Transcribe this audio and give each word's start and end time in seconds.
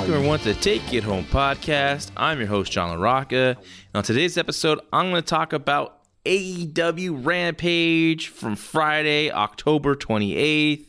Welcome 0.00 0.14
everyone 0.14 0.38
to 0.38 0.54
the 0.54 0.60
Take 0.62 0.94
It 0.94 1.04
Home 1.04 1.26
podcast. 1.26 2.10
I'm 2.16 2.38
your 2.38 2.48
host 2.48 2.72
John 2.72 2.98
LaRocca. 2.98 3.56
And 3.56 3.66
on 3.92 4.02
today's 4.02 4.38
episode, 4.38 4.80
I'm 4.94 5.10
going 5.10 5.22
to 5.22 5.28
talk 5.28 5.52
about 5.52 5.98
AEW 6.24 7.26
Rampage 7.26 8.28
from 8.28 8.56
Friday, 8.56 9.30
October 9.30 9.94
28th. 9.94 10.86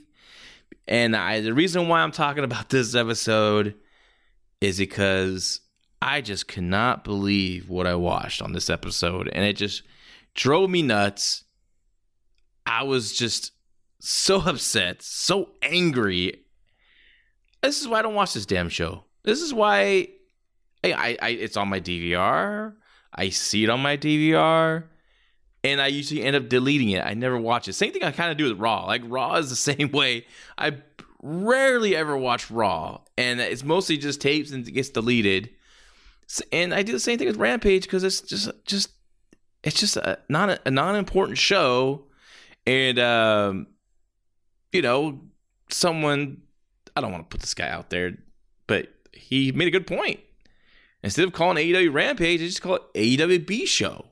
And 0.87 1.13
I, 1.13 1.41
the 1.41 1.53
reason 1.53 1.89
why 1.89 1.99
I'm 1.99 2.13
talking 2.13 2.45
about 2.45 2.69
this 2.69 2.95
episode 2.95 3.75
is 4.61 4.77
because 4.77 5.59
I 6.01 6.21
just 6.21 6.47
cannot 6.47 7.03
believe 7.03 7.69
what 7.69 7.87
I 7.87 7.95
watched 7.95 8.41
on 8.41 8.53
this 8.53 8.69
episode, 8.69 9.27
and 9.33 9.43
it 9.43 9.57
just 9.57 9.83
drove 10.35 10.69
me 10.69 10.83
nuts. 10.83 11.43
I 12.65 12.83
was 12.83 13.11
just 13.11 13.51
so 13.99 14.39
upset, 14.39 15.01
so 15.01 15.49
angry. 15.61 16.45
This 17.61 17.81
is 17.81 17.87
why 17.87 17.99
I 17.99 18.01
don't 18.01 18.15
watch 18.15 18.33
this 18.33 18.45
damn 18.45 18.69
show. 18.69 19.03
This 19.23 19.41
is 19.41 19.53
why 19.53 20.07
I, 20.83 20.93
I, 20.93 21.17
I 21.21 21.29
it's 21.29 21.57
on 21.57 21.69
my 21.69 21.79
DVR. 21.79 22.73
I 23.13 23.29
see 23.29 23.63
it 23.63 23.69
on 23.69 23.81
my 23.81 23.97
DVR, 23.97 24.85
and 25.63 25.81
I 25.81 25.87
usually 25.87 26.23
end 26.23 26.35
up 26.35 26.49
deleting 26.49 26.89
it. 26.89 27.05
I 27.05 27.13
never 27.13 27.37
watch 27.37 27.67
it. 27.67 27.73
Same 27.73 27.91
thing 27.91 28.03
I 28.03 28.11
kind 28.11 28.31
of 28.31 28.37
do 28.37 28.45
with 28.45 28.59
Raw. 28.59 28.85
Like 28.85 29.01
Raw 29.05 29.35
is 29.35 29.49
the 29.49 29.55
same 29.75 29.91
way. 29.91 30.25
I 30.57 30.77
rarely 31.21 31.95
ever 31.95 32.17
watch 32.17 32.49
Raw, 32.49 33.01
and 33.17 33.39
it's 33.39 33.63
mostly 33.63 33.97
just 33.97 34.21
tapes 34.21 34.51
and 34.51 34.67
it 34.67 34.71
gets 34.71 34.89
deleted. 34.89 35.49
And 36.51 36.73
I 36.73 36.81
do 36.81 36.93
the 36.93 36.99
same 36.99 37.17
thing 37.17 37.27
with 37.27 37.37
Rampage 37.37 37.83
because 37.83 38.03
it's 38.03 38.21
just 38.21 38.49
just 38.65 38.89
it's 39.63 39.79
just 39.79 39.97
a 39.97 40.19
not 40.29 40.49
a, 40.49 40.59
a 40.65 40.71
non 40.71 40.95
important 40.95 41.37
show, 41.37 42.05
and 42.65 42.97
um, 42.97 43.67
you 44.71 44.81
know, 44.81 45.19
someone 45.69 46.41
I 46.95 47.01
don't 47.01 47.11
want 47.11 47.29
to 47.29 47.33
put 47.33 47.41
this 47.41 47.53
guy 47.53 47.69
out 47.69 47.89
there, 47.89 48.17
but 48.67 48.89
he 49.13 49.51
made 49.51 49.67
a 49.67 49.71
good 49.71 49.87
point. 49.87 50.19
Instead 51.03 51.25
of 51.25 51.33
calling 51.33 51.57
AEW 51.57 51.93
Rampage, 51.93 52.39
they 52.39 52.45
just 52.45 52.61
call 52.61 52.75
it 52.75 52.93
AEW 52.93 53.45
B 53.45 53.65
Show 53.65 54.05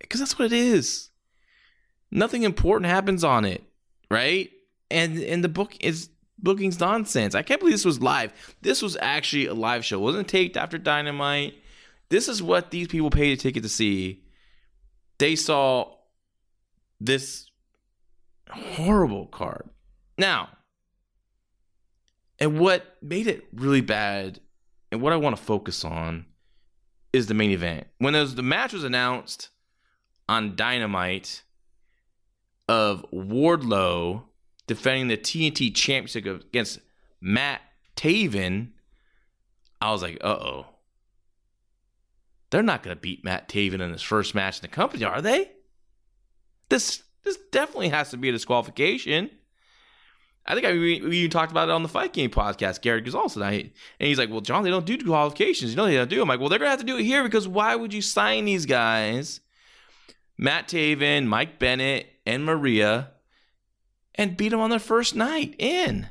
because 0.00 0.20
that's 0.20 0.38
what 0.38 0.46
it 0.46 0.52
is. 0.52 1.10
Nothing 2.10 2.42
important 2.42 2.90
happens 2.90 3.24
on 3.24 3.44
it, 3.44 3.62
right? 4.10 4.50
And 4.90 5.18
and 5.18 5.42
the 5.42 5.48
book 5.48 5.76
is 5.80 6.10
booking's 6.38 6.80
nonsense. 6.80 7.34
I 7.34 7.42
can't 7.42 7.60
believe 7.60 7.74
this 7.74 7.84
was 7.84 8.00
live. 8.00 8.32
This 8.62 8.82
was 8.82 8.96
actually 9.00 9.46
a 9.46 9.54
live 9.54 9.84
show. 9.84 9.98
It 9.98 10.02
wasn't 10.02 10.28
taped 10.28 10.56
after 10.56 10.78
Dynamite. 10.78 11.54
This 12.10 12.28
is 12.28 12.42
what 12.42 12.70
these 12.70 12.88
people 12.88 13.10
paid 13.10 13.32
a 13.32 13.40
ticket 13.40 13.62
to 13.62 13.68
see. 13.68 14.24
They 15.18 15.36
saw 15.36 15.94
this 17.00 17.50
horrible 18.50 19.26
card. 19.26 19.68
Now, 20.18 20.50
and 22.38 22.58
what 22.58 22.96
made 23.02 23.26
it 23.26 23.44
really 23.52 23.80
bad, 23.80 24.40
and 24.90 25.00
what 25.00 25.12
I 25.12 25.16
want 25.16 25.36
to 25.36 25.42
focus 25.42 25.84
on, 25.84 26.26
is 27.12 27.26
the 27.26 27.34
main 27.34 27.50
event. 27.50 27.86
When 27.98 28.12
the 28.12 28.42
match 28.42 28.72
was 28.72 28.84
announced 28.84 29.50
on 30.28 30.56
Dynamite 30.56 31.42
of 32.68 33.04
Wardlow 33.12 34.24
defending 34.66 35.08
the 35.08 35.16
TNT 35.16 35.74
Championship 35.74 36.26
against 36.26 36.80
Matt 37.20 37.60
Taven, 37.96 38.70
I 39.80 39.92
was 39.92 40.02
like, 40.02 40.18
uh 40.22 40.28
oh. 40.28 40.66
They're 42.50 42.62
not 42.62 42.82
going 42.82 42.96
to 42.96 43.00
beat 43.00 43.24
Matt 43.24 43.48
Taven 43.48 43.80
in 43.80 43.92
his 43.92 44.02
first 44.02 44.34
match 44.34 44.58
in 44.58 44.62
the 44.62 44.68
company, 44.68 45.04
are 45.04 45.20
they? 45.20 45.50
This 46.68 47.02
this 47.24 47.38
definitely 47.50 47.88
has 47.88 48.10
to 48.10 48.16
be 48.16 48.28
a 48.28 48.32
disqualification. 48.32 49.30
I 50.46 50.54
think 50.54 50.66
I, 50.66 50.72
we, 50.72 51.28
talked 51.28 51.50
about 51.50 51.70
it 51.70 51.72
on 51.72 51.82
the 51.82 51.88
Fight 51.88 52.12
Game 52.12 52.30
podcast, 52.30 52.82
Garrett 52.82 53.04
Gonzalez 53.04 53.32
oh, 53.32 53.40
tonight. 53.40 53.72
And 53.98 54.08
he's 54.08 54.18
like, 54.18 54.30
Well, 54.30 54.42
John, 54.42 54.62
they 54.62 54.70
don't 54.70 54.84
do 54.84 54.98
qualifications. 54.98 55.70
You 55.70 55.76
know 55.76 55.86
they 55.86 55.94
don't 55.94 56.10
do. 56.10 56.20
I'm 56.20 56.28
like, 56.28 56.40
Well, 56.40 56.48
they're 56.48 56.58
going 56.58 56.66
to 56.66 56.70
have 56.70 56.80
to 56.80 56.86
do 56.86 56.98
it 56.98 57.04
here 57.04 57.22
because 57.22 57.48
why 57.48 57.74
would 57.74 57.94
you 57.94 58.02
sign 58.02 58.44
these 58.44 58.66
guys? 58.66 59.40
Matt 60.36 60.68
Taven, 60.68 61.26
Mike 61.26 61.58
Bennett, 61.58 62.08
and 62.26 62.44
Maria 62.44 63.12
and 64.14 64.36
beat 64.36 64.50
them 64.50 64.60
on 64.60 64.70
their 64.70 64.78
first 64.78 65.14
night 65.14 65.54
in. 65.58 66.08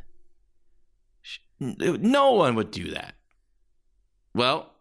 No 1.59 2.33
one 2.33 2.55
would 2.55 2.71
do 2.71 2.91
that. 2.91 3.15
Well, 4.33 4.71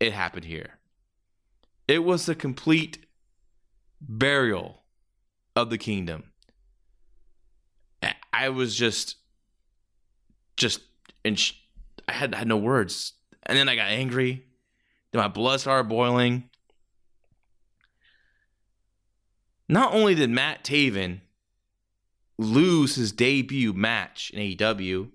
it 0.00 0.12
happened 0.12 0.44
here. 0.44 0.78
It 1.86 2.04
was 2.04 2.28
a 2.28 2.34
complete 2.34 3.04
burial 4.00 4.82
of 5.54 5.68
the 5.68 5.78
kingdom. 5.78 6.31
I 8.42 8.48
was 8.48 8.74
just, 8.74 9.18
just, 10.56 10.80
and 11.24 11.38
sh- 11.38 11.52
I 12.08 12.12
had, 12.12 12.34
had 12.34 12.48
no 12.48 12.56
words. 12.56 13.12
And 13.44 13.56
then 13.56 13.68
I 13.68 13.76
got 13.76 13.86
angry. 13.86 14.44
Then 15.12 15.22
my 15.22 15.28
blood 15.28 15.60
started 15.60 15.88
boiling. 15.88 16.50
Not 19.68 19.94
only 19.94 20.16
did 20.16 20.28
Matt 20.28 20.64
Taven 20.64 21.20
lose 22.36 22.96
his 22.96 23.12
debut 23.12 23.72
match 23.72 24.32
in 24.34 24.40
AEW, 24.40 25.10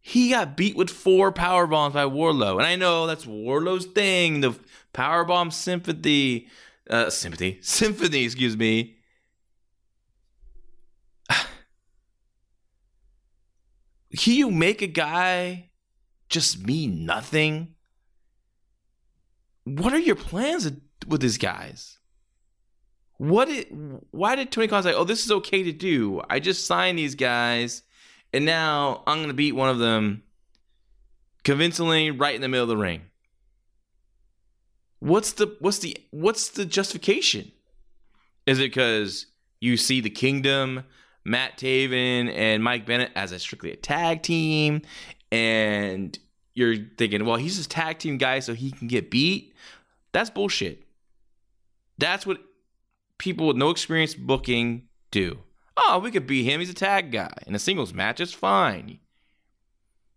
he 0.00 0.30
got 0.30 0.56
beat 0.56 0.74
with 0.74 0.90
four 0.90 1.30
power 1.30 1.68
bombs 1.68 1.94
by 1.94 2.04
Wardlow, 2.04 2.58
And 2.58 2.66
I 2.66 2.74
know 2.74 3.06
that's 3.06 3.26
Wardlow's 3.26 3.86
thing, 3.86 4.40
the 4.40 4.58
power 4.92 5.24
bomb 5.24 5.52
sympathy, 5.52 6.48
uh, 6.90 7.10
sympathy, 7.10 7.58
symphony, 7.62 8.24
excuse 8.24 8.56
me. 8.56 8.97
Can 14.16 14.34
you 14.34 14.50
make 14.50 14.82
a 14.82 14.86
guy 14.86 15.70
just 16.28 16.64
mean 16.64 17.04
nothing? 17.04 17.74
What 19.64 19.92
are 19.92 19.98
your 19.98 20.16
plans 20.16 20.70
with 21.06 21.20
these 21.20 21.38
guys? 21.38 21.98
What? 23.18 23.48
Why 24.10 24.36
did 24.36 24.50
Tony 24.50 24.68
Khan 24.68 24.82
say, 24.82 24.94
"Oh, 24.94 25.04
this 25.04 25.24
is 25.24 25.32
okay 25.32 25.62
to 25.64 25.72
do"? 25.72 26.22
I 26.30 26.38
just 26.38 26.66
signed 26.66 26.98
these 26.98 27.14
guys, 27.14 27.82
and 28.32 28.44
now 28.44 29.02
I'm 29.06 29.18
going 29.18 29.28
to 29.28 29.34
beat 29.34 29.54
one 29.54 29.68
of 29.68 29.78
them 29.78 30.22
convincingly 31.44 32.10
right 32.10 32.34
in 32.34 32.40
the 32.40 32.48
middle 32.48 32.64
of 32.64 32.68
the 32.68 32.76
ring. 32.76 33.02
What's 35.00 35.32
the 35.32 35.56
what's 35.60 35.78
the 35.78 35.96
what's 36.10 36.48
the 36.48 36.64
justification? 36.64 37.52
Is 38.46 38.58
it 38.58 38.62
because 38.62 39.26
you 39.60 39.76
see 39.76 40.00
the 40.00 40.10
Kingdom, 40.10 40.84
Matt 41.24 41.58
Taven, 41.58 42.32
and 42.32 42.62
Mike 42.62 42.86
Bennett 42.86 43.12
as 43.14 43.32
a 43.32 43.38
strictly 43.38 43.72
a 43.72 43.76
tag 43.76 44.22
team, 44.22 44.82
and 45.30 46.18
you're 46.54 46.76
thinking, 46.96 47.24
well, 47.24 47.36
he's 47.36 47.64
a 47.64 47.68
tag 47.68 47.98
team 47.98 48.18
guy, 48.18 48.40
so 48.40 48.54
he 48.54 48.70
can 48.70 48.88
get 48.88 49.10
beat? 49.10 49.54
That's 50.12 50.30
bullshit. 50.30 50.84
That's 51.98 52.26
what 52.26 52.40
people 53.18 53.48
with 53.48 53.56
no 53.56 53.70
experience 53.70 54.14
booking 54.14 54.88
do. 55.10 55.38
Oh, 55.76 56.00
we 56.02 56.10
could 56.10 56.26
beat 56.26 56.44
him. 56.44 56.60
He's 56.60 56.70
a 56.70 56.74
tag 56.74 57.12
guy. 57.12 57.32
In 57.46 57.54
a 57.54 57.58
singles 57.58 57.94
match, 57.94 58.20
it's 58.20 58.32
fine. 58.32 58.98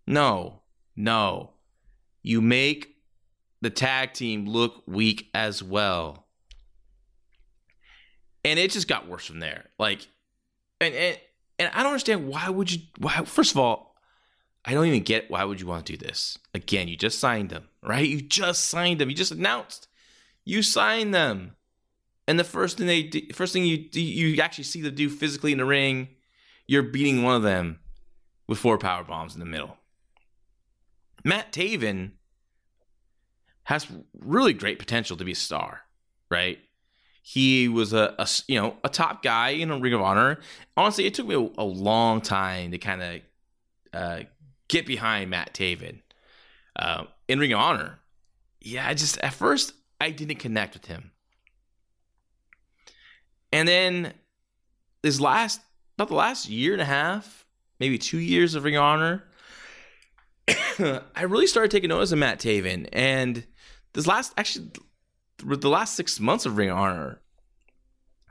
No, 0.07 0.61
no. 0.95 1.51
You 2.23 2.41
make 2.41 2.95
the 3.61 3.69
tag 3.69 4.13
team 4.13 4.47
look 4.47 4.83
weak 4.87 5.29
as 5.33 5.61
well. 5.61 6.25
And 8.43 8.57
it 8.57 8.71
just 8.71 8.87
got 8.87 9.07
worse 9.07 9.25
from 9.25 9.39
there. 9.39 9.65
Like, 9.77 10.07
and, 10.81 10.93
and, 10.93 11.17
and 11.59 11.71
I 11.73 11.83
don't 11.83 11.93
understand 11.93 12.27
why 12.27 12.49
would 12.49 12.71
you, 12.71 12.81
why, 12.97 13.23
first 13.23 13.51
of 13.51 13.57
all, 13.57 13.95
I 14.65 14.73
don't 14.73 14.85
even 14.85 15.03
get 15.03 15.31
why 15.31 15.43
would 15.43 15.61
you 15.61 15.67
want 15.67 15.85
to 15.85 15.93
do 15.93 16.05
this. 16.05 16.37
Again, 16.53 16.87
you 16.87 16.97
just 16.97 17.19
signed 17.19 17.49
them, 17.49 17.69
right? 17.81 18.07
You 18.07 18.21
just 18.21 18.65
signed 18.65 18.99
them. 18.99 19.09
You 19.09 19.15
just 19.15 19.31
announced 19.31 19.87
you 20.45 20.61
signed 20.61 21.13
them 21.13 21.55
and 22.27 22.39
the 22.39 22.43
first 22.43 22.77
thing 22.77 22.87
they 22.87 23.03
do, 23.03 23.21
first 23.33 23.53
thing 23.53 23.65
you 23.65 23.87
you 23.93 24.41
actually 24.41 24.63
see 24.63 24.81
them 24.81 24.95
do 24.95 25.09
physically 25.09 25.51
in 25.51 25.57
the 25.57 25.65
ring, 25.65 26.09
you're 26.67 26.83
beating 26.83 27.23
one 27.23 27.35
of 27.35 27.43
them 27.43 27.79
with 28.47 28.59
four 28.59 28.77
power 28.77 29.03
bombs 29.03 29.33
in 29.33 29.39
the 29.39 29.45
middle. 29.45 29.77
Matt 31.23 31.51
Taven 31.51 32.11
has 33.63 33.87
really 34.17 34.53
great 34.53 34.79
potential 34.79 35.17
to 35.17 35.23
be 35.23 35.33
a 35.33 35.35
star, 35.35 35.81
right? 36.29 36.59
He 37.21 37.67
was 37.67 37.93
a, 37.93 38.15
a 38.17 38.27
you 38.47 38.59
know 38.59 38.77
a 38.83 38.89
top 38.89 39.23
guy 39.23 39.49
in 39.49 39.71
a 39.71 39.77
Ring 39.77 39.93
of 39.93 40.01
Honor. 40.01 40.39
Honestly, 40.75 41.05
it 41.05 41.13
took 41.13 41.27
me 41.27 41.35
a, 41.35 41.61
a 41.61 41.63
long 41.63 42.21
time 42.21 42.71
to 42.71 42.77
kind 42.77 43.01
of 43.01 43.21
uh, 43.93 44.19
get 44.67 44.85
behind 44.85 45.29
Matt 45.29 45.53
Taven 45.53 46.01
uh, 46.75 47.05
in 47.27 47.39
Ring 47.39 47.53
of 47.53 47.59
Honor. 47.59 47.99
Yeah, 48.59 48.87
I 48.87 48.93
just 48.93 49.17
at 49.19 49.33
first 49.33 49.73
I 49.99 50.09
didn't 50.09 50.37
connect 50.37 50.73
with 50.73 50.87
him. 50.87 51.11
And 53.53 53.67
then 53.67 54.13
this 55.03 55.19
last, 55.19 55.61
about 55.97 56.07
the 56.07 56.15
last 56.15 56.49
year 56.49 56.73
and 56.73 56.81
a 56.81 56.85
half, 56.85 57.45
maybe 57.79 57.97
two 57.97 58.17
years 58.17 58.55
of 58.55 58.63
Ring 58.63 58.77
of 58.77 58.83
Honor, 58.83 59.23
I 60.47 61.23
really 61.23 61.47
started 61.47 61.71
taking 61.71 61.89
notice 61.89 62.11
of 62.11 62.19
Matt 62.19 62.39
Taven. 62.39 62.87
And 62.93 63.45
this 63.93 64.07
last, 64.07 64.33
actually, 64.37 64.71
the 65.45 65.69
last 65.69 65.95
six 65.95 66.19
months 66.19 66.45
of 66.45 66.57
Ring 66.57 66.69
of 66.69 66.77
Honor, 66.77 67.21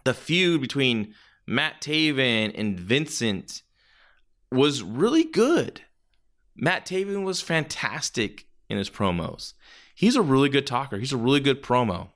the 0.04 0.14
feud 0.14 0.60
between 0.60 1.14
Matt 1.46 1.80
Taven 1.80 2.52
and 2.56 2.78
Vincent 2.78 3.62
was 4.50 4.82
really 4.82 5.24
good. 5.24 5.82
Matt 6.56 6.86
Taven 6.86 7.24
was 7.24 7.40
fantastic 7.40 8.46
in 8.68 8.78
his 8.78 8.90
promos. 8.90 9.54
He's 9.94 10.16
a 10.16 10.22
really 10.22 10.48
good 10.48 10.66
talker. 10.66 10.98
He's 10.98 11.12
a 11.12 11.16
really 11.16 11.40
good 11.40 11.62
promo. 11.62 12.08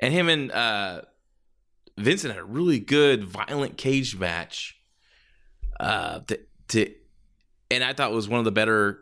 And 0.00 0.12
him 0.12 0.28
and 0.28 0.50
uh, 0.50 1.02
Vincent 1.96 2.34
had 2.34 2.42
a 2.42 2.46
really 2.46 2.80
good 2.80 3.24
violent 3.24 3.76
cage 3.76 4.16
match. 4.16 4.78
Uh, 5.78 6.20
to, 6.20 6.40
to, 6.68 6.92
and 7.70 7.84
I 7.84 7.92
thought 7.92 8.12
was 8.12 8.28
one 8.28 8.38
of 8.38 8.44
the 8.44 8.52
better 8.52 9.00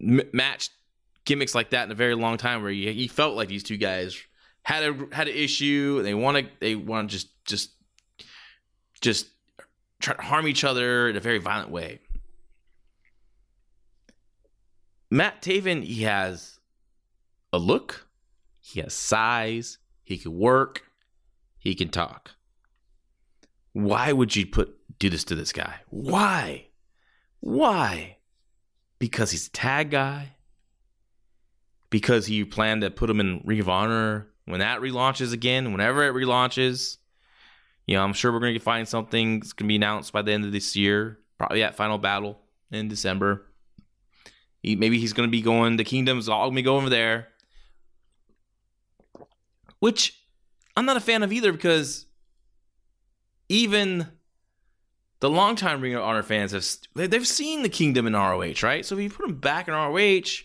match 0.00 0.70
gimmicks 1.24 1.54
like 1.54 1.70
that 1.70 1.84
in 1.84 1.92
a 1.92 1.94
very 1.94 2.14
long 2.14 2.36
time, 2.36 2.62
where 2.62 2.70
you, 2.70 2.90
you 2.90 3.08
felt 3.08 3.36
like 3.36 3.48
these 3.48 3.62
two 3.62 3.76
guys 3.76 4.16
had 4.62 4.82
a 4.82 5.06
had 5.12 5.28
an 5.28 5.34
issue. 5.34 5.96
And 5.98 6.06
they 6.06 6.14
want 6.14 6.38
to 6.38 6.52
they 6.60 6.74
want 6.74 7.10
to 7.10 7.16
just 7.16 7.44
just 7.44 7.70
just 9.00 9.28
try 10.00 10.14
to 10.14 10.22
harm 10.22 10.48
each 10.48 10.64
other 10.64 11.08
in 11.08 11.16
a 11.16 11.20
very 11.20 11.38
violent 11.38 11.70
way. 11.70 12.00
Matt 15.10 15.42
Taven, 15.42 15.82
he 15.82 16.04
has 16.04 16.58
a 17.52 17.58
look, 17.58 18.06
he 18.60 18.80
has 18.80 18.94
size, 18.94 19.78
he 20.02 20.16
can 20.16 20.36
work, 20.38 20.84
he 21.58 21.74
can 21.74 21.90
talk. 21.90 22.30
Why 23.74 24.12
would 24.12 24.34
you 24.34 24.46
put 24.46 24.74
do 24.98 25.10
this 25.10 25.24
to 25.24 25.34
this 25.34 25.52
guy? 25.52 25.80
Why? 25.88 26.68
Why? 27.40 28.18
Because 28.98 29.32
he's 29.32 29.48
a 29.48 29.50
tag 29.50 29.90
guy? 29.90 30.36
Because 31.92 32.30
you 32.30 32.46
plan 32.46 32.80
to 32.80 32.90
put 32.90 33.10
him 33.10 33.20
in 33.20 33.42
Ring 33.44 33.60
of 33.60 33.68
Honor 33.68 34.26
when 34.46 34.60
that 34.60 34.80
relaunches 34.80 35.34
again, 35.34 35.72
whenever 35.72 36.02
it 36.04 36.14
relaunches? 36.14 36.96
You 37.86 37.96
know, 37.96 38.02
I'm 38.02 38.14
sure 38.14 38.32
we're 38.32 38.40
going 38.40 38.54
to 38.54 38.60
find 38.60 38.88
something 38.88 39.40
that's 39.40 39.52
going 39.52 39.66
to 39.66 39.68
be 39.68 39.76
announced 39.76 40.10
by 40.10 40.22
the 40.22 40.32
end 40.32 40.46
of 40.46 40.52
this 40.52 40.74
year, 40.74 41.18
probably 41.36 41.62
at 41.62 41.74
Final 41.74 41.98
Battle 41.98 42.40
in 42.70 42.88
December. 42.88 43.44
He, 44.62 44.74
maybe 44.74 44.98
he's 44.98 45.12
going 45.12 45.28
to 45.28 45.30
be 45.30 45.42
going, 45.42 45.76
the 45.76 45.84
Kingdom's 45.84 46.30
all 46.30 46.46
going 46.46 46.56
to 46.56 46.62
go 46.62 46.76
over 46.76 46.88
there. 46.88 47.28
Which 49.80 50.18
I'm 50.74 50.86
not 50.86 50.96
a 50.96 51.00
fan 51.00 51.22
of 51.22 51.30
either 51.30 51.52
because 51.52 52.06
even 53.50 54.06
the 55.20 55.28
longtime 55.28 55.82
Ring 55.82 55.94
of 55.94 56.02
Honor 56.02 56.22
fans 56.22 56.52
have 56.52 56.64
they've 57.10 57.26
seen 57.26 57.62
the 57.62 57.68
Kingdom 57.68 58.06
in 58.06 58.14
ROH, 58.14 58.62
right? 58.62 58.86
So 58.86 58.96
if 58.96 59.02
you 59.02 59.10
put 59.10 59.26
them 59.26 59.36
back 59.36 59.68
in 59.68 59.74
ROH, 59.74 60.44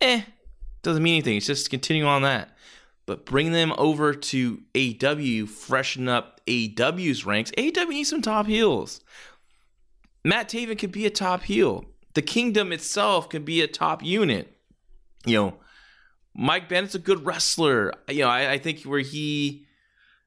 eh, 0.00 0.22
doesn't 0.82 1.02
mean 1.02 1.14
anything. 1.14 1.36
It's 1.36 1.46
just 1.46 1.70
continuing 1.70 2.08
on 2.08 2.22
that. 2.22 2.56
But 3.06 3.24
bring 3.24 3.52
them 3.52 3.72
over 3.78 4.14
to 4.14 4.62
AW, 4.76 5.46
freshen 5.46 6.08
up 6.08 6.40
AW's 6.48 7.24
ranks. 7.24 7.52
AW 7.56 7.84
needs 7.84 8.10
some 8.10 8.22
top 8.22 8.46
heels. 8.46 9.00
Matt 10.24 10.48
Taven 10.48 10.78
could 10.78 10.90
be 10.90 11.06
a 11.06 11.10
top 11.10 11.44
heel. 11.44 11.84
The 12.14 12.22
Kingdom 12.22 12.72
itself 12.72 13.28
could 13.28 13.44
be 13.44 13.60
a 13.60 13.68
top 13.68 14.02
unit. 14.02 14.56
You 15.24 15.34
know, 15.34 15.54
Mike 16.34 16.68
Bennett's 16.68 16.94
a 16.94 16.98
good 16.98 17.24
wrestler. 17.24 17.92
You 18.08 18.20
know, 18.20 18.28
I, 18.28 18.52
I 18.52 18.58
think 18.58 18.82
where 18.82 19.00
he, 19.00 19.66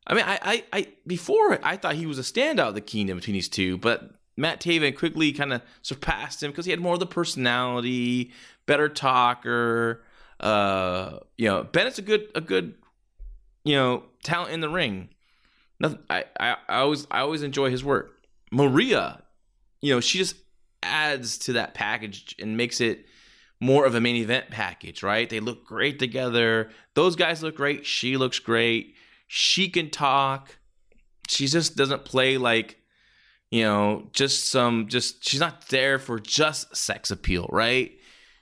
I 0.08 0.14
mean, 0.14 0.24
I, 0.26 0.40
I, 0.42 0.64
I, 0.72 0.88
before 1.06 1.60
I 1.64 1.76
thought 1.76 1.96
he 1.96 2.06
was 2.06 2.18
a 2.18 2.24
standout 2.24 2.70
of 2.70 2.76
the 2.76 2.82
Kingdom 2.82 3.18
between 3.18 3.34
these 3.34 3.50
two, 3.50 3.78
but 3.78 4.12
Matt 4.38 4.62
Taven 4.62 4.98
quickly 4.98 5.34
kind 5.34 5.52
of 5.52 5.62
surpassed 5.82 6.42
him 6.42 6.52
because 6.52 6.66
he 6.66 6.72
had 6.72 6.80
more 6.80 6.94
of 6.94 7.00
the 7.02 7.06
personality, 7.06 8.32
better 8.70 8.88
talker. 8.88 10.04
Uh, 10.40 11.18
you 11.40 11.48
know, 11.48 11.64
Bennett's 11.64 11.98
a 11.98 12.04
good, 12.04 12.30
a 12.36 12.40
good, 12.40 12.76
you 13.66 13.74
know, 13.74 14.04
talent 14.24 14.54
in 14.54 14.60
the 14.60 14.70
ring. 14.70 15.10
Nothing. 15.80 15.98
I, 16.08 16.26
I, 16.40 16.56
I 16.70 16.80
always, 16.82 17.08
I 17.10 17.22
always 17.22 17.42
enjoy 17.42 17.72
his 17.72 17.84
work. 17.84 18.12
Maria, 18.52 19.24
you 19.82 19.92
know, 19.92 20.00
she 20.00 20.20
just 20.20 20.36
adds 20.84 21.40
to 21.40 21.54
that 21.54 21.74
package 21.74 22.36
and 22.40 22.58
makes 22.58 22.80
it 22.80 23.08
more 23.60 23.88
of 23.88 23.96
a 23.96 24.02
main 24.02 24.18
event 24.18 24.52
package, 24.52 25.02
right? 25.02 25.28
They 25.28 25.40
look 25.40 25.66
great 25.66 25.98
together. 25.98 26.70
Those 26.94 27.16
guys 27.16 27.42
look 27.42 27.56
great. 27.56 27.88
She 27.88 28.18
looks 28.18 28.38
great. 28.38 28.94
She 29.28 29.68
can 29.68 29.90
talk. 29.90 30.60
She 31.28 31.48
just 31.48 31.76
doesn't 31.76 32.06
play 32.06 32.38
like, 32.38 32.78
you 33.50 33.64
know, 33.64 34.10
just 34.14 34.50
some 34.50 34.90
just 34.90 35.28
she's 35.28 35.40
not 35.40 35.70
there 35.70 35.98
for 35.98 36.20
just 36.20 36.76
sex 36.76 37.10
appeal, 37.10 37.50
right? 37.52 37.99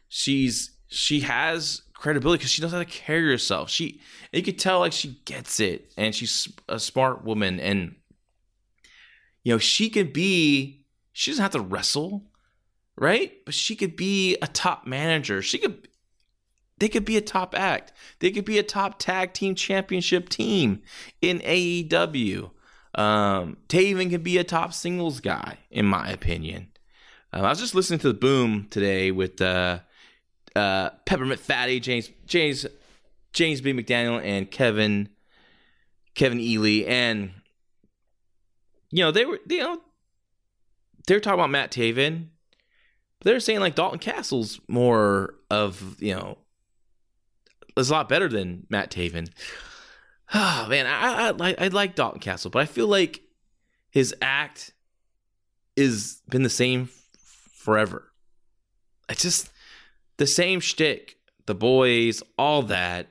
She's 0.09 0.71
she 0.87 1.21
has 1.21 1.81
credibility 1.93 2.39
because 2.39 2.51
she 2.51 2.61
knows 2.61 2.71
how 2.71 2.79
to 2.79 2.85
carry 2.85 3.29
herself. 3.29 3.69
She 3.69 4.01
you 4.31 4.43
could 4.43 4.59
tell 4.59 4.79
like 4.79 4.93
she 4.93 5.19
gets 5.25 5.59
it 5.59 5.91
and 5.97 6.13
she's 6.13 6.47
a 6.69 6.79
smart 6.79 7.23
woman 7.23 7.59
and 7.59 7.95
you 9.43 9.53
know, 9.53 9.57
she 9.57 9.89
could 9.89 10.13
be 10.13 10.85
she 11.13 11.31
doesn't 11.31 11.41
have 11.41 11.51
to 11.51 11.61
wrestle 11.61 12.23
right? 12.97 13.33
But 13.45 13.53
she 13.53 13.75
could 13.75 13.95
be 13.95 14.37
a 14.41 14.47
top 14.47 14.85
manager. 14.85 15.41
She 15.41 15.57
could 15.57 15.87
they 16.79 16.89
could 16.89 17.05
be 17.05 17.17
a 17.17 17.21
top 17.21 17.55
act. 17.57 17.91
They 18.19 18.29
could 18.29 18.45
be 18.45 18.59
a 18.59 18.63
top 18.63 18.99
tag 18.99 19.33
team 19.33 19.55
championship 19.55 20.29
team 20.29 20.83
in 21.21 21.39
AEW. 21.39 22.51
Um, 22.93 23.57
Taven 23.67 24.11
could 24.11 24.23
be 24.23 24.37
a 24.37 24.43
top 24.43 24.73
singles 24.73 25.19
guy, 25.19 25.57
in 25.71 25.87
my 25.87 26.09
opinion. 26.09 26.67
Um, 27.33 27.45
I 27.45 27.49
was 27.49 27.59
just 27.59 27.73
listening 27.73 27.99
to 27.99 28.09
the 28.09 28.13
Boom 28.13 28.67
today 28.69 29.09
with 29.09 29.41
uh, 29.41 29.79
uh, 30.57 30.89
Peppermint 31.05 31.39
Fatty, 31.39 31.79
James 31.79 32.09
James 32.25 32.65
James 33.33 33.61
B. 33.61 33.73
McDaniel, 33.73 34.23
and 34.23 34.49
Kevin 34.49 35.09
Kevin 36.15 36.39
Ely, 36.39 36.83
and 36.87 37.31
you 38.91 39.03
know 39.03 39.11
they 39.11 39.25
were 39.25 39.39
you 39.47 39.59
know 39.59 39.81
they 41.07 41.13
were 41.13 41.19
talking 41.19 41.39
about 41.39 41.49
Matt 41.49 41.71
Taven 41.71 42.27
they're 43.21 43.39
saying 43.39 43.59
like 43.59 43.75
Dalton 43.75 43.99
Castle's 43.99 44.59
more 44.67 45.35
of 45.49 46.01
you 46.01 46.15
know 46.15 46.37
is 47.75 47.89
a 47.89 47.93
lot 47.93 48.09
better 48.09 48.27
than 48.27 48.65
Matt 48.69 48.91
Taven. 48.91 49.29
Oh 50.33 50.67
man, 50.69 50.85
I, 50.85 51.27
I 51.27 51.31
like 51.31 51.59
I 51.59 51.67
like 51.67 51.95
Dalton 51.95 52.19
Castle, 52.19 52.51
but 52.51 52.59
I 52.59 52.65
feel 52.65 52.87
like 52.87 53.21
his 53.89 54.13
act 54.21 54.73
is 55.75 56.21
been 56.29 56.43
the 56.43 56.49
same 56.49 56.89
forever. 57.53 58.11
I 59.09 59.13
just 59.13 59.49
the 60.17 60.27
same 60.27 60.59
shtick, 60.59 61.17
the 61.45 61.55
boys, 61.55 62.21
all 62.37 62.63
that. 62.63 63.07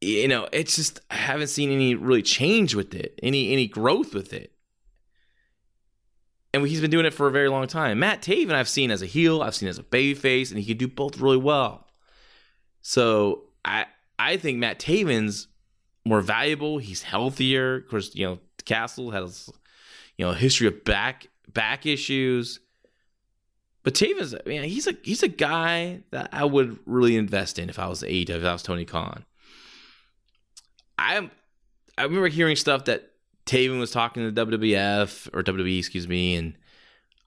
You 0.00 0.28
know, 0.28 0.48
it's 0.52 0.76
just 0.76 1.00
I 1.10 1.16
haven't 1.16 1.48
seen 1.48 1.70
any 1.70 1.94
really 1.94 2.22
change 2.22 2.74
with 2.74 2.94
it, 2.94 3.18
any 3.22 3.52
any 3.52 3.66
growth 3.66 4.14
with 4.14 4.32
it 4.32 4.54
and 6.54 6.66
he's 6.68 6.80
been 6.80 6.90
doing 6.90 7.04
it 7.04 7.12
for 7.12 7.26
a 7.26 7.32
very 7.32 7.48
long 7.48 7.66
time. 7.66 7.98
Matt 7.98 8.22
Taven, 8.22 8.52
I've 8.52 8.68
seen 8.68 8.92
as 8.92 9.02
a 9.02 9.06
heel, 9.06 9.42
I've 9.42 9.56
seen 9.56 9.68
as 9.68 9.78
a 9.78 9.82
babyface, 9.82 10.50
and 10.50 10.58
he 10.58 10.64
can 10.64 10.76
do 10.76 10.86
both 10.86 11.18
really 11.18 11.36
well. 11.36 11.88
So 12.80 13.42
I 13.64 13.86
I 14.18 14.36
think 14.36 14.58
Matt 14.58 14.78
Taven's 14.78 15.48
more 16.04 16.20
valuable. 16.20 16.78
He's 16.78 17.02
healthier. 17.02 17.76
Of 17.76 17.88
course, 17.88 18.14
you 18.14 18.24
know 18.24 18.38
Castle 18.64 19.10
has 19.10 19.50
you 20.16 20.24
know 20.24 20.30
a 20.30 20.36
history 20.36 20.68
of 20.68 20.84
back 20.84 21.26
back 21.52 21.86
issues. 21.86 22.60
But 23.84 23.92
Taven's, 23.92 24.34
man, 24.46 24.64
he's 24.64 24.86
a 24.86 24.96
he's 25.02 25.22
a 25.22 25.28
guy 25.28 26.00
that 26.10 26.30
I 26.32 26.44
would 26.44 26.78
really 26.86 27.16
invest 27.16 27.58
in 27.58 27.68
if 27.68 27.78
I 27.78 27.86
was 27.86 28.02
AEW, 28.02 28.30
if 28.30 28.44
I 28.44 28.52
was 28.52 28.62
Tony 28.62 28.84
Khan. 28.84 29.24
I'm. 30.98 31.30
I 31.96 32.02
remember 32.02 32.26
hearing 32.28 32.56
stuff 32.56 32.86
that 32.86 33.12
Taven 33.46 33.78
was 33.78 33.92
talking 33.92 34.34
to 34.34 34.46
WWF 34.46 35.28
or 35.32 35.44
WWE, 35.44 35.78
excuse 35.78 36.08
me, 36.08 36.34
and 36.34 36.54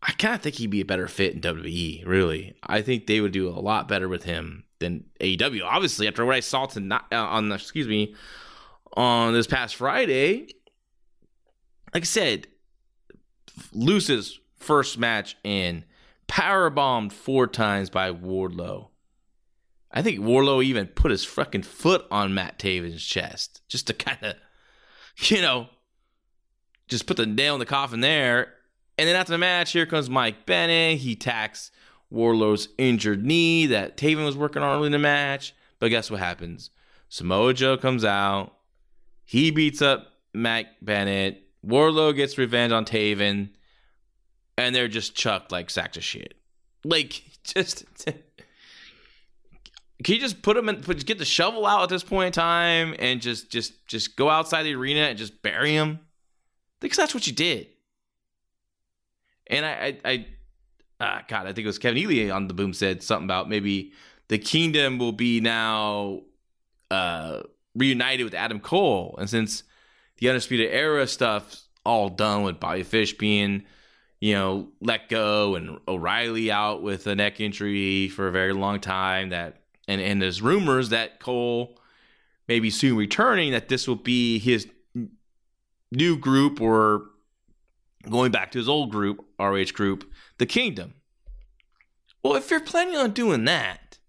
I 0.02 0.12
kind 0.14 0.34
of 0.34 0.42
think 0.42 0.56
he'd 0.56 0.72
be 0.72 0.82
a 0.82 0.86
better 0.86 1.08
fit 1.08 1.36
in 1.36 1.42
WWE. 1.42 2.06
Really, 2.08 2.56
I 2.64 2.82
think 2.82 3.06
they 3.06 3.22
would 3.22 3.32
do 3.32 3.48
a 3.48 3.52
lot 3.52 3.88
better 3.88 4.10
with 4.10 4.24
him 4.24 4.64
than 4.80 5.06
AEW. 5.22 5.64
Obviously, 5.64 6.08
after 6.08 6.26
what 6.26 6.36
I 6.36 6.40
saw 6.40 6.66
tonight 6.66 7.04
uh, 7.12 7.18
on 7.18 7.50
the 7.50 7.56
excuse 7.56 7.88
me 7.88 8.16
on 8.94 9.34
this 9.34 9.46
past 9.46 9.76
Friday, 9.76 10.48
like 11.94 12.02
I 12.02 12.06
said, 12.06 12.48
loses 13.72 14.40
first 14.58 14.98
match 14.98 15.38
in 15.44 15.84
power 16.28 16.70
bombed 16.70 17.14
four 17.14 17.48
times 17.48 17.90
by 17.90 18.12
Wardlow. 18.12 18.90
I 19.92 20.02
think 20.02 20.20
Wardlow 20.20 20.64
even 20.64 20.88
put 20.88 21.12
his 21.12 21.26
fucking 21.26 21.64
foot 21.64 22.06
on 22.12 22.34
Matt 22.34 22.60
Taven's 22.60 23.04
chest 23.04 23.62
just 23.68 23.88
to 23.88 23.94
kind 23.94 24.20
of, 24.22 24.36
you 25.30 25.42
know, 25.42 25.68
just 26.88 27.08
put 27.08 27.18
the 27.18 27.26
nail 27.26 27.56
in 27.56 27.60
the 27.60 27.66
coffin 27.66 28.02
there. 28.02 28.54
And 28.98 29.08
then 29.08 29.16
after 29.16 29.32
the 29.32 29.38
match, 29.38 29.72
here 29.72 29.86
comes 29.86 30.10
Mike 30.10 30.46
Bennett. 30.46 31.00
He 31.00 31.14
attacks 31.14 31.72
Wardlow's 32.12 32.70
injured 32.78 33.24
knee 33.24 33.68
that 33.68 33.98
Taven 33.98 34.26
was 34.26 34.38
working 34.38 34.62
on 34.62 34.78
early 34.78 34.88
in 34.88 34.92
the 34.92 35.00
match. 35.00 35.54
But 35.80 35.90
guess 35.90 36.10
what 36.10 36.20
happens? 36.20 36.72
Samoa 37.10 37.54
Joe 37.54 37.78
comes 37.78 38.04
out. 38.04 38.54
He 39.24 39.52
beats 39.52 39.82
up 39.82 40.14
Mike 40.34 40.68
Bennett. 40.82 41.44
Wardlow 41.66 42.16
gets 42.16 42.38
revenge 42.38 42.72
on 42.72 42.86
Taven. 42.86 43.50
And 44.58 44.74
they're 44.74 44.88
just 44.88 45.16
chucked 45.16 45.52
like 45.52 45.70
sacks 45.70 45.98
of 45.98 46.04
shit. 46.04 46.36
Like, 46.84 47.24
just. 47.44 47.86
Can 50.04 50.14
you 50.14 50.22
just 50.22 50.44
put 50.44 50.56
them 50.56 50.70
in, 50.70 50.82
put, 50.82 51.04
get 51.06 51.18
the 51.18 51.26
shovel 51.26 51.66
out 51.66 51.82
at 51.82 51.90
this 51.90 52.04
point 52.04 52.28
in 52.28 52.32
time 52.34 52.96
and 53.00 53.20
just, 53.20 53.50
just, 53.50 53.88
just 53.88 54.16
go 54.16 54.30
outside 54.30 54.64
the 54.64 54.76
arena 54.76 55.02
and 55.02 55.18
just 55.18 55.42
bury 55.42 55.76
them 55.76 56.00
Because 56.80 56.98
that's 56.98 57.16
what 57.16 57.26
you 57.26 57.34
did. 57.34 57.68
And 59.48 59.66
I, 59.66 59.98
I, 60.06 60.12
I 60.12 60.26
uh, 61.00 61.22
God, 61.28 61.46
I 61.46 61.54
think 61.54 61.60
it 61.60 61.68
was 61.68 61.80
Kevin 61.80 61.98
Ely 61.98 62.34
on 62.34 62.48
the 62.48 62.54
boom 62.54 62.74
said 62.74 63.04
something 63.04 63.26
about 63.26 63.50
maybe 63.50 63.94
the 64.30 64.38
kingdom 64.38 64.98
will 64.98 65.12
be 65.12 65.40
now 65.40 66.22
uh, 66.90 67.42
reunited 67.76 68.24
with 68.24 68.34
Adam 68.34 68.60
Cole, 68.60 69.16
and 69.20 69.30
since 69.30 69.64
the 70.18 70.30
Undisputed 70.30 70.72
Era 70.72 71.06
stuff 71.08 71.64
all 71.86 72.10
done 72.10 72.44
with 72.44 72.60
Bobby 72.60 72.84
Fish 72.84 73.18
being, 73.18 73.64
you 74.20 74.34
know, 74.34 74.70
let 74.82 75.10
go 75.10 75.56
and 75.56 75.80
O'Reilly 75.88 76.52
out 76.52 76.82
with 76.82 77.08
a 77.08 77.16
neck 77.16 77.40
injury 77.40 78.10
for 78.10 78.28
a 78.28 78.32
very 78.32 78.54
long 78.54 78.80
time, 78.80 79.30
that 79.30 79.62
and 79.88 80.02
and 80.02 80.22
there's 80.22 80.42
rumors 80.42 80.90
that 80.90 81.20
Cole 81.20 81.80
may 82.48 82.60
be 82.60 82.70
soon 82.70 82.98
returning, 82.98 83.52
that 83.52 83.70
this 83.70 83.88
will 83.88 83.96
be 83.96 84.40
his 84.40 84.68
new 85.92 86.18
group 86.18 86.60
or 86.60 87.04
going 88.10 88.32
back 88.32 88.52
to 88.52 88.58
his 88.58 88.70
old 88.70 88.92
group, 88.92 89.24
RH 89.40 89.74
group, 89.74 90.10
the 90.38 90.46
Kingdom. 90.46 90.94
Well, 92.24 92.36
if 92.36 92.50
you're 92.50 92.60
planning 92.60 92.96
on 92.96 93.12
doing 93.12 93.46
that, 93.46 94.00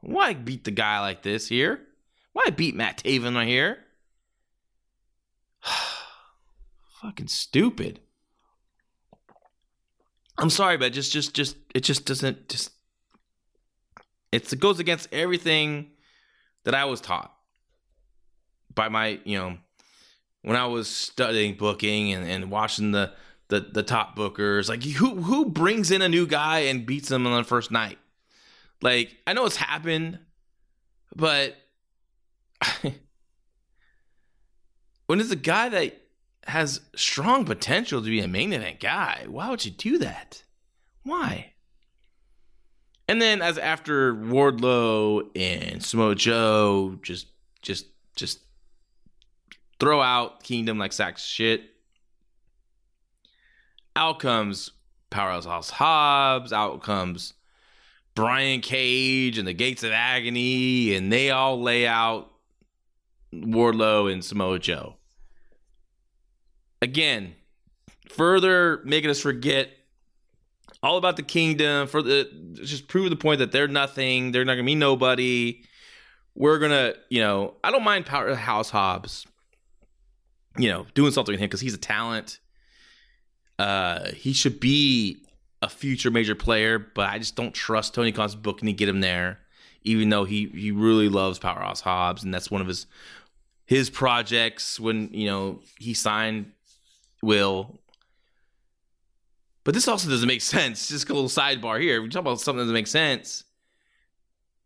why 0.00 0.34
beat 0.34 0.64
the 0.64 0.70
guy 0.70 1.00
like 1.00 1.22
this 1.22 1.48
here? 1.48 1.80
Why 2.32 2.50
beat 2.50 2.74
Matt 2.74 3.02
Taven 3.02 3.34
right 3.34 3.46
here? 3.46 3.78
Fucking 7.02 7.28
stupid. 7.28 8.00
I'm 10.40 10.50
sorry, 10.50 10.78
but 10.78 10.92
just 10.92 11.12
just 11.12 11.34
just 11.34 11.56
it 11.74 11.80
just 11.80 12.06
doesn't 12.06 12.48
just 12.48 12.70
it's, 14.32 14.52
it 14.52 14.60
goes 14.60 14.78
against 14.78 15.08
everything 15.12 15.90
that 16.64 16.74
I 16.74 16.84
was 16.86 17.00
taught 17.00 17.34
by 18.74 18.88
my, 18.88 19.20
you 19.24 19.36
know, 19.36 19.58
when 20.42 20.56
I 20.56 20.66
was 20.66 20.88
studying 20.88 21.56
booking 21.56 22.12
and, 22.12 22.26
and 22.26 22.50
watching 22.50 22.92
the, 22.92 23.12
the 23.48 23.60
the 23.60 23.82
top 23.82 24.16
bookers, 24.16 24.68
like 24.68 24.82
who 24.82 25.16
who 25.16 25.46
brings 25.46 25.90
in 25.90 26.00
a 26.00 26.08
new 26.08 26.26
guy 26.26 26.60
and 26.60 26.86
beats 26.86 27.08
them 27.08 27.26
on 27.26 27.36
the 27.36 27.44
first 27.44 27.70
night? 27.70 27.98
Like 28.80 29.14
I 29.26 29.34
know 29.34 29.44
it's 29.44 29.56
happened, 29.56 30.20
but 31.14 31.54
when 35.06 35.20
it's 35.20 35.32
a 35.32 35.36
guy 35.36 35.68
that 35.68 35.99
has 36.50 36.80
strong 36.94 37.44
potential 37.44 38.02
to 38.02 38.08
be 38.08 38.20
a 38.20 38.28
main 38.28 38.52
event 38.52 38.80
guy, 38.80 39.24
why 39.28 39.50
would 39.50 39.64
you 39.64 39.70
do 39.70 39.98
that? 39.98 40.42
Why? 41.02 41.52
And 43.08 43.20
then 43.20 43.42
as 43.42 43.58
after 43.58 44.14
Wardlow 44.14 45.30
and 45.34 45.82
Samoa 45.82 46.14
Joe 46.14 46.98
just 47.02 47.26
just 47.62 47.86
just 48.14 48.38
throw 49.80 50.00
out 50.00 50.44
Kingdom 50.44 50.78
like 50.78 50.92
sacks 50.92 51.24
shit. 51.24 51.62
Out 53.96 54.20
comes 54.20 54.70
Powerhouse 55.10 55.70
Hobbs. 55.70 56.52
Out 56.52 56.82
comes 56.82 57.34
Brian 58.14 58.60
Cage 58.60 59.38
and 59.38 59.48
the 59.48 59.54
Gates 59.54 59.82
of 59.82 59.90
Agony, 59.90 60.94
and 60.94 61.12
they 61.12 61.30
all 61.30 61.60
lay 61.60 61.86
out 61.86 62.30
Wardlow 63.32 64.12
and 64.12 64.24
Samoa 64.24 64.58
Joe. 64.58 64.96
Again, 66.82 67.34
further 68.08 68.80
making 68.84 69.10
us 69.10 69.20
forget 69.20 69.70
all 70.82 70.96
about 70.96 71.16
the 71.16 71.22
kingdom 71.22 71.86
for 71.88 72.00
the 72.00 72.28
just 72.54 72.88
prove 72.88 73.10
the 73.10 73.16
point 73.16 73.40
that 73.40 73.52
they're 73.52 73.68
nothing, 73.68 74.32
they're 74.32 74.44
not 74.44 74.54
gonna 74.54 74.64
be 74.64 74.74
nobody. 74.74 75.62
We're 76.34 76.58
gonna, 76.58 76.94
you 77.10 77.20
know, 77.20 77.54
I 77.62 77.70
don't 77.70 77.84
mind 77.84 78.06
Powerhouse 78.06 78.70
Hobbs 78.70 79.26
you 80.56 80.68
know, 80.68 80.86
doing 80.94 81.12
something 81.12 81.32
with 81.32 81.40
him 81.40 81.46
because 81.46 81.60
he's 81.60 81.74
a 81.74 81.78
talent. 81.78 82.38
Uh, 83.58 84.10
he 84.12 84.32
should 84.32 84.60
be 84.60 85.24
a 85.62 85.68
future 85.68 86.10
major 86.10 86.34
player, 86.34 86.78
but 86.78 87.08
I 87.08 87.18
just 87.18 87.36
don't 87.36 87.54
trust 87.54 87.94
Tony 87.94 88.12
Khan's 88.12 88.34
booking 88.34 88.66
to 88.66 88.72
get 88.72 88.88
him 88.88 89.00
there, 89.00 89.38
even 89.82 90.08
though 90.08 90.24
he 90.24 90.46
he 90.46 90.70
really 90.70 91.08
loves 91.08 91.38
Powerhouse 91.38 91.80
Hobbs, 91.80 92.24
and 92.24 92.32
that's 92.32 92.50
one 92.50 92.60
of 92.60 92.66
his 92.66 92.86
his 93.66 93.90
projects 93.90 94.80
when 94.80 95.12
you 95.12 95.26
know 95.26 95.60
he 95.78 95.94
signed 95.94 96.52
Will. 97.22 97.80
But 99.64 99.74
this 99.74 99.88
also 99.88 100.08
doesn't 100.08 100.26
make 100.26 100.40
sense. 100.42 100.88
Just 100.88 101.08
a 101.08 101.14
little 101.14 101.28
sidebar 101.28 101.80
here. 101.80 102.02
We 102.02 102.08
talk 102.08 102.20
about 102.20 102.40
something 102.40 102.58
that 102.58 102.64
doesn't 102.64 102.74
make 102.74 102.86
sense. 102.86 103.44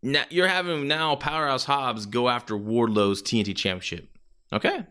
Now 0.03 0.25
you're 0.29 0.49
having 0.49 0.87
now 0.87 1.17
Powerhouse 1.17 1.65
Hobbs 1.65 2.05
go 2.07 2.29
after 2.29 2.57
Wardlow's 2.57 3.23
TNT 3.23 3.57
Championship. 3.57 4.09
Okay, 4.53 4.85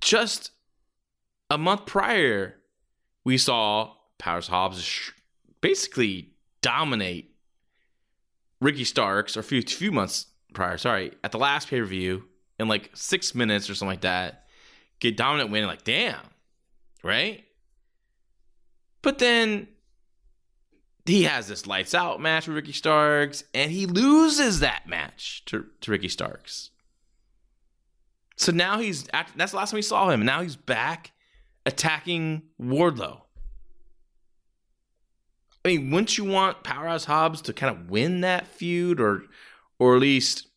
just 0.00 0.52
a 1.50 1.58
month 1.58 1.86
prior, 1.86 2.54
we 3.24 3.36
saw 3.38 3.92
Powers 4.18 4.46
Hobbs 4.46 5.12
basically 5.60 6.30
dominate 6.62 7.34
Ricky 8.60 8.84
Starks, 8.84 9.36
or 9.36 9.40
a 9.40 9.42
few, 9.42 9.62
few 9.62 9.92
months 9.92 10.26
prior, 10.54 10.78
sorry, 10.78 11.12
at 11.22 11.32
the 11.32 11.38
last 11.38 11.68
pay 11.68 11.80
per 11.80 11.86
view 11.86 12.24
in 12.58 12.68
like 12.68 12.90
six 12.94 13.34
minutes 13.34 13.68
or 13.68 13.74
something 13.74 13.92
like 13.92 14.00
that, 14.02 14.45
get 15.00 15.16
dominant 15.16 15.50
win, 15.50 15.66
like, 15.66 15.84
damn, 15.84 16.20
right? 17.02 17.44
But 19.02 19.18
then 19.18 19.68
he 21.04 21.24
has 21.24 21.48
this 21.48 21.66
lights 21.66 21.94
out 21.94 22.20
match 22.20 22.46
with 22.46 22.56
Ricky 22.56 22.72
Starks, 22.72 23.44
and 23.54 23.70
he 23.70 23.86
loses 23.86 24.60
that 24.60 24.88
match 24.88 25.44
to, 25.46 25.66
to 25.80 25.90
Ricky 25.90 26.08
Starks. 26.08 26.70
So 28.36 28.52
now 28.52 28.78
he's 28.78 29.04
that's 29.04 29.52
the 29.52 29.56
last 29.56 29.70
time 29.70 29.78
we 29.78 29.82
saw 29.82 30.10
him. 30.10 30.24
Now 30.24 30.42
he's 30.42 30.56
back 30.56 31.12
attacking 31.64 32.42
Wardlow. 32.60 33.22
I 35.64 35.68
mean, 35.68 35.90
wouldn't 35.90 36.18
you 36.18 36.24
want 36.24 36.62
Powerhouse 36.62 37.06
Hobbs 37.06 37.40
to 37.42 37.52
kind 37.52 37.76
of 37.76 37.90
win 37.90 38.20
that 38.20 38.46
feud, 38.46 39.00
or 39.00 39.22
or 39.78 39.94
at 39.96 40.00
least 40.00 40.48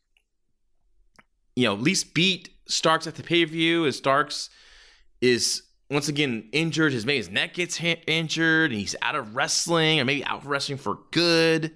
you 1.56 1.66
know, 1.66 1.74
at 1.74 1.82
least 1.82 2.14
beat 2.14 2.50
Starks 2.70 3.08
at 3.08 3.16
the 3.16 3.24
pay 3.24 3.46
per 3.46 3.52
view? 3.52 3.86
As 3.86 3.98
Starks 3.98 4.50
is 5.22 5.64
once 5.90 6.08
again 6.08 6.48
injured, 6.52 6.94
his 6.94 7.06
maybe 7.06 7.18
his 7.18 7.30
neck 7.30 7.56
gets 7.56 7.82
injured, 7.82 8.72
and 8.72 8.80
he's 8.80 8.96
out 9.02 9.16
of 9.16 9.36
wrestling, 9.36 10.00
or 10.00 10.06
maybe 10.06 10.24
out 10.24 10.40
of 10.40 10.46
wrestling 10.46 10.78
for 10.78 11.00
good. 11.12 11.74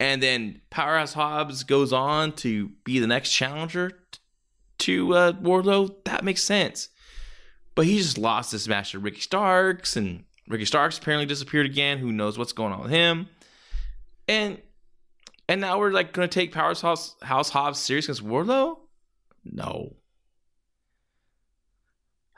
And 0.00 0.22
then 0.22 0.60
Powerhouse 0.70 1.12
Hobbs 1.12 1.62
goes 1.62 1.92
on 1.92 2.32
to 2.36 2.70
be 2.84 2.98
the 2.98 3.06
next 3.06 3.30
challenger 3.30 3.92
to 4.78 5.14
uh, 5.14 5.32
Wardlow, 5.32 5.94
that 6.04 6.24
makes 6.24 6.42
sense. 6.42 6.88
But 7.74 7.86
he 7.86 7.98
just 7.98 8.18
lost 8.18 8.52
this 8.52 8.66
match 8.66 8.92
to 8.92 8.98
Ricky 8.98 9.20
Starks, 9.20 9.96
and 9.96 10.24
Ricky 10.48 10.64
Starks 10.64 10.98
apparently 10.98 11.26
disappeared 11.26 11.66
again. 11.66 11.98
Who 11.98 12.12
knows 12.12 12.36
what's 12.36 12.52
going 12.52 12.72
on 12.72 12.82
with 12.82 12.90
him? 12.90 13.28
And 14.28 14.60
and 15.48 15.60
now 15.60 15.78
we're 15.78 15.92
like 15.92 16.12
gonna 16.12 16.28
take 16.28 16.52
Powerhouse 16.52 17.14
House 17.22 17.50
Hobbs 17.50 17.78
serious 17.78 18.06
against 18.06 18.24
Wardlow? 18.24 18.78
No. 19.44 19.96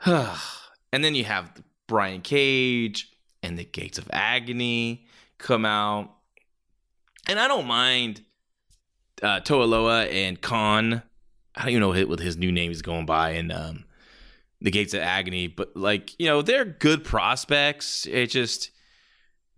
And 0.05 1.03
then 1.03 1.13
you 1.15 1.25
have 1.25 1.61
Brian 1.87 2.21
Cage 2.21 3.11
and 3.43 3.57
the 3.57 3.65
Gates 3.65 3.97
of 3.97 4.07
Agony 4.11 5.05
come 5.37 5.65
out, 5.65 6.15
and 7.27 7.37
I 7.37 7.49
don't 7.49 7.67
mind 7.67 8.21
uh, 9.21 9.41
Toa 9.41 9.67
Liona 9.67 10.09
and 10.11 10.41
Kaun 10.41 11.03
I 11.55 11.61
don't 11.61 11.69
even 11.69 11.81
know 11.81 12.05
what 12.07 12.19
his 12.19 12.37
new 12.37 12.51
name 12.51 12.71
is 12.71 12.81
going 12.81 13.05
by 13.05 13.31
in 13.31 13.51
um, 13.51 13.85
the 14.61 14.71
Gates 14.71 14.93
of 14.93 15.01
Agony, 15.01 15.47
but 15.47 15.75
like 15.75 16.17
you 16.19 16.27
know 16.27 16.41
they're 16.41 16.65
good 16.65 17.03
prospects. 17.03 18.05
It 18.05 18.27
just 18.27 18.71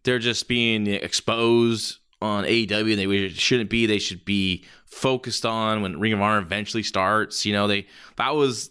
they're 0.03 0.19
just 0.19 0.47
being 0.47 0.87
exposed 0.87 1.97
on 2.21 2.43
AEW, 2.45 2.91
and 2.91 2.99
they 2.99 3.29
shouldn't 3.29 3.69
be. 3.69 3.85
They 3.85 3.99
should 3.99 4.25
be 4.25 4.63
focused 4.85 5.45
on 5.45 5.81
when 5.81 5.99
Ring 5.99 6.13
of 6.13 6.21
Honor 6.21 6.39
eventually 6.39 6.83
starts. 6.83 7.45
You 7.45 7.53
know, 7.53 7.67
they 7.67 7.87
that 8.17 8.35
was 8.35 8.69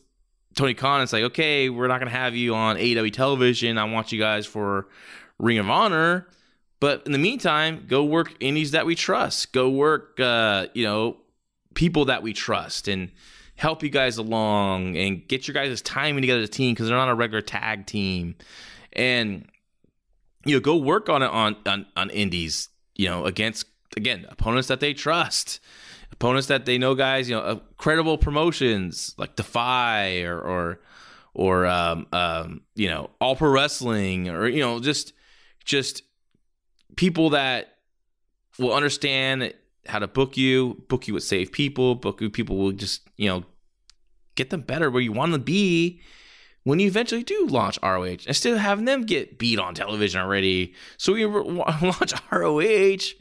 Tony 0.57 0.75
Khan, 0.75 1.03
it's 1.03 1.13
like 1.13 1.25
okay, 1.25 1.69
we're 1.69 1.87
not 1.87 2.01
gonna 2.01 2.11
have 2.11 2.35
you 2.35 2.55
on 2.55 2.77
AEW 2.77 3.13
television. 3.13 3.79
I 3.79 3.85
want 3.85 4.11
you 4.11 4.19
guys 4.19 4.47
for 4.47 4.89
Ring 5.39 5.59
of 5.59 5.71
Honor. 5.71 6.27
But 6.81 7.05
in 7.07 7.13
the 7.13 7.19
meantime, 7.19 7.87
go 7.89 8.05
work 8.05 8.35
indies 8.41 8.73
that 8.73 8.85
we 8.85 8.95
trust. 8.95 9.53
Go 9.53 9.71
work, 9.71 10.21
uh, 10.21 10.67
you 10.75 10.85
know, 10.85 11.17
people 11.75 12.07
that 12.07 12.23
we 12.23 12.33
trust 12.33 12.89
and 12.89 13.11
help 13.55 13.83
you 13.83 13.89
guys 13.89 14.19
along 14.19 14.97
and 14.97 15.27
get 15.27 15.49
your 15.49 15.55
guys' 15.55 15.81
timing 15.81 16.23
together 16.23 16.41
as 16.41 16.49
a 16.49 16.53
team 16.53 16.75
because 16.75 16.89
they're 16.89 16.97
not 16.97 17.09
a 17.09 17.15
regular 17.15 17.41
tag 17.41 17.87
team. 17.87 18.35
And 18.93 19.49
you 20.45 20.55
know, 20.55 20.61
go 20.61 20.77
work 20.77 21.09
on 21.09 21.23
it 21.23 21.31
on, 21.31 21.57
on 21.67 21.87
on 21.97 22.11
indies, 22.11 22.69
you 22.95 23.09
know, 23.09 23.25
against 23.25 23.67
again, 23.97 24.27
opponents 24.29 24.69
that 24.69 24.81
they 24.81 24.95
trust. 24.95 25.61
Opponents 26.13 26.49
that 26.49 26.65
they 26.65 26.79
know 26.79 26.95
guys, 26.95 27.29
you 27.29 27.37
know, 27.37 27.43
uh, 27.43 27.59
credible 27.77 28.17
promotions 28.17 29.15
like 29.19 29.37
Defy 29.37 30.21
or 30.23 30.41
or 30.41 30.81
or 31.35 31.67
um, 31.67 32.07
um, 32.13 32.63
you 32.75 32.89
know, 32.89 33.11
All 33.21 33.37
Pro 33.37 33.51
Wrestling 33.51 34.29
or 34.29 34.47
you 34.47 34.61
know, 34.61 34.81
just 34.81 35.13
just 35.65 36.03
people 36.97 37.31
that 37.31 37.77
will 38.59 38.73
understand 38.73 39.53
how 39.87 39.99
to 39.99 40.09
book 40.09 40.37
you, 40.37 40.83
book 40.89 41.07
you 41.07 41.15
with 41.15 41.25
safe 41.25 41.53
people, 41.53 41.95
book 41.95 42.21
you 42.21 42.31
people 42.31 42.57
will 42.57 42.73
just, 42.73 43.03
you 43.17 43.29
know, 43.29 43.45
get 44.35 44.51
them 44.51 44.63
better 44.63 44.91
where 44.91 45.03
you 45.03 45.13
want 45.13 45.33
them 45.33 45.41
to 45.41 45.45
be 45.45 46.01
when 46.67 46.81
you 46.81 46.89
eventually 46.89 47.23
do 47.23 47.47
launch 47.47 47.79
ROH, 47.81 48.27
instead 48.27 48.53
of 48.53 48.59
having 48.59 48.87
them 48.87 49.03
get 49.05 49.39
beat 49.39 49.57
on 49.57 49.73
television 49.73 50.21
already, 50.21 50.75
so 50.97 51.13
we 51.13 51.25
launch 51.25 52.13
ROH. 52.33 53.15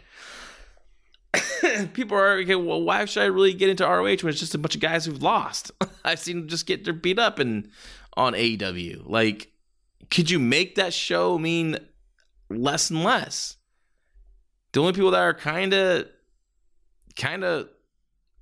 People 1.93 2.17
are 2.17 2.37
okay. 2.39 2.55
Well, 2.55 2.81
why 2.81 3.05
should 3.05 3.23
I 3.23 3.27
really 3.27 3.53
get 3.53 3.69
into 3.69 3.85
ROH 3.85 4.03
when 4.03 4.29
it's 4.29 4.39
just 4.39 4.55
a 4.55 4.57
bunch 4.57 4.75
of 4.75 4.81
guys 4.81 5.05
who've 5.05 5.21
lost? 5.21 5.71
I've 6.05 6.19
seen 6.19 6.41
them 6.41 6.47
just 6.47 6.65
get 6.65 6.83
their 6.83 6.93
beat 6.93 7.19
up 7.19 7.39
and 7.39 7.69
on 8.15 8.33
AEW. 8.33 9.03
Like, 9.05 9.51
could 10.09 10.29
you 10.29 10.39
make 10.39 10.75
that 10.75 10.93
show 10.93 11.37
mean 11.37 11.77
less 12.49 12.89
and 12.89 13.03
less? 13.03 13.57
The 14.71 14.81
only 14.81 14.93
people 14.93 15.11
that 15.11 15.21
are 15.21 15.33
kind 15.33 15.73
of, 15.73 16.07
kind 17.15 17.43
of 17.43 17.69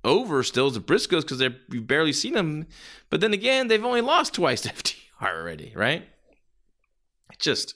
over 0.04 0.42
still 0.42 0.66
is 0.66 0.74
the 0.74 0.80
Briscoes 0.80 1.22
because 1.22 1.38
they've 1.38 1.56
you've 1.70 1.86
barely 1.86 2.12
seen 2.12 2.34
them. 2.34 2.66
But 3.10 3.20
then 3.20 3.32
again, 3.32 3.68
they've 3.68 3.84
only 3.84 4.00
lost 4.00 4.34
twice 4.34 4.60
to 4.62 4.68
FTR 4.72 4.96
already, 5.22 5.72
right? 5.74 6.06
It's 7.32 7.44
just, 7.44 7.74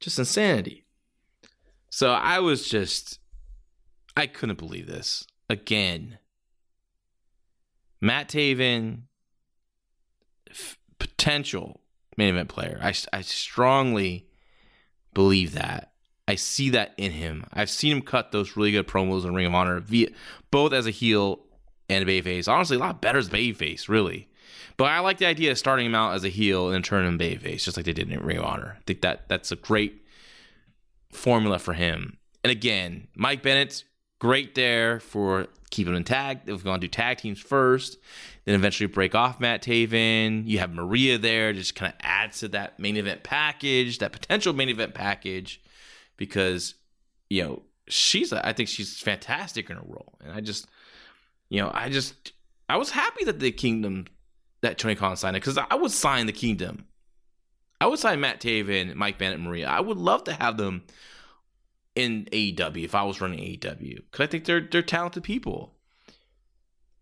just 0.00 0.18
insanity. 0.18 0.84
So 1.90 2.12
I 2.12 2.38
was 2.38 2.68
just, 2.68 3.18
I 4.16 4.26
couldn't 4.26 4.58
believe 4.58 4.86
this 4.86 5.26
again. 5.48 6.18
Matt 8.00 8.28
Taven, 8.28 9.02
f- 10.50 10.78
potential 10.98 11.80
main 12.16 12.30
event 12.30 12.48
player. 12.48 12.78
I, 12.82 12.92
I 13.12 13.22
strongly 13.22 14.26
believe 15.14 15.52
that. 15.52 15.92
I 16.28 16.34
see 16.34 16.70
that 16.70 16.94
in 16.96 17.12
him. 17.12 17.44
I've 17.52 17.70
seen 17.70 17.92
him 17.92 18.02
cut 18.02 18.32
those 18.32 18.56
really 18.56 18.72
good 18.72 18.86
promos 18.86 19.24
in 19.24 19.34
Ring 19.34 19.46
of 19.46 19.54
Honor, 19.54 19.80
via, 19.80 20.08
both 20.50 20.72
as 20.72 20.86
a 20.86 20.90
heel 20.90 21.40
and 21.88 22.08
a 22.08 22.10
babyface. 22.22 22.48
Honestly, 22.48 22.76
a 22.76 22.80
lot 22.80 23.00
better 23.00 23.18
as 23.18 23.28
babyface, 23.28 23.88
really. 23.88 24.28
But 24.76 24.84
I 24.84 25.00
like 25.00 25.18
the 25.18 25.26
idea 25.26 25.50
of 25.50 25.58
starting 25.58 25.86
him 25.86 25.94
out 25.94 26.14
as 26.14 26.24
a 26.24 26.28
heel 26.28 26.70
and 26.70 26.84
turning 26.84 27.08
him 27.08 27.18
babyface, 27.18 27.64
just 27.64 27.76
like 27.76 27.86
they 27.86 27.92
did 27.92 28.10
in 28.10 28.20
Ring 28.20 28.38
of 28.38 28.44
Honor. 28.44 28.76
I 28.78 28.82
think 28.86 29.02
that 29.02 29.28
that's 29.28 29.52
a 29.52 29.56
great 29.56 30.02
formula 31.12 31.58
for 31.58 31.74
him. 31.74 32.18
And 32.42 32.50
again, 32.50 33.08
Mike 33.14 33.42
Bennett, 33.42 33.84
great 34.22 34.54
there 34.54 35.00
for 35.00 35.48
keeping 35.72 35.96
him 35.96 36.04
tag. 36.04 36.42
If 36.46 36.58
we're 36.58 36.62
going 36.62 36.80
to 36.82 36.86
tag 36.86 37.18
teams 37.18 37.40
first, 37.40 37.98
then 38.44 38.54
eventually 38.54 38.86
break 38.86 39.16
off 39.16 39.40
Matt 39.40 39.64
Taven. 39.64 40.46
You 40.46 40.60
have 40.60 40.72
Maria 40.72 41.18
there, 41.18 41.52
just 41.52 41.74
kind 41.74 41.92
of 41.92 41.98
adds 42.02 42.38
to 42.38 42.48
that 42.50 42.78
main 42.78 42.96
event 42.96 43.24
package, 43.24 43.98
that 43.98 44.12
potential 44.12 44.52
main 44.52 44.68
event 44.68 44.94
package 44.94 45.60
because 46.16 46.74
you 47.30 47.42
know 47.42 47.62
she's 47.88 48.32
I 48.32 48.52
think 48.52 48.68
she's 48.68 49.00
fantastic 49.00 49.68
in 49.70 49.76
her 49.76 49.82
role, 49.84 50.14
and 50.22 50.32
I 50.32 50.40
just 50.40 50.68
you 51.48 51.60
know 51.60 51.72
I 51.74 51.88
just 51.88 52.32
I 52.68 52.76
was 52.76 52.90
happy 52.90 53.24
that 53.24 53.40
the 53.40 53.50
Kingdom 53.50 54.06
that 54.60 54.78
Tony 54.78 54.94
Khan 54.94 55.16
signed 55.16 55.36
it 55.36 55.40
because 55.40 55.58
I 55.58 55.74
would 55.74 55.90
sign 55.90 56.26
the 56.26 56.32
Kingdom. 56.32 56.86
I 57.80 57.86
would 57.86 57.98
sign 57.98 58.20
Matt 58.20 58.40
Taven, 58.40 58.94
Mike 58.94 59.18
Bennett, 59.18 59.40
Maria. 59.40 59.68
I 59.68 59.80
would 59.80 59.98
love 59.98 60.22
to 60.24 60.32
have 60.32 60.58
them 60.58 60.84
in 61.94 62.26
AEW 62.32 62.84
if 62.84 62.94
I 62.94 63.02
was 63.02 63.20
running 63.20 63.38
AEW 63.38 63.96
because 64.10 64.24
I 64.24 64.26
think 64.26 64.44
they're 64.44 64.60
they're 64.60 64.82
talented 64.82 65.22
people. 65.22 65.74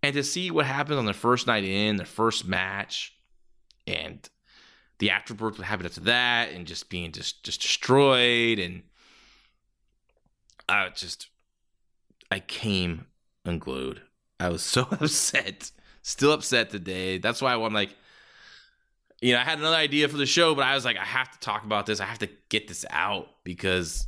And 0.02 0.14
to 0.14 0.25
see 0.25 0.50
what 0.50 0.66
happens 0.66 0.99
on 0.99 1.04
the 1.04 1.12
first 1.12 1.47
night 1.47 1.64
in, 1.64 1.97
their 1.97 2.06
first 2.06 2.47
match, 2.47 3.14
and 3.87 4.26
the 4.99 5.11
afterwards 5.11 5.59
what 5.59 5.66
happened 5.66 5.87
after 5.87 6.00
that, 6.02 6.50
and 6.50 6.66
just 6.66 6.88
being 6.88 7.12
just 7.12 7.44
just 7.44 7.62
destroyed, 7.62 8.59
and 8.59 8.82
I 10.68 10.88
just 10.88 11.28
I 12.30 12.40
came 12.40 13.06
unglued. 13.44 14.00
I 14.38 14.49
was 14.49 14.62
so 14.64 14.87
upset. 14.90 15.70
Still 16.03 16.33
upset 16.33 16.70
today. 16.70 17.18
That's 17.18 17.42
why 17.42 17.55
I'm 17.55 17.74
like, 17.74 17.94
you 19.20 19.35
know, 19.35 19.40
I 19.40 19.44
had 19.44 19.59
another 19.59 19.76
idea 19.76 20.09
for 20.09 20.16
the 20.16 20.24
show, 20.24 20.55
but 20.55 20.64
I 20.64 20.74
was 20.74 20.85
like, 20.85 20.96
I 20.96 21.05
have 21.05 21.31
to 21.31 21.38
talk 21.40 21.64
about 21.64 21.85
this. 21.85 22.00
I 22.00 22.07
have 22.07 22.20
to 22.20 22.29
get 22.48 22.68
this 22.68 22.87
out 22.88 23.29
because 23.44 24.07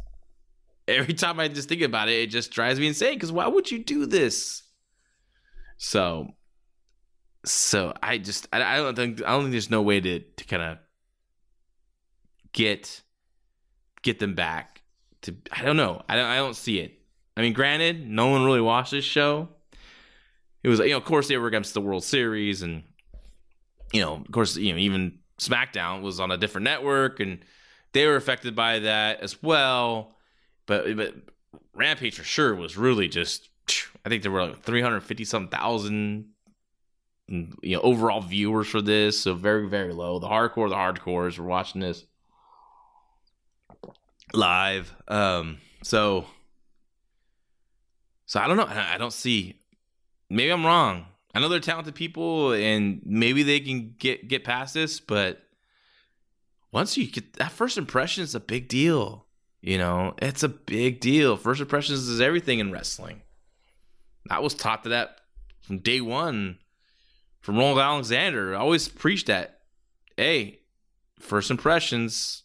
every 0.92 1.14
time 1.14 1.40
I 1.40 1.48
just 1.48 1.68
think 1.68 1.82
about 1.82 2.08
it, 2.08 2.14
it 2.14 2.26
just 2.28 2.50
drives 2.50 2.78
me 2.78 2.88
insane. 2.88 3.14
Because 3.14 3.32
why 3.32 3.46
would 3.46 3.70
you 3.70 3.82
do 3.82 4.06
this? 4.06 4.62
So, 5.78 6.28
so 7.44 7.92
I 8.02 8.18
just 8.18 8.48
I, 8.52 8.62
I 8.62 8.76
don't 8.76 8.94
think 8.94 9.22
I 9.22 9.30
don't 9.30 9.42
think 9.42 9.52
there's 9.52 9.70
no 9.70 9.82
way 9.82 10.00
to 10.00 10.20
to 10.20 10.44
kind 10.44 10.62
of 10.62 10.78
get 12.52 13.02
get 14.02 14.18
them 14.18 14.34
back 14.34 14.82
to 15.22 15.34
I 15.50 15.62
don't 15.62 15.76
know. 15.76 16.02
I 16.08 16.16
don't 16.16 16.26
I 16.26 16.36
don't 16.36 16.56
see 16.56 16.78
it. 16.78 16.98
I 17.36 17.40
mean, 17.40 17.52
granted, 17.52 18.08
no 18.08 18.28
one 18.28 18.44
really 18.44 18.60
watched 18.60 18.90
this 18.90 19.04
show. 19.04 19.48
It 20.62 20.68
was 20.68 20.78
you 20.80 20.90
know, 20.90 20.98
of 20.98 21.04
course 21.04 21.28
they 21.28 21.36
were 21.36 21.48
against 21.48 21.74
the 21.74 21.80
World 21.80 22.04
Series 22.04 22.62
and 22.62 22.84
you 23.92 24.00
know, 24.00 24.14
of 24.14 24.30
course, 24.32 24.56
you 24.56 24.72
know, 24.72 24.78
even 24.78 25.18
SmackDown 25.38 26.02
was 26.02 26.20
on 26.20 26.30
a 26.30 26.38
different 26.38 26.64
network 26.64 27.20
and 27.20 27.44
they 27.92 28.06
were 28.06 28.16
affected 28.16 28.54
by 28.54 28.80
that 28.80 29.20
as 29.20 29.42
well. 29.42 30.16
But 30.72 30.96
but 30.96 31.14
Rampage 31.74 32.16
for 32.16 32.24
sure 32.24 32.54
was 32.54 32.78
really 32.78 33.06
just 33.06 33.50
I 34.06 34.08
think 34.08 34.22
there 34.22 34.32
were 34.32 34.46
like 34.46 34.62
350 34.62 35.24
some 35.26 35.48
thousand 35.48 36.30
you 37.28 37.76
know 37.76 37.80
overall 37.82 38.22
viewers 38.22 38.68
for 38.68 38.80
this, 38.80 39.20
so 39.20 39.34
very 39.34 39.68
very 39.68 39.92
low. 39.92 40.18
The 40.18 40.28
hardcore, 40.28 40.70
the 40.70 40.76
hardcores 40.76 41.38
were 41.38 41.44
watching 41.44 41.82
this 41.82 42.06
live. 44.32 44.94
Um, 45.08 45.58
so, 45.82 46.24
so 48.24 48.40
I 48.40 48.48
don't 48.48 48.56
know. 48.56 48.64
I, 48.64 48.94
I 48.94 48.98
don't 48.98 49.12
see. 49.12 49.58
Maybe 50.30 50.50
I'm 50.50 50.64
wrong. 50.64 51.04
I 51.34 51.40
know 51.40 51.50
they're 51.50 51.60
talented 51.60 51.94
people, 51.94 52.52
and 52.52 53.02
maybe 53.04 53.42
they 53.42 53.60
can 53.60 53.94
get 53.98 54.26
get 54.26 54.42
past 54.42 54.72
this. 54.72 55.00
But 55.00 55.42
once 56.72 56.96
you 56.96 57.06
get 57.10 57.34
that 57.34 57.52
first 57.52 57.76
impression, 57.76 58.24
is 58.24 58.34
a 58.34 58.40
big 58.40 58.68
deal. 58.68 59.26
You 59.62 59.78
know, 59.78 60.14
it's 60.18 60.42
a 60.42 60.48
big 60.48 61.00
deal. 61.00 61.36
First 61.36 61.60
impressions 61.60 62.08
is 62.08 62.20
everything 62.20 62.58
in 62.58 62.70
wrestling. 62.72 63.22
I 64.28 64.40
was 64.40 64.54
taught 64.54 64.82
to 64.82 64.90
that 64.90 65.20
from 65.62 65.78
day 65.78 66.00
one 66.00 66.58
from 67.40 67.56
Ronald 67.56 67.78
Alexander. 67.78 68.54
I 68.54 68.58
always 68.58 68.88
preached 68.88 69.28
that. 69.28 69.60
Hey, 70.16 70.60
first 71.18 71.50
impressions 71.50 72.42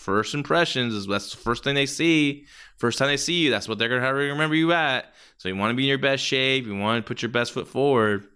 first 0.00 0.32
impressions 0.32 0.94
is 0.94 1.06
that's 1.06 1.30
the 1.30 1.36
first 1.36 1.62
thing 1.62 1.74
they 1.74 1.84
see. 1.84 2.46
First 2.78 2.98
time 2.98 3.08
they 3.08 3.18
see 3.18 3.44
you, 3.44 3.50
that's 3.50 3.68
what 3.68 3.78
they're 3.78 3.90
gonna 3.90 4.00
have 4.00 4.14
to 4.14 4.20
remember 4.20 4.54
you 4.54 4.72
at. 4.72 5.12
So 5.36 5.48
you 5.48 5.56
want 5.56 5.72
to 5.72 5.76
be 5.76 5.84
in 5.84 5.88
your 5.88 5.98
best 5.98 6.24
shape. 6.24 6.64
You 6.64 6.76
want 6.76 7.04
to 7.04 7.08
put 7.08 7.20
your 7.20 7.30
best 7.30 7.52
foot 7.52 7.68
forward. 7.68 8.26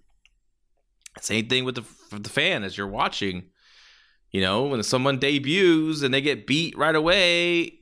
Same 1.20 1.48
thing 1.48 1.64
with 1.64 1.76
the 1.76 2.18
the 2.18 2.28
fan 2.28 2.64
as 2.64 2.76
you're 2.76 2.86
watching. 2.86 3.44
You 4.30 4.42
know, 4.42 4.64
when 4.64 4.82
someone 4.82 5.18
debuts 5.18 6.02
and 6.02 6.12
they 6.12 6.20
get 6.20 6.46
beat 6.46 6.76
right 6.76 6.94
away, 6.94 7.78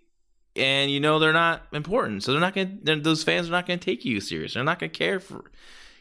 and 0.56 0.90
you 0.90 1.00
know 1.00 1.18
they're 1.18 1.32
not 1.32 1.66
important, 1.72 2.22
so 2.22 2.32
they're 2.32 2.40
not 2.40 2.54
gonna. 2.54 3.00
Those 3.00 3.24
fans 3.24 3.48
are 3.48 3.52
not 3.52 3.66
gonna 3.66 3.78
take 3.78 4.04
you 4.04 4.20
serious. 4.20 4.54
They're 4.54 4.64
not 4.64 4.78
gonna 4.78 4.90
care 4.90 5.20
for, 5.20 5.50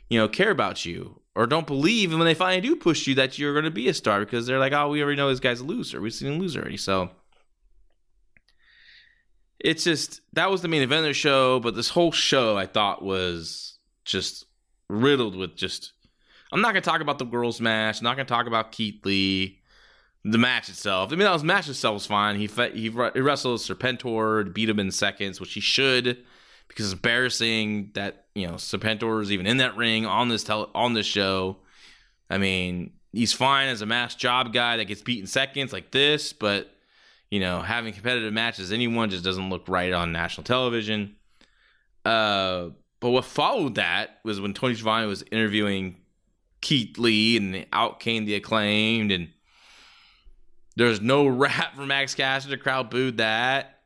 you 0.10 0.20
know, 0.20 0.28
care 0.28 0.52
about 0.52 0.86
you 0.86 1.22
or 1.36 1.48
don't 1.48 1.68
believe. 1.68 2.12
And 2.12 2.20
when 2.20 2.26
they 2.26 2.34
finally 2.34 2.62
do 2.62 2.76
push 2.76 3.08
you, 3.08 3.16
that 3.16 3.40
you're 3.40 3.54
gonna 3.54 3.72
be 3.72 3.88
a 3.88 3.94
star 3.94 4.20
because 4.20 4.46
they're 4.46 4.60
like, 4.60 4.74
oh, 4.74 4.90
we 4.90 5.02
already 5.02 5.18
know 5.18 5.30
this 5.30 5.40
guy's 5.40 5.62
a 5.62 5.66
loser. 5.66 6.02
We've 6.02 6.14
seen 6.14 6.34
him 6.34 6.40
lose 6.40 6.58
already. 6.58 6.78
So 6.78 7.12
it's 9.60 9.84
just 9.84 10.22
that 10.34 10.52
was 10.52 10.62
the 10.62 10.68
main 10.68 10.82
event 10.82 11.00
of 11.00 11.10
the 11.10 11.14
show, 11.14 11.60
but 11.60 11.76
this 11.76 11.90
whole 11.90 12.12
show 12.12 12.58
I 12.58 12.66
thought 12.66 13.04
was 13.04 13.78
just 14.06 14.46
riddled 14.90 15.36
with 15.36 15.56
just. 15.56 15.94
I'm 16.54 16.60
not 16.60 16.70
gonna 16.70 16.82
talk 16.82 17.00
about 17.00 17.18
the 17.18 17.26
girls' 17.26 17.62
match. 17.62 18.00
I'm 18.00 18.04
not 18.04 18.18
gonna 18.18 18.26
talk 18.26 18.48
about 18.48 18.74
Keith 18.74 19.06
Lee, 19.06 19.61
the 20.24 20.38
match 20.38 20.70
itself. 20.70 21.12
I 21.12 21.16
mean, 21.16 21.26
that 21.26 21.34
was 21.34 21.44
match 21.44 21.68
itself 21.68 21.96
was 21.96 22.06
fine. 22.06 22.36
He 22.38 22.48
he, 22.48 22.90
he 22.90 22.90
wrestled 22.90 23.60
Serpentor, 23.60 24.54
beat 24.54 24.70
him 24.70 24.80
in 24.80 24.92
seconds, 24.92 25.40
which 25.40 25.54
he 25.54 25.60
should, 25.60 26.24
because 26.68 26.86
it's 26.86 26.94
embarrassing 26.94 27.92
that 27.94 28.26
you 28.36 28.48
know 28.48 28.54
Serpentor 28.54 29.22
is 29.22 29.32
even 29.32 29.48
in 29.48 29.58
that 29.58 29.76
ring 29.76 30.06
on 30.06 30.30
this 30.30 30.44
tele, 30.44 30.70
on 30.76 30.94
this 30.94 31.08
show. 31.08 31.58
I 32.30 32.38
mean, 32.38 32.94
he's 33.12 33.34
fine 33.34 33.70
as 33.70 33.82
a 33.82 33.86
mass 33.86 34.16
job 34.16 34.54
guy 34.54 34.78
that 34.78 34.86
gets 34.86 35.02
beat 35.02 35.20
in 35.20 35.28
seconds 35.28 35.74
like 35.74 35.92
this, 35.92 36.34
but 36.34 36.74
you 37.30 37.40
know, 37.40 37.62
having 37.62 37.94
competitive 37.94 38.34
matches, 38.34 38.72
anyone 38.72 39.10
just 39.10 39.24
doesn't 39.24 39.50
look 39.50 39.68
right 39.68 39.94
on 39.94 40.12
national 40.12 40.44
television. 40.44 41.16
Uh, 42.04 42.70
but 43.00 43.10
what 43.10 43.26
followed 43.26 43.76
that 43.76 44.20
was 44.24 44.40
when 44.40 44.54
Tony 44.54 44.76
Schiavone 44.76 45.08
was 45.08 45.24
interviewing 45.32 45.98
Keith 46.60 46.98
Lee, 47.00 47.38
and 47.38 47.66
out 47.74 48.00
came 48.00 48.26
the 48.26 48.36
acclaimed, 48.36 49.12
and 49.12 49.30
there's 50.76 51.02
no 51.02 51.28
rap 51.28 51.76
from 51.76 51.88
Max 51.88 52.16
Caster. 52.16 52.50
The 52.50 52.58
crowd 52.58 52.90
booed 52.90 53.18
that, 53.18 53.80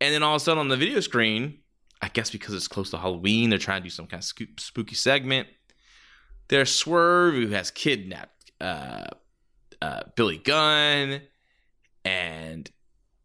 and 0.00 0.12
then 0.12 0.22
all 0.22 0.36
of 0.36 0.42
a 0.42 0.44
sudden 0.44 0.60
on 0.60 0.68
the 0.68 0.76
video 0.76 1.00
screen, 1.00 1.58
I 2.00 2.08
guess 2.08 2.30
because 2.30 2.54
it's 2.54 2.68
close 2.68 2.90
to 2.90 2.98
Halloween, 2.98 3.50
they're 3.50 3.58
trying 3.58 3.82
to 3.82 3.84
do 3.84 3.90
some 3.90 4.06
kind 4.06 4.22
of 4.22 4.48
spooky 4.58 4.94
segment. 4.94 5.48
There's 6.48 6.74
Swerve, 6.74 7.34
who 7.34 7.48
has 7.48 7.70
kidnapped 7.70 8.52
uh, 8.60 9.04
uh, 9.80 10.02
Billy 10.16 10.38
Gunn. 10.38 11.22
And 12.04 12.70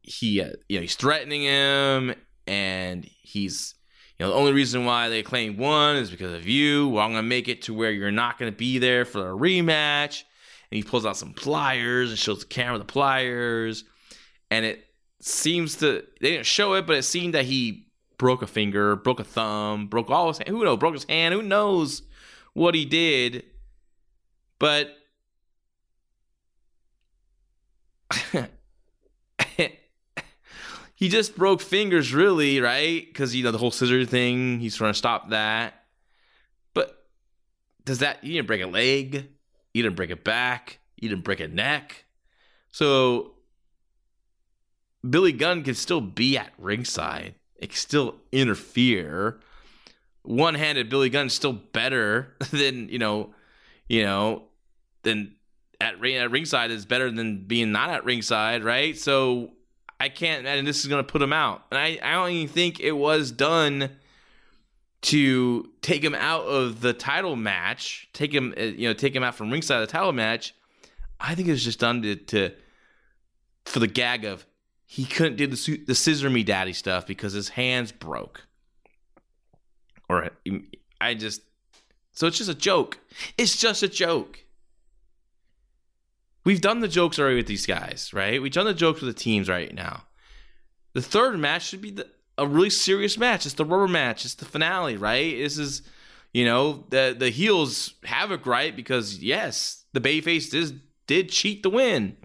he 0.01 0.41
uh, 0.41 0.51
you 0.69 0.77
know 0.77 0.81
he's 0.81 0.95
threatening 0.95 1.43
him. 1.43 2.13
And 2.45 3.03
he's 3.03 3.75
you 4.17 4.25
know 4.25 4.31
the 4.31 4.37
only 4.37 4.53
reason 4.53 4.85
why 4.85 5.09
they 5.09 5.23
claim 5.23 5.57
one 5.57 5.95
is 5.95 6.09
because 6.09 6.33
of 6.33 6.47
you. 6.47 6.89
Well 6.89 7.03
i'm 7.03 7.11
gonna 7.11 7.23
make 7.23 7.47
it 7.47 7.63
to 7.63 7.73
where 7.73 7.91
you're 7.91 8.11
not 8.11 8.37
gonna 8.37 8.51
be 8.51 8.77
there 8.77 9.03
for 9.03 9.31
a 9.31 9.33
rematch 9.33 10.23
and 10.71 10.77
he 10.77 10.84
pulls 10.84 11.06
out 11.06 11.17
some 11.17 11.34
pliers 11.34 12.10
and 12.10 12.19
shows 12.19 12.39
the 12.39 12.45
camera 12.45 12.77
the 12.77 12.86
pliers, 12.86 13.84
and 14.51 14.65
it 14.65 14.86
seems 15.19 15.77
to 15.77 16.03
they 16.21 16.32
didn't 16.32 16.45
show 16.45 16.73
it, 16.73 16.86
but 16.86 16.97
it 16.97 17.03
seemed 17.03 17.34
that 17.34 17.45
he 17.45 17.88
broke 18.17 18.41
a 18.41 18.47
finger, 18.47 18.95
broke 18.95 19.19
a 19.19 19.23
thumb, 19.23 19.88
broke 19.88 20.10
all 20.10 20.27
his 20.30 20.38
hand. 20.39 20.49
who 20.49 20.63
knows, 20.63 20.77
broke 20.77 20.93
his 20.93 21.06
hand, 21.06 21.34
who 21.34 21.41
knows 21.41 22.01
what 22.53 22.75
he 22.75 22.86
did, 22.86 23.43
but. 24.60 24.93
he 30.95 31.10
just 31.10 31.36
broke 31.36 31.62
fingers, 31.62 32.13
really, 32.13 32.60
right? 32.60 33.06
Because 33.06 33.36
you 33.36 33.43
know 33.43 33.51
the 33.51 33.58
whole 33.58 33.71
scissor 33.71 34.06
thing. 34.06 34.60
He's 34.60 34.75
trying 34.75 34.93
to 34.93 34.97
stop 34.97 35.30
that. 35.30 35.73
But 36.73 37.06
does 37.86 37.99
that? 37.99 38.23
You 38.23 38.34
didn't 38.34 38.47
break 38.47 38.63
a 38.63 38.67
leg. 38.67 39.27
You 39.73 39.84
didn't 39.84 39.95
break 39.95 40.10
a 40.10 40.15
back. 40.15 40.80
You 40.95 41.10
didn't 41.10 41.23
break 41.23 41.39
a 41.39 41.47
neck. 41.47 42.06
So 42.71 43.34
Billy 45.08 45.32
Gunn 45.32 45.63
can 45.63 45.75
still 45.75 46.01
be 46.01 46.38
at 46.38 46.51
ringside. 46.58 47.36
It 47.56 47.69
can 47.69 47.77
still 47.77 48.15
interfere. 48.32 49.39
One-handed 50.23 50.89
Billy 50.89 51.10
Gunn 51.10 51.27
is 51.27 51.34
still 51.34 51.53
better 51.53 52.36
than 52.51 52.89
you 52.89 52.99
know, 52.99 53.34
you 53.88 54.03
know, 54.03 54.43
than 55.03 55.36
at, 55.80 56.03
at 56.03 56.32
ringside 56.32 56.71
is 56.71 56.86
better 56.86 57.12
than 57.12 57.45
being 57.45 57.71
not 57.71 57.89
at 57.89 58.06
ringside, 58.06 58.63
right? 58.63 58.97
So 58.97 59.53
I 59.99 60.10
can't 60.10 60.41
imagine 60.41 60.65
this 60.65 60.84
is 60.84 60.89
to 60.89 61.03
put 61.03 61.21
him 61.21 61.34
out. 61.34 61.63
And 61.71 61.80
I, 61.80 61.99
I 62.01 62.13
don't 62.13 62.32
even 62.32 62.53
think 62.53 62.80
it 62.80 62.91
was 62.93 63.32
done 63.32 63.89
to 65.07 65.69
take 65.81 66.03
him 66.03 66.13
out 66.13 66.43
of 66.43 66.81
the 66.81 66.91
title 66.91 67.37
match, 67.37 68.09
take 68.11 68.33
him, 68.33 68.53
uh, 68.57 68.61
you 68.61 68.89
know, 68.89 68.93
take 68.93 69.15
him 69.15 69.23
out 69.23 69.35
from 69.35 69.49
ringside 69.49 69.81
of 69.81 69.87
the 69.87 69.91
title 69.91 70.11
match. 70.11 70.53
I 71.17 71.33
think 71.33 71.47
it 71.47 71.51
was 71.51 71.63
just 71.63 71.79
done 71.79 72.01
to, 72.01 72.15
to 72.17 72.51
for 73.65 73.79
the 73.79 73.87
gag 73.87 74.25
of 74.25 74.45
he 74.85 75.05
couldn't 75.05 75.37
do 75.37 75.47
the 75.47 75.83
the 75.87 75.95
scissor 75.95 76.29
me 76.29 76.43
daddy 76.43 76.73
stuff 76.73 77.07
because 77.07 77.31
his 77.31 77.47
hands 77.47 77.93
broke. 77.93 78.47
Or 80.09 80.29
I 80.99 81.13
just 81.13 81.41
so 82.11 82.27
it's 82.27 82.37
just 82.37 82.49
a 82.49 82.55
joke. 82.55 82.99
It's 83.37 83.55
just 83.55 83.83
a 83.83 83.87
joke. 83.87 84.43
We've 86.43 86.61
done 86.61 86.81
the 86.81 86.87
jokes 86.89 87.17
already 87.17 87.37
with 87.37 87.47
these 87.47 87.65
guys, 87.65 88.11
right? 88.13 88.41
We've 88.41 88.51
done 88.51 88.65
the 88.65 88.73
jokes 88.73 89.01
with 89.01 89.15
the 89.15 89.21
teams 89.21 89.47
right 89.47 89.73
now. 89.73 90.03
The 90.93 91.01
third 91.01 91.39
match 91.39 91.67
should 91.67 91.81
be 91.81 91.91
the, 91.91 92.07
a 92.38 92.47
really 92.47 92.69
serious 92.69 93.17
match. 93.17 93.45
It's 93.45 93.56
the 93.56 93.65
rubber 93.65 93.88
match. 93.88 94.26
It's 94.26 94.36
the 94.36 94.45
finale, 94.45 94.97
right? 94.97 95.38
This 95.38 95.58
is, 95.58 95.82
you 96.34 96.45
know, 96.45 96.86
the 96.89 97.15
the 97.17 97.30
heels 97.30 97.95
have 98.04 98.32
a 98.32 98.38
gripe 98.38 98.76
because 98.76 99.19
yes, 99.19 99.86
the 99.93 100.02
babyface 100.02 100.52
did 100.52 100.82
did 101.08 101.30
cheat 101.30 101.63
the 101.63 101.69
win. 101.69 102.17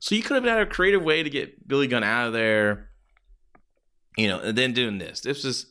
So 0.00 0.14
you 0.14 0.22
could 0.22 0.34
have 0.34 0.44
had 0.44 0.58
a 0.58 0.66
creative 0.66 1.02
way 1.02 1.22
to 1.22 1.30
get 1.30 1.68
Billy 1.68 1.86
Gunn 1.86 2.02
out 2.02 2.26
of 2.26 2.32
there, 2.32 2.88
you 4.16 4.26
know, 4.26 4.40
and 4.40 4.58
then 4.58 4.72
doing 4.72 4.98
this. 4.98 5.20
This 5.20 5.44
is 5.44 5.66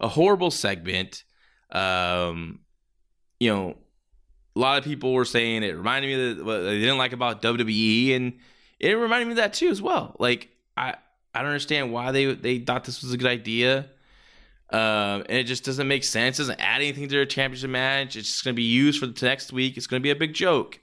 a 0.00 0.06
horrible 0.06 0.52
segment. 0.52 1.24
Um, 1.72 2.60
you 3.40 3.52
know, 3.52 3.76
a 4.54 4.58
lot 4.58 4.78
of 4.78 4.84
people 4.84 5.12
were 5.12 5.24
saying 5.24 5.64
it 5.64 5.76
reminded 5.76 6.08
me 6.08 6.40
of 6.40 6.46
what 6.46 6.58
they 6.60 6.78
didn't 6.78 6.98
like 6.98 7.12
about 7.12 7.42
WWE, 7.42 8.14
and 8.14 8.34
it 8.78 8.92
reminded 8.92 9.26
me 9.26 9.32
of 9.32 9.36
that 9.38 9.54
too 9.54 9.68
as 9.68 9.82
well. 9.82 10.14
Like 10.20 10.50
I, 10.76 10.94
I 11.34 11.40
don't 11.40 11.48
understand 11.48 11.92
why 11.92 12.12
they 12.12 12.34
they 12.34 12.58
thought 12.58 12.84
this 12.84 13.02
was 13.02 13.12
a 13.12 13.16
good 13.16 13.28
idea. 13.28 13.86
Um, 14.70 15.24
and 15.28 15.32
it 15.32 15.44
just 15.44 15.64
doesn't 15.64 15.86
make 15.86 16.02
sense. 16.02 16.38
It 16.38 16.42
doesn't 16.42 16.60
add 16.60 16.80
anything 16.80 17.06
to 17.06 17.14
their 17.14 17.26
championship 17.26 17.68
match. 17.68 18.16
It's 18.16 18.28
just 18.30 18.44
going 18.44 18.54
to 18.54 18.56
be 18.56 18.62
used 18.62 19.00
for 19.00 19.06
the 19.06 19.26
next 19.26 19.52
week. 19.52 19.76
It's 19.76 19.86
going 19.86 20.00
to 20.00 20.02
be 20.02 20.10
a 20.10 20.16
big 20.16 20.32
joke. 20.32 20.80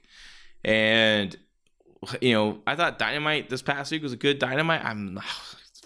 And 0.64 1.36
you 2.20 2.32
know, 2.32 2.60
I 2.68 2.76
thought 2.76 2.98
Dynamite 2.98 3.50
this 3.50 3.62
past 3.62 3.90
week 3.90 4.02
was 4.02 4.12
a 4.12 4.16
good 4.16 4.38
Dynamite. 4.38 4.84
I'm 4.84 5.18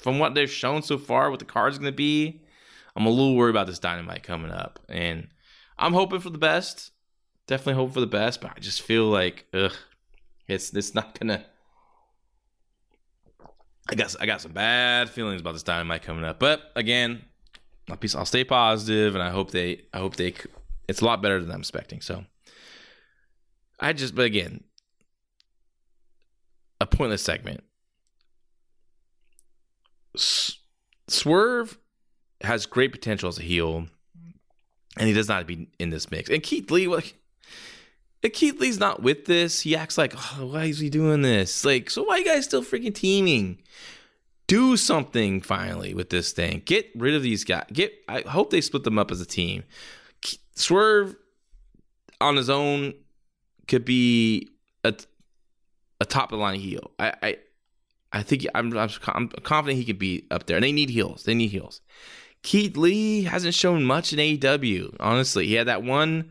from 0.01 0.19
what 0.19 0.35
they've 0.35 0.51
shown 0.51 0.83
so 0.83 0.99
far, 0.99 1.31
what 1.31 1.39
the 1.39 1.47
card's 1.47 1.79
going 1.79 1.91
to 1.91 1.97
be. 1.97 2.43
I'm 2.95 3.07
a 3.07 3.11
little 3.11 3.35
worried 3.35 3.51
about 3.51 3.67
this 3.67 3.79
Dynamite 3.79 4.23
coming 4.23 4.53
up, 4.53 4.79
and 4.89 5.29
I'm 5.79 5.95
hoping 5.95 6.21
for 6.21 6.31
the 6.31 6.39
best 6.39 6.93
definitely 7.47 7.75
hope 7.75 7.93
for 7.95 8.01
the 8.01 8.07
best, 8.07 8.41
but 8.41 8.53
I 8.57 8.61
just 8.61 8.83
feel 8.83 9.07
like 9.07 9.47
ugh, 9.53 9.73
it's 10.49 10.73
it's 10.75 10.95
not 10.95 11.19
gonna. 11.19 11.45
I 13.89 13.95
guess 13.95 14.17
I 14.19 14.27
got 14.27 14.41
some 14.41 14.53
bad 14.53 15.11
feelings 15.11 15.41
about 15.41 15.53
this 15.53 15.63
dynamite 15.63 16.03
coming 16.03 16.25
up, 16.25 16.39
but 16.39 16.73
again, 16.75 17.25
I'll, 17.91 17.99
I'll 18.17 18.25
stay 18.25 18.45
positive, 18.45 19.15
and 19.15 19.23
I 19.23 19.31
hope 19.31 19.51
they 19.51 19.83
I 19.93 19.99
hope 19.99 20.17
they 20.17 20.35
it's 20.89 21.01
a 21.01 21.05
lot 21.05 21.23
better 21.23 21.41
than 21.41 21.51
I'm 21.51 21.61
expecting. 21.61 22.01
So 22.01 22.25
I 23.79 23.93
just, 23.93 24.15
but 24.15 24.25
again, 24.25 24.65
a 26.81 26.87
pointless 26.87 27.23
segment. 27.23 27.63
Swerve 31.09 31.79
has 32.41 32.67
great 32.67 32.93
potential 32.93 33.29
as 33.29 33.39
a 33.39 33.43
heel, 33.43 33.87
and 34.97 35.09
he 35.09 35.13
does 35.13 35.29
not 35.29 35.47
be 35.47 35.69
in 35.79 35.91
this 35.91 36.11
mix. 36.11 36.31
And 36.31 36.43
Keith 36.43 36.71
Lee, 36.71 36.87
like 36.87 37.15
Keith 38.33 38.59
Lee's 38.59 38.79
not 38.79 39.03
with 39.03 39.27
this, 39.27 39.61
he 39.61 39.77
acts 39.77 39.99
like, 39.99 40.15
oh, 40.17 40.47
why 40.47 40.65
is 40.65 40.79
he 40.79 40.89
doing 40.89 41.23
this? 41.23 41.65
Like, 41.65 41.91
so 41.91 42.05
why 42.05 42.19
you 42.19 42.25
guys 42.25 42.45
still 42.45 42.63
freaking 42.63 42.95
teaming? 42.95 43.61
Do 44.47 44.77
something 44.77 45.41
finally 45.41 45.95
with 45.95 46.11
this 46.11 46.33
thing. 46.33 46.63
Get 46.65 46.91
rid 46.95 47.15
of 47.15 47.23
these 47.23 47.45
guys. 47.45 47.65
Get. 47.73 47.93
I 48.09 48.21
hope 48.23 48.51
they 48.51 48.61
split 48.61 48.85
them 48.85 48.99
up 48.99 49.11
as 49.11 49.21
a 49.21 49.27
team. 49.27 49.65
Swerve 50.55 51.17
on 52.21 52.37
his 52.37 52.51
own 52.51 52.95
could 53.69 53.85
be 53.85 54.51
a 54.85 54.95
a 56.01 56.05
top 56.05 56.31
of 56.31 56.39
the 56.39 56.43
line 56.43 56.61
heel. 56.61 56.91
I 56.99 57.15
I, 57.23 57.37
I 58.13 58.23
think 58.23 58.47
I'm, 58.55 58.77
I'm 58.77 58.91
I'm 59.09 59.29
confident 59.29 59.79
he 59.79 59.85
could 59.87 59.99
be 59.99 60.27
up 60.31 60.45
there. 60.47 60.59
And 60.59 60.65
they 60.65 60.73
need 60.73 60.91
heels. 60.91 61.25
They 61.25 61.35
need 61.35 61.51
heels. 61.51 61.81
Keith 62.43 62.77
Lee 62.77 63.23
hasn't 63.23 63.55
shown 63.55 63.83
much 63.83 64.13
in 64.13 64.19
AEW. 64.19 64.97
Honestly, 65.01 65.47
he 65.47 65.55
had 65.55 65.69
that 65.69 65.83
one 65.83 66.31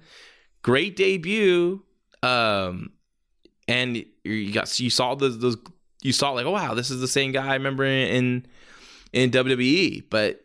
great 0.63 0.95
debut. 0.95 1.84
Um, 2.23 2.93
and 3.67 4.04
you 4.23 4.52
got 4.52 4.80
you 4.80 4.89
saw 4.89 5.15
those 5.15 5.38
those 5.39 5.58
you 6.02 6.12
saw 6.12 6.32
like 6.32 6.45
oh 6.45 6.52
wow 6.52 6.73
this 6.73 6.89
is 6.89 6.99
the 6.99 7.08
same 7.08 7.32
guy 7.32 7.47
I 7.47 7.54
remember 7.54 7.86
in 7.86 8.45
in 9.12 9.30
WWE, 9.30 10.06
but 10.10 10.43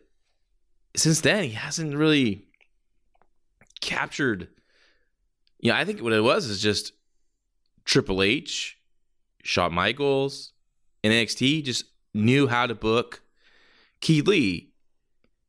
since 0.95 1.21
then 1.21 1.43
he 1.43 1.51
hasn't 1.51 1.95
really 1.95 2.45
captured. 3.81 4.47
You 5.59 5.71
know, 5.71 5.77
I 5.77 5.85
think 5.85 6.01
what 6.01 6.13
it 6.13 6.21
was 6.21 6.45
is 6.45 6.61
just 6.61 6.93
Triple 7.83 8.21
H, 8.21 8.77
Shawn 9.43 9.73
Michaels, 9.73 10.53
and 11.03 11.11
NXT 11.11 11.63
just 11.63 11.85
knew 12.13 12.47
how 12.47 12.67
to 12.67 12.75
book 12.75 13.21
Keith 13.99 14.27
Lee. 14.27 14.71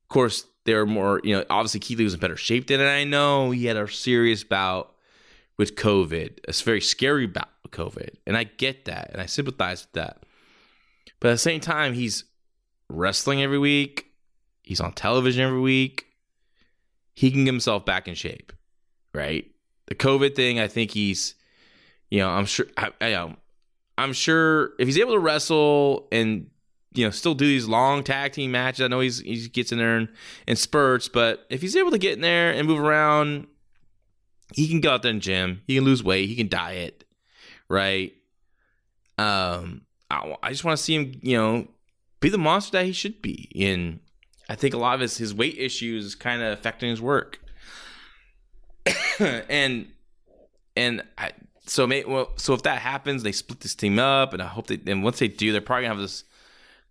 Of 0.04 0.09
course, 0.09 0.46
they're 0.64 0.87
more, 0.87 1.20
you 1.25 1.37
know, 1.37 1.44
obviously 1.51 1.81
Keith 1.81 1.99
Lee 1.99 2.05
was 2.05 2.14
in 2.14 2.20
better 2.20 2.37
shape 2.37 2.66
than 2.66 2.81
I 2.81 3.05
know 3.05 3.51
he 3.51 3.66
had 3.66 3.77
a 3.77 3.88
serious 3.88 4.44
bout 4.44 4.94
with 5.57 5.75
COVID, 5.75 6.38
a 6.49 6.64
very 6.64 6.81
scary 6.81 7.27
bout 7.27 7.49
with 7.62 7.73
COVID. 7.73 8.16
And 8.27 8.37
I 8.37 8.44
get 8.44 8.85
that 8.87 9.11
and 9.12 9.20
I 9.20 9.27
sympathize 9.27 9.83
with 9.83 9.92
that. 9.92 10.25
But 11.18 11.29
at 11.29 11.33
the 11.33 11.38
same 11.38 11.61
time, 11.61 11.92
he's 11.94 12.25
wrestling 12.88 13.42
every 13.42 13.59
week, 13.59 14.07
he's 14.62 14.81
on 14.81 14.92
television 14.92 15.42
every 15.42 15.61
week. 15.61 16.07
He 17.14 17.31
can 17.31 17.44
get 17.44 17.53
himself 17.53 17.85
back 17.85 18.09
in 18.09 18.14
shape, 18.14 18.53
right? 19.12 19.46
The 19.87 19.94
COVID 19.94 20.35
thing, 20.35 20.59
I 20.59 20.68
think 20.68 20.92
he's, 20.92 21.35
you 22.11 22.20
know, 22.20 22.31
I'm 22.31 22.46
sure, 22.46 22.66
I, 22.77 22.90
I, 23.01 23.12
um, 23.14 23.37
I'm 23.99 24.14
sure 24.14 24.73
if 24.79 24.87
he's 24.87 24.96
able 24.96 25.12
to 25.12 25.18
wrestle 25.18 26.09
and 26.11 26.49
you 26.92 27.05
know 27.05 27.11
still 27.11 27.35
do 27.35 27.46
these 27.46 27.66
long 27.66 28.03
tag 28.03 28.33
team 28.33 28.50
matches. 28.53 28.85
I 28.85 28.88
know 28.88 29.00
he's 29.00 29.20
he 29.20 29.48
gets 29.48 29.72
in 29.72 29.79
there 29.79 29.96
and, 29.96 30.09
and 30.46 30.59
spurts, 30.59 31.09
but 31.09 31.46
if 31.50 31.61
he's 31.61 31.76
able 31.76 31.90
to 31.90 31.98
get 31.98 32.14
in 32.14 32.20
there 32.20 32.53
and 32.53 32.66
move 32.66 32.81
around, 32.81 33.46
he 34.55 34.68
can 34.68 34.81
go 34.81 34.92
out 34.92 35.03
there 35.03 35.12
in 35.12 35.20
gym. 35.20 35.62
He 35.66 35.76
can 35.76 35.85
lose 35.85 36.03
weight. 36.03 36.29
He 36.29 36.37
can 36.37 36.48
diet, 36.48 37.05
right? 37.68 38.12
Um, 39.18 39.83
I, 40.11 40.37
I 40.42 40.50
just 40.50 40.64
want 40.64 40.79
to 40.79 40.83
see 40.83 40.94
him, 40.94 41.20
you 41.22 41.37
know, 41.37 41.68
be 42.20 42.29
the 42.29 42.38
monster 42.38 42.79
that 42.79 42.87
he 42.87 42.92
should 42.92 43.22
be. 43.22 43.50
And 43.55 44.00
I 44.48 44.55
think 44.55 44.74
a 44.74 44.79
lot 44.79 44.94
of 44.94 45.00
his 45.00 45.16
his 45.16 45.33
weight 45.33 45.57
issues 45.59 46.05
is 46.05 46.14
kind 46.14 46.42
of 46.42 46.59
affecting 46.59 46.90
his 46.90 47.00
work. 47.00 47.40
and 49.18 49.88
and 50.76 51.03
I 51.16 51.33
so 51.66 51.87
may, 51.87 52.05
well 52.05 52.33
so 52.37 52.55
if 52.55 52.62
that 52.62 52.81
happens, 52.81 53.22
they 53.22 53.33
split 53.33 53.61
this 53.61 53.76
team 53.76 53.98
up, 53.98 54.33
and 54.33 54.42
I 54.42 54.46
hope 54.46 54.66
they 54.66 54.81
and 54.90 55.05
once 55.05 55.20
they 55.20 55.29
do, 55.29 55.53
they're 55.53 55.61
probably 55.61 55.85
gonna 55.85 55.94
have 55.94 56.03
this 56.03 56.24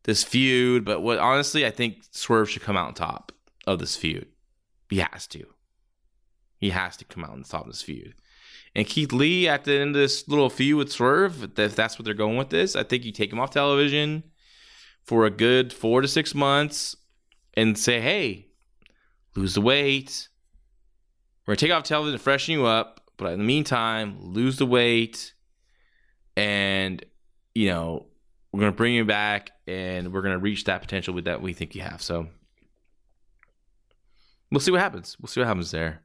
this 0.10 0.24
feud. 0.24 0.84
But 0.84 1.02
what 1.02 1.20
honestly, 1.20 1.66
I 1.66 1.72
think 1.72 2.04
Swerve 2.12 2.50
should 2.50 2.64
come 2.64 2.76
out 2.76 2.88
on 2.88 2.94
top 2.96 3.32
of 3.68 3.80
this 3.80 3.96
feud. 3.96 4.28
He 4.90 4.98
has 4.98 5.28
to. 5.28 5.46
He 6.58 6.72
has 6.72 6.98
to 6.98 7.06
come 7.06 7.24
out 7.24 7.32
on 7.32 7.44
top 7.44 7.66
of 7.66 7.72
this 7.72 7.84
feud. 7.84 8.16
And 8.76 8.88
Keith 8.88 9.14
Lee 9.14 9.48
at 9.48 9.64
the 9.64 9.74
end 9.74 9.96
of 9.96 10.02
this 10.02 10.28
little 10.28 10.50
feud 10.50 10.78
with 10.78 10.92
Swerve, 10.92 11.44
if 11.58 11.76
that's 11.76 11.98
what 11.98 12.06
they're 12.06 12.14
going 12.14 12.38
with 12.38 12.50
this, 12.50 12.76
I 12.76 12.84
think 12.84 13.06
you 13.06 13.12
take 13.12 13.32
him 13.32 13.40
off 13.40 13.52
television 13.52 14.24
for 15.04 15.26
a 15.26 15.32
good 15.32 15.72
four 15.72 16.02
to 16.02 16.08
six 16.08 16.36
months 16.36 16.96
and 17.56 17.78
say, 17.78 18.00
hey, 18.02 18.48
lose 19.36 19.54
the 19.54 19.62
weight. 19.62 20.28
We're 21.46 21.54
gonna 21.54 21.58
take 21.58 21.72
off 21.72 21.84
television 21.84 22.18
to 22.18 22.24
freshen 22.24 22.54
you 22.54 22.66
up, 22.66 23.02
but 23.18 23.34
in 23.34 23.40
the 23.40 23.46
meantime, 23.46 24.18
lose 24.20 24.58
the 24.58 24.66
weight. 24.66 25.34
and 26.36 27.04
you 27.56 27.68
know 27.68 28.09
we're 28.52 28.62
gonna 28.62 28.72
bring 28.72 28.94
you 28.94 29.06
back, 29.06 29.52
and 29.68 30.12
we're 30.14 30.22
gonna 30.22 30.40
reach 30.40 30.66
that 30.66 30.82
potential 30.82 31.14
with 31.14 31.26
that 31.26 31.42
we 31.42 31.54
think 31.54 31.76
you 31.76 31.82
have. 31.82 32.02
So 32.02 32.28
we'll 34.52 34.60
see 34.60 34.72
what 34.72 34.82
happens. 34.82 35.18
We'll 35.20 35.28
see 35.28 35.40
what 35.40 35.48
happens 35.48 35.72
there. 35.72 36.02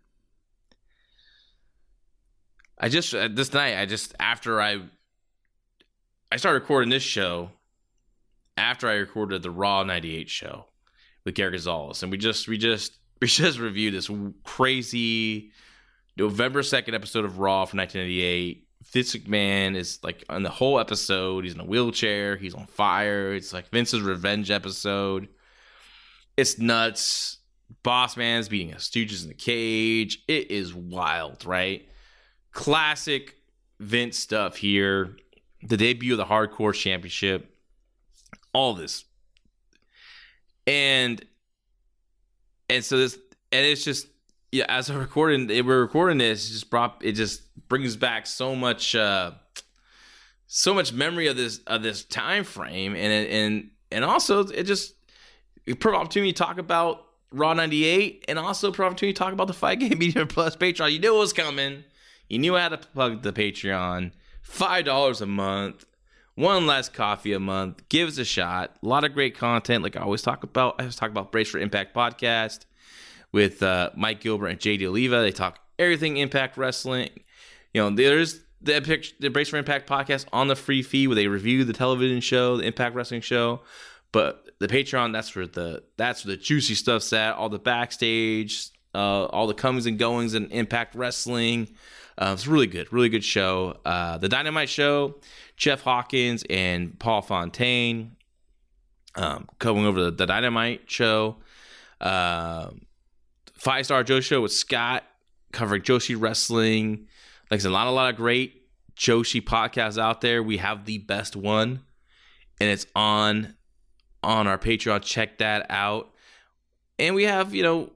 I 2.78 2.88
just 2.88 3.14
uh, 3.14 3.28
this 3.32 3.52
night, 3.52 3.78
I 3.78 3.86
just 3.86 4.14
after 4.18 4.60
I 4.60 4.80
I 6.30 6.36
started 6.36 6.60
recording 6.60 6.90
this 6.90 7.02
show 7.02 7.50
after 8.56 8.88
I 8.88 8.94
recorded 8.94 9.42
the 9.42 9.50
Raw 9.50 9.84
'98 9.84 10.28
show 10.28 10.66
with 11.24 11.34
Gary 11.34 11.52
Gonzalez, 11.52 12.02
and 12.02 12.12
we 12.12 12.18
just 12.18 12.48
we 12.48 12.58
just 12.58 12.98
we 13.20 13.28
just 13.28 13.58
reviewed 13.58 13.94
this 13.94 14.10
crazy 14.42 15.52
November 16.16 16.62
second 16.62 16.94
episode 16.94 17.24
of 17.24 17.38
Raw 17.38 17.64
from 17.64 17.78
1998. 17.78 18.63
Vince 18.92 19.14
McMahon 19.16 19.76
is 19.76 19.98
like 20.02 20.24
on 20.28 20.42
the 20.42 20.50
whole 20.50 20.78
episode. 20.78 21.44
He's 21.44 21.54
in 21.54 21.60
a 21.60 21.64
wheelchair. 21.64 22.36
He's 22.36 22.54
on 22.54 22.66
fire. 22.66 23.34
It's 23.34 23.52
like 23.52 23.68
Vince's 23.68 24.00
revenge 24.00 24.50
episode. 24.50 25.28
It's 26.36 26.58
nuts. 26.58 27.38
Boss 27.82 28.16
Man's 28.16 28.48
beating 28.48 28.72
a 28.72 28.76
Stooges 28.76 29.22
in 29.22 29.28
the 29.28 29.34
cage. 29.34 30.22
It 30.28 30.50
is 30.50 30.74
wild, 30.74 31.44
right? 31.44 31.88
Classic 32.52 33.34
Vince 33.80 34.18
stuff 34.18 34.56
here. 34.56 35.16
The 35.62 35.76
debut 35.76 36.12
of 36.12 36.18
the 36.18 36.24
Hardcore 36.24 36.74
Championship. 36.74 37.56
All 38.52 38.74
this. 38.74 39.04
And 40.66 41.24
and 42.70 42.84
so 42.84 42.96
this 42.96 43.18
and 43.52 43.64
it's 43.66 43.84
just 43.84 44.06
yeah, 44.54 44.66
as 44.68 44.88
I'm 44.88 44.98
recording, 44.98 45.48
we're 45.48 45.80
recording 45.80 46.18
this. 46.18 46.48
It 46.48 46.52
just 46.52 46.70
brought 46.70 47.02
it 47.02 47.12
just 47.12 47.42
brings 47.66 47.96
back 47.96 48.24
so 48.24 48.54
much, 48.54 48.94
uh, 48.94 49.32
so 50.46 50.72
much 50.72 50.92
memory 50.92 51.26
of 51.26 51.36
this 51.36 51.58
of 51.66 51.82
this 51.82 52.04
time 52.04 52.44
frame, 52.44 52.94
and 52.94 53.26
and 53.26 53.70
and 53.90 54.04
also 54.04 54.46
it 54.46 54.62
just 54.62 54.94
it 55.66 55.80
provide 55.80 55.98
opportunity 55.98 56.32
to 56.32 56.38
talk 56.38 56.58
about 56.58 57.04
Raw 57.32 57.52
'98, 57.52 58.26
and 58.28 58.38
also 58.38 58.70
provide 58.70 58.92
opportunity 58.92 59.12
to 59.12 59.18
talk 59.18 59.32
about 59.32 59.48
the 59.48 59.54
Fight 59.54 59.80
Game 59.80 59.98
Media 59.98 60.24
Plus 60.24 60.54
Patreon. 60.54 60.92
You 60.92 61.00
knew 61.00 61.16
it 61.16 61.18
was 61.18 61.32
coming. 61.32 61.82
You 62.28 62.38
knew 62.38 62.54
had 62.54 62.68
to 62.68 62.78
plug 62.78 63.22
the 63.22 63.32
Patreon. 63.32 64.12
Five 64.40 64.84
dollars 64.84 65.20
a 65.20 65.26
month, 65.26 65.84
one 66.36 66.64
less 66.64 66.88
coffee 66.88 67.32
a 67.32 67.40
month. 67.40 67.82
Give 67.88 68.06
us 68.06 68.18
a 68.18 68.24
shot. 68.24 68.76
A 68.84 68.86
lot 68.86 69.02
of 69.02 69.14
great 69.14 69.36
content, 69.36 69.82
like 69.82 69.96
I 69.96 70.02
always 70.02 70.22
talk 70.22 70.44
about. 70.44 70.76
I 70.78 70.84
always 70.84 70.94
talk 70.94 71.10
about 71.10 71.32
Brace 71.32 71.50
for 71.50 71.58
Impact 71.58 71.92
podcast 71.92 72.66
with 73.34 73.64
uh, 73.64 73.90
Mike 73.96 74.20
Gilbert 74.20 74.46
and 74.46 74.60
JD 74.60 74.86
Oliva. 74.86 75.20
They 75.20 75.32
talk 75.32 75.58
everything 75.76 76.18
Impact 76.18 76.56
Wrestling. 76.56 77.10
You 77.74 77.82
know, 77.82 77.90
there's 77.90 78.40
the, 78.62 79.10
the 79.18 79.28
Brace 79.28 79.48
for 79.48 79.56
Impact 79.56 79.88
podcast 79.90 80.26
on 80.32 80.46
the 80.46 80.54
free 80.54 80.84
feed 80.84 81.08
where 81.08 81.16
they 81.16 81.26
review 81.26 81.64
the 81.64 81.72
television 81.72 82.20
show, 82.20 82.58
the 82.58 82.62
Impact 82.62 82.94
Wrestling 82.94 83.22
show. 83.22 83.62
But 84.12 84.50
the 84.60 84.68
Patreon, 84.68 85.12
that's 85.12 85.34
where 85.34 85.48
the 85.48 85.82
that's 85.96 86.24
where 86.24 86.36
the 86.36 86.40
juicy 86.40 86.76
stuff's 86.76 87.12
at. 87.12 87.34
All 87.34 87.48
the 87.48 87.58
backstage, 87.58 88.70
uh, 88.94 89.24
all 89.24 89.48
the 89.48 89.54
comings 89.54 89.86
and 89.86 89.98
goings 89.98 90.34
in 90.34 90.46
Impact 90.52 90.94
Wrestling. 90.94 91.74
Uh, 92.16 92.30
it's 92.32 92.46
really 92.46 92.68
good, 92.68 92.92
really 92.92 93.08
good 93.08 93.24
show. 93.24 93.76
Uh, 93.84 94.16
the 94.16 94.28
Dynamite 94.28 94.68
Show, 94.68 95.16
Jeff 95.56 95.80
Hawkins 95.80 96.44
and 96.48 96.96
Paul 97.00 97.20
Fontaine 97.22 98.14
um, 99.16 99.48
coming 99.58 99.84
over 99.84 100.04
the, 100.04 100.10
the 100.12 100.26
Dynamite 100.26 100.82
Show. 100.88 101.38
Um, 102.00 102.83
Five 103.64 103.86
Star 103.86 104.04
Joe 104.04 104.20
Show 104.20 104.42
with 104.42 104.52
Scott 104.52 105.04
covering 105.50 105.80
Joshi 105.80 106.20
wrestling. 106.20 107.06
Like 107.50 107.60
I 107.60 107.62
said, 107.62 107.70
a 107.70 107.72
lot, 107.72 107.86
a 107.86 107.90
lot 107.92 108.10
of 108.10 108.16
great 108.16 108.62
Joshi 108.94 109.40
podcasts 109.40 109.98
out 109.98 110.20
there. 110.20 110.42
We 110.42 110.58
have 110.58 110.84
the 110.84 110.98
best 110.98 111.34
one, 111.34 111.80
and 112.60 112.68
it's 112.68 112.86
on 112.94 113.54
on 114.22 114.46
our 114.46 114.58
Patreon. 114.58 115.00
Check 115.00 115.38
that 115.38 115.64
out. 115.70 116.10
And 116.98 117.14
we 117.14 117.24
have, 117.24 117.54
you 117.54 117.62
know, 117.62 117.90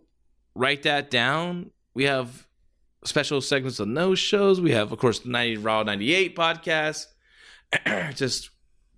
write 0.54 0.84
that 0.84 1.10
down. 1.10 1.70
We 1.92 2.04
have 2.04 2.46
special 3.04 3.42
segments 3.42 3.78
on 3.78 3.92
those 3.92 4.18
shows. 4.18 4.62
We 4.62 4.70
have, 4.70 4.90
of 4.90 4.98
course, 4.98 5.18
the 5.18 5.28
90 5.28 5.58
Raw 5.58 5.82
98 5.82 6.34
podcast. 6.34 7.08
Just 8.14 8.48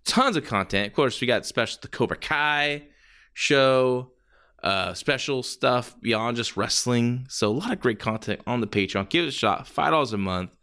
tons 0.05 0.37
of 0.37 0.45
content. 0.45 0.87
Of 0.87 0.95
course, 0.95 1.21
we 1.21 1.27
got 1.27 1.47
special 1.47 1.81
the 1.83 1.89
Cobra 1.89 2.17
Kai 2.17 2.85
show 3.35 4.13
uh, 4.63 4.95
special 4.95 5.43
stuff 5.43 5.99
beyond 6.01 6.37
just 6.37 6.57
wrestling. 6.57 7.27
So 7.29 7.51
a 7.51 7.53
lot 7.53 7.73
of 7.73 7.81
great 7.81 7.99
content 7.99 8.41
on 8.47 8.61
the 8.61 8.67
Patreon. 8.67 9.09
Give 9.09 9.25
it 9.25 9.29
a 9.29 9.33
shot. 9.33 9.67
Five 9.67 9.91
dollars 9.91 10.13
a 10.13 10.19
month. 10.19 10.57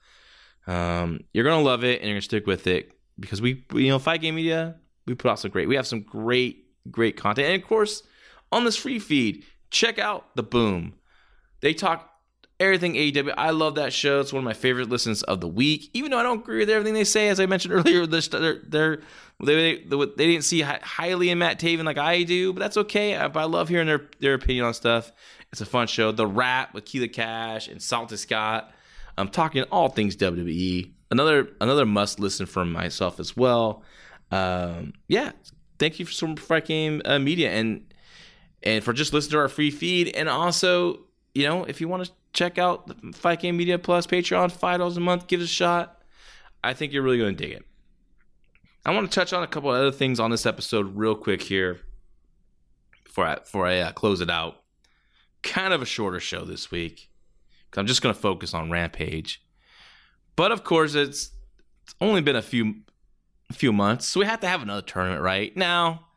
Um, 0.68 1.22
you're 1.34 1.46
gonna 1.46 1.64
love 1.64 1.84
it 1.84 2.00
and 2.00 2.10
you're 2.10 2.16
gonna 2.16 2.22
stick 2.22 2.46
with 2.46 2.68
it 2.68 2.92
because 3.20 3.42
we, 3.42 3.66
we, 3.72 3.86
you 3.86 3.90
know, 3.90 4.00
Fight 4.00 4.22
Game 4.22 4.36
Media, 4.36 4.76
we 5.06 5.16
put 5.16 5.32
out 5.32 5.40
some 5.40 5.52
great. 5.52 5.68
We 5.68 5.76
have 5.76 5.88
some 5.88 6.02
great, 6.02 6.66
great 6.92 7.18
content, 7.18 7.48
and 7.48 7.62
of 7.62 7.68
course, 7.68 8.04
on 8.52 8.66
this 8.66 8.76
free 8.76 9.00
feed, 9.00 9.44
check 9.72 10.00
out 10.00 10.36
the 10.36 10.44
Boom. 10.44 10.94
They 11.62 11.74
talk 11.74 12.10
everything 12.60 12.96
AEW. 12.96 13.34
I 13.38 13.52
love 13.52 13.76
that 13.76 13.94
show. 13.94 14.20
It's 14.20 14.34
one 14.34 14.40
of 14.40 14.46
my 14.46 14.54
favorite 14.54 14.90
listens 14.90 15.24
of 15.24 15.42
the 15.42 15.48
week. 15.48 15.90
Even 15.94 16.12
though 16.12 16.18
I 16.18 16.24
don't 16.24 16.40
agree 16.40 16.60
with 16.60 16.70
everything 16.70 16.94
they 16.94 17.04
say, 17.04 17.30
as 17.30 17.40
I 17.40 17.46
mentioned 17.46 17.74
earlier, 17.76 18.06
they're, 18.06 18.60
they're 18.68 19.02
they, 19.44 19.84
they, 19.84 19.84
they 19.86 20.28
didn't 20.28 20.44
see 20.44 20.62
highly 20.62 21.30
in 21.30 21.38
Matt 21.38 21.60
Taven 21.60 21.86
like 21.86 21.98
I 21.98 22.24
do, 22.24 22.54
but 22.54 22.60
that's 22.60 22.78
okay. 22.78 23.16
I, 23.16 23.26
I 23.28 23.44
love 23.44 23.70
hearing 23.70 23.88
their, 23.88 24.10
their 24.20 24.34
opinion 24.34 24.66
on 24.66 24.74
stuff. 24.74 25.12
It's 25.52 25.62
a 25.62 25.66
fun 25.66 25.88
show. 25.88 26.12
The 26.12 26.28
Rap 26.28 26.74
with 26.74 26.86
Keela 26.86 27.08
Cash 27.08 27.68
and 27.68 27.82
Salty 27.82 28.18
Scott. 28.18 28.72
I'm 29.18 29.30
talking 29.30 29.64
all 29.72 29.90
things 29.90 30.16
WWE. 30.16 30.92
Another 31.10 31.50
another 31.62 31.86
must 31.86 32.20
listen 32.20 32.46
from 32.46 32.72
myself 32.72 33.20
as 33.20 33.36
well. 33.36 33.84
Um, 34.30 34.94
yeah, 35.08 35.32
thank 35.80 36.00
you 36.00 36.06
for 36.06 36.12
some 36.12 36.36
Fight 36.36 36.66
Game 36.66 37.02
uh, 37.06 37.18
Media 37.18 37.52
and 37.52 37.86
and 38.62 38.84
for 38.84 38.92
just 38.92 39.14
listening 39.14 39.32
to 39.32 39.38
our 39.40 39.48
free 39.48 39.72
feed. 39.72 40.10
And 40.16 40.28
also, 40.28 41.00
you 41.34 41.48
know, 41.48 41.64
if 41.64 41.80
you 41.80 41.88
want 41.88 42.06
to 42.06 42.12
check 42.34 42.58
out 42.58 42.88
the 42.88 43.14
Fight 43.14 43.42
Game 43.42 43.58
Media 43.58 43.80
Plus 43.80 44.08
Patreon, 44.08 44.52
five 44.52 44.80
dollars 44.80 44.98
a 44.98 45.02
month, 45.02 45.28
give 45.28 45.42
it 45.42 45.46
a 45.46 45.48
shot. 45.48 46.02
I 46.64 46.74
think 46.74 46.92
you're 46.92 47.04
really 47.04 47.18
going 47.18 47.36
to 47.36 47.44
dig 47.44 47.54
it. 47.54 47.66
I 48.86 48.94
want 48.94 49.12
to 49.12 49.16
touch 49.16 49.34
on 49.34 49.44
a 49.44 49.48
couple 49.48 49.70
other 49.70 49.92
things 49.92 50.20
on 50.20 50.32
this 50.32 50.46
episode 50.46 50.96
real 50.96 51.16
quick 51.16 51.42
here 51.42 51.82
before 53.04 53.26
I, 53.26 53.36
before 53.36 53.68
I 53.68 53.80
uh, 53.80 53.92
close 53.92 54.22
it 54.22 54.30
out. 54.30 54.64
Kind 55.44 55.74
of 55.74 55.82
a 55.82 55.86
shorter 55.86 56.20
show 56.20 56.46
this 56.46 56.72
week 56.72 57.10
because 57.66 57.80
I'm 57.80 57.88
just 57.88 58.02
going 58.02 58.16
to 58.16 58.20
focus 58.20 58.54
on 58.54 58.72
Rampage. 58.72 59.44
But 60.36 60.52
of 60.52 60.64
course, 60.64 60.96
it's, 60.96 61.32
it's 61.84 61.96
only 62.00 62.22
been 62.22 62.36
a 62.36 62.42
few 62.42 62.76
a 63.50 63.54
few 63.54 63.72
months, 63.72 64.06
so 64.06 64.20
we 64.20 64.26
have 64.26 64.42
to 64.42 64.48
have 64.48 64.62
another 64.62 64.82
tournament 64.82 65.22
right 65.22 65.56
now. 65.56 66.08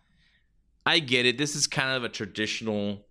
I 0.85 0.99
get 0.99 1.27
it. 1.27 1.38
This 1.38 1.55
is 1.55 1.68
kind 1.68 1.96
of 1.96 2.03
a 2.03 2.09
traditional 2.09 3.07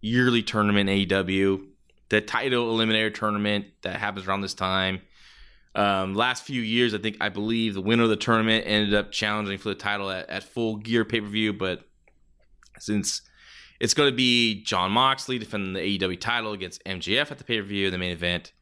yearly 0.00 0.42
tournament 0.42 0.88
AEW, 0.88 1.66
the 2.08 2.20
title 2.20 2.76
eliminator 2.76 3.12
tournament 3.12 3.66
that 3.82 3.96
happens 3.96 4.26
around 4.26 4.40
this 4.40 4.54
time. 4.54 5.00
Um, 5.74 6.14
last 6.14 6.44
few 6.44 6.62
years, 6.62 6.94
I 6.94 6.98
think 6.98 7.18
I 7.20 7.28
believe 7.28 7.74
the 7.74 7.82
winner 7.82 8.04
of 8.04 8.08
the 8.08 8.16
tournament 8.16 8.64
ended 8.66 8.94
up 8.94 9.12
challenging 9.12 9.58
for 9.58 9.68
the 9.68 9.74
title 9.74 10.10
at, 10.10 10.28
at 10.30 10.44
Full 10.44 10.76
Gear 10.76 11.04
pay 11.04 11.20
per 11.20 11.26
view. 11.26 11.52
But 11.52 11.86
since 12.78 13.22
it's 13.78 13.92
going 13.92 14.10
to 14.10 14.16
be 14.16 14.62
Jon 14.62 14.92
Moxley 14.92 15.38
defending 15.38 15.74
the 15.74 15.98
AEW 15.98 16.18
title 16.18 16.52
against 16.52 16.82
MJF 16.84 17.30
at 17.30 17.38
the 17.38 17.44
pay 17.44 17.60
per 17.60 17.66
view, 17.66 17.90
the 17.90 17.98
main 17.98 18.12
event, 18.12 18.52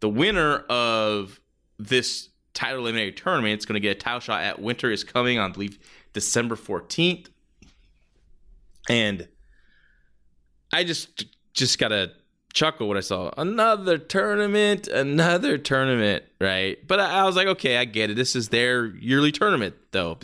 the 0.00 0.08
winner 0.08 0.58
of 0.70 1.40
this 1.78 2.30
title 2.54 2.84
eliminator 2.84 3.14
tournament 3.14 3.60
is 3.60 3.66
going 3.66 3.74
to 3.74 3.80
get 3.80 3.96
a 3.96 4.00
title 4.00 4.20
shot 4.20 4.42
at 4.42 4.60
Winter 4.60 4.90
is 4.90 5.04
coming 5.04 5.38
on, 5.38 5.50
I 5.50 5.52
believe, 5.52 5.78
December 6.14 6.56
14th. 6.56 7.28
And 8.88 9.28
I 10.72 10.84
just 10.84 11.26
just 11.52 11.78
gotta 11.78 12.12
chuckle 12.56 12.88
when 12.88 12.96
I 12.96 13.02
saw 13.02 13.30
another 13.36 13.98
tournament, 13.98 14.88
another 14.88 15.58
tournament, 15.58 16.24
right? 16.40 16.78
But 16.88 17.00
I, 17.00 17.20
I, 17.20 17.24
was 17.24 17.36
like, 17.36 17.46
okay, 17.48 17.76
I 17.76 17.84
get 17.84 18.10
it. 18.10 18.14
This 18.14 18.34
is 18.34 18.48
their 18.48 18.86
yearly 18.86 19.30
tournament, 19.30 19.76
though. 19.92 20.18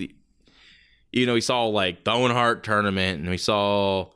You 1.12 1.26
know, 1.26 1.34
we 1.34 1.42
saw 1.42 1.66
like 1.66 2.04
the 2.04 2.10
Owen 2.10 2.32
Hart 2.32 2.64
tournament, 2.64 3.20
and 3.20 3.28
we 3.28 3.36
saw 3.36 4.10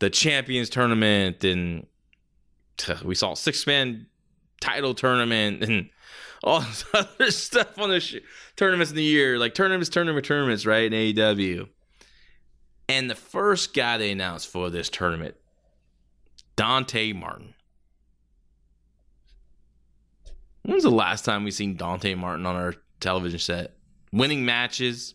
the 0.00 0.10
Champions 0.10 0.68
tournament, 0.68 1.42
and 1.42 1.86
we 3.02 3.14
saw 3.14 3.34
six 3.34 3.66
man 3.66 4.06
title 4.60 4.94
tournament, 4.94 5.64
and 5.64 5.88
all 6.44 6.60
this 6.60 6.84
other 6.94 7.30
stuff 7.30 7.78
on 7.78 7.88
the 7.88 8.00
sh- 8.00 8.16
tournaments 8.56 8.90
in 8.90 8.96
the 8.96 9.02
year, 9.02 9.38
like 9.38 9.54
tournaments, 9.54 9.88
tournament, 9.88 10.26
tournaments, 10.26 10.66
right? 10.66 10.92
In 10.92 11.14
AEW. 11.16 11.68
And 12.86 13.08
the 13.08 13.14
first 13.14 13.72
guy 13.72 13.96
they 13.96 14.10
announced 14.10 14.48
for 14.48 14.68
this 14.68 14.90
tournament 14.90 15.36
Dante 16.60 17.14
Martin. 17.14 17.54
When's 20.60 20.82
the 20.82 20.90
last 20.90 21.24
time 21.24 21.44
we 21.44 21.52
seen 21.52 21.76
Dante 21.76 22.14
Martin 22.14 22.44
on 22.44 22.54
our 22.54 22.74
television 23.00 23.38
set? 23.38 23.76
Winning 24.12 24.44
matches. 24.44 25.14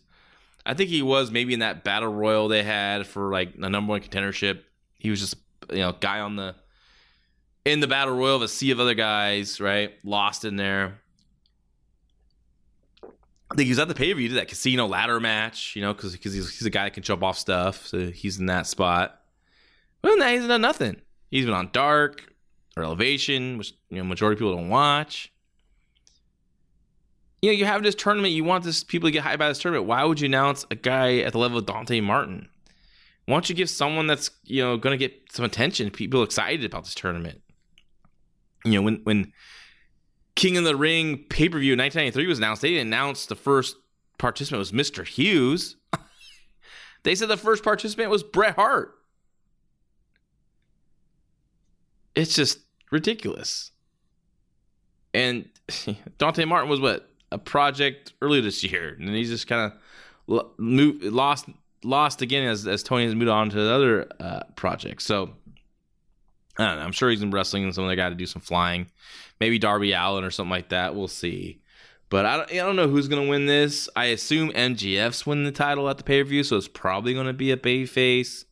I 0.66 0.74
think 0.74 0.90
he 0.90 1.02
was 1.02 1.30
maybe 1.30 1.54
in 1.54 1.60
that 1.60 1.84
battle 1.84 2.12
royal 2.12 2.48
they 2.48 2.64
had 2.64 3.06
for 3.06 3.30
like 3.30 3.56
the 3.56 3.70
number 3.70 3.90
one 3.90 4.00
contendership. 4.00 4.62
He 4.98 5.08
was 5.08 5.20
just 5.20 5.36
you 5.70 5.78
know 5.78 5.92
guy 5.92 6.18
on 6.18 6.34
the 6.34 6.56
in 7.64 7.78
the 7.78 7.86
battle 7.86 8.16
royal 8.16 8.34
of 8.34 8.42
a 8.42 8.48
sea 8.48 8.72
of 8.72 8.80
other 8.80 8.94
guys, 8.94 9.60
right? 9.60 9.92
Lost 10.02 10.44
in 10.44 10.56
there. 10.56 10.98
I 13.04 13.54
think 13.54 13.66
he 13.66 13.70
was 13.70 13.78
at 13.78 13.86
the 13.86 13.94
pay 13.94 14.12
per 14.12 14.18
view, 14.18 14.30
did 14.30 14.38
that 14.38 14.48
casino 14.48 14.88
ladder 14.88 15.20
match, 15.20 15.76
you 15.76 15.82
know, 15.82 15.94
because 15.94 16.14
he's, 16.14 16.34
he's 16.34 16.66
a 16.66 16.70
guy 16.70 16.82
that 16.86 16.94
can 16.94 17.04
jump 17.04 17.22
off 17.22 17.38
stuff. 17.38 17.86
So 17.86 18.10
he's 18.10 18.40
in 18.40 18.46
that 18.46 18.66
spot. 18.66 19.20
Well, 20.02 20.18
now 20.18 20.30
he's 20.30 20.44
done 20.44 20.60
nothing. 20.60 21.02
He's 21.30 21.44
been 21.44 21.54
on 21.54 21.70
Dark 21.72 22.32
or 22.76 22.84
Elevation, 22.84 23.58
which 23.58 23.72
you 23.90 23.98
know 23.98 24.04
majority 24.04 24.34
of 24.34 24.38
people 24.38 24.56
don't 24.56 24.68
watch. 24.68 25.32
You 27.42 27.50
know, 27.50 27.58
you 27.58 27.64
have 27.66 27.82
this 27.82 27.94
tournament. 27.94 28.32
You 28.32 28.44
want 28.44 28.64
this 28.64 28.82
people 28.82 29.08
to 29.08 29.12
get 29.12 29.24
hyped 29.24 29.34
about 29.34 29.48
this 29.48 29.58
tournament. 29.58 29.86
Why 29.86 30.04
would 30.04 30.20
you 30.20 30.26
announce 30.26 30.64
a 30.70 30.74
guy 30.74 31.18
at 31.18 31.32
the 31.32 31.38
level 31.38 31.58
of 31.58 31.66
Dante 31.66 32.00
Martin? 32.00 32.48
Why 33.26 33.34
don't 33.34 33.48
you 33.48 33.54
give 33.54 33.68
someone 33.68 34.06
that's 34.06 34.30
you 34.44 34.62
know 34.62 34.76
going 34.76 34.98
to 34.98 35.08
get 35.08 35.32
some 35.32 35.44
attention, 35.44 35.90
people 35.90 36.22
excited 36.22 36.64
about 36.64 36.84
this 36.84 36.94
tournament? 36.94 37.42
You 38.64 38.72
know, 38.72 38.82
when 38.82 39.00
when 39.04 39.32
King 40.34 40.56
of 40.56 40.64
the 40.64 40.76
Ring 40.76 41.24
pay 41.28 41.48
per 41.48 41.58
view 41.58 41.72
in 41.72 41.78
1993 41.78 42.26
was 42.26 42.38
announced, 42.38 42.62
they 42.62 42.70
didn't 42.70 42.88
announce 42.88 43.26
the 43.26 43.34
first 43.34 43.76
participant 44.18 44.58
was 44.58 44.72
Mr. 44.72 45.06
Hughes. 45.06 45.76
they 47.02 47.14
said 47.14 47.28
the 47.28 47.36
first 47.36 47.64
participant 47.64 48.10
was 48.10 48.22
Bret 48.22 48.54
Hart. 48.54 48.94
It's 52.16 52.34
just 52.34 52.58
ridiculous. 52.90 53.70
And 55.14 55.48
Dante 56.18 56.44
Martin 56.44 56.68
was 56.68 56.80
what 56.80 57.08
a 57.30 57.38
project 57.38 58.14
earlier 58.20 58.42
this 58.42 58.64
year, 58.64 58.96
and 58.98 59.08
he's 59.10 59.30
just 59.30 59.46
kind 59.46 59.72
of 59.72 60.50
lost 60.58 61.46
lost 61.84 62.22
again 62.22 62.48
as 62.48 62.66
as 62.66 62.82
Tony 62.82 63.04
has 63.04 63.14
moved 63.14 63.30
on 63.30 63.50
to 63.50 63.56
the 63.56 63.70
other 63.70 64.08
uh, 64.18 64.40
projects. 64.56 65.04
So 65.04 65.30
I 66.58 66.66
don't 66.66 66.76
know. 66.78 66.82
I'm 66.82 66.92
sure 66.92 67.10
he's 67.10 67.22
in 67.22 67.30
wrestling 67.30 67.64
and 67.64 67.74
some 67.74 67.84
of 67.84 67.90
the 67.90 67.96
guy 67.96 68.08
to 68.08 68.14
do 68.14 68.26
some 68.26 68.42
flying. 68.42 68.86
Maybe 69.40 69.58
Darby 69.58 69.92
Allin 69.92 70.24
or 70.24 70.30
something 70.30 70.50
like 70.50 70.70
that. 70.70 70.94
We'll 70.94 71.08
see. 71.08 71.60
But 72.08 72.24
I 72.24 72.36
don't, 72.36 72.52
I 72.52 72.56
don't 72.56 72.76
know 72.76 72.88
who's 72.88 73.08
going 73.08 73.22
to 73.22 73.28
win 73.28 73.46
this. 73.46 73.88
I 73.96 74.06
assume 74.06 74.50
MJF's 74.52 75.26
winning 75.26 75.44
the 75.44 75.52
title 75.52 75.88
at 75.88 75.98
the 75.98 76.04
pay 76.04 76.22
per 76.22 76.28
view, 76.28 76.44
so 76.44 76.56
it's 76.56 76.68
probably 76.68 77.14
going 77.14 77.26
to 77.26 77.32
be 77.32 77.50
a 77.50 77.56
bay 77.56 77.84
face. 77.84 78.44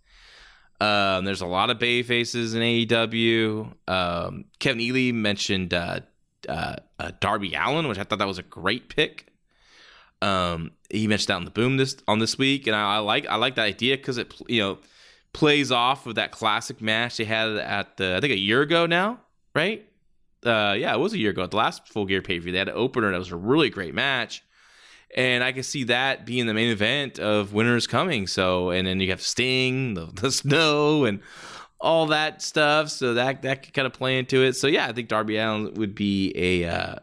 Um, 0.85 1.25
there's 1.25 1.41
a 1.41 1.47
lot 1.47 1.71
of 1.71 1.79
bay 1.79 2.03
faces 2.03 2.55
in 2.55 2.61
AEW. 2.61 3.73
Um, 3.89 4.45
Kevin 4.59 4.81
Ely 4.81 5.13
mentioned 5.13 5.73
uh, 5.73 6.01
uh, 6.47 6.77
uh, 6.99 7.13
Darby 7.21 7.55
Allin, 7.55 7.89
which 7.89 7.99
I 7.99 8.05
thought 8.05 8.19
that 8.19 8.29
was 8.29 8.39
a 8.39 8.43
great 8.43 8.89
pick. 8.91 9.33
Um, 10.21 10.73
he 10.91 11.07
mentioned 11.07 11.29
that 11.29 11.37
on 11.37 11.45
the 11.45 11.51
boom 11.51 11.79
this 11.79 11.97
on 12.07 12.19
this 12.19 12.37
week, 12.37 12.67
and 12.67 12.77
I, 12.77 12.97
I 12.97 12.99
like 12.99 13.27
I 13.27 13.37
like 13.37 13.55
that 13.55 13.65
idea 13.65 13.97
because 13.97 14.19
it 14.19 14.35
you 14.47 14.61
know 14.61 14.79
plays 15.33 15.73
off 15.73 16.07
of 16.07 16.17
that 16.17 16.33
classic 16.33 16.81
match 16.83 17.17
they 17.17 17.25
had 17.25 17.49
at 17.57 17.97
the 17.97 18.17
I 18.17 18.21
think 18.21 18.33
a 18.33 18.39
year 18.39 18.61
ago 18.61 18.85
now, 18.87 19.21
right? 19.55 19.89
Uh, 20.45 20.75
yeah, 20.79 20.95
it 20.95 20.99
was 20.99 21.15
a 21.15 21.19
year 21.19 21.31
ago 21.31 21.43
at 21.43 21.51
the 21.51 21.57
last 21.57 21.89
Full 21.89 22.05
Gear 22.05 22.21
pay 22.21 22.39
per 22.39 22.45
view. 22.45 22.53
They 22.53 22.59
had 22.59 22.69
an 22.69 22.77
opener 22.77 23.11
that 23.11 23.19
was 23.19 23.33
a 23.33 23.37
really 23.37 23.71
great 23.71 23.95
match, 23.95 24.43
and 25.15 25.45
I 25.45 25.53
can 25.53 25.63
see 25.63 25.85
that 25.85 26.27
being 26.27 26.47
the 26.47 26.55
main 26.55 26.71
event 26.71 27.19
of 27.19 27.53
Winners 27.53 27.87
Coming. 27.87 28.27
So, 28.27 28.71
and 28.71 28.87
then 28.87 29.01
you 29.01 29.11
have 29.11 29.23
Sting, 29.23 29.95
the, 29.95 30.07
the 30.13 30.31
Snow, 30.31 31.05
and 31.05 31.21
all 31.81 32.07
that 32.07 32.43
stuff. 32.43 32.91
So 32.91 33.15
that 33.15 33.43
that 33.43 33.63
could 33.63 33.75
kind 33.75 33.87
of 33.87 33.93
play 33.93 34.19
into 34.19 34.43
it. 34.43 34.55
So 34.55 34.67
yeah, 34.67 34.87
I 34.87 34.93
think 34.93 35.09
Darby 35.09 35.37
Allin 35.37 35.75
would 35.75 35.95
be 35.95 36.33
a 36.37 36.69
uh, 36.69 36.97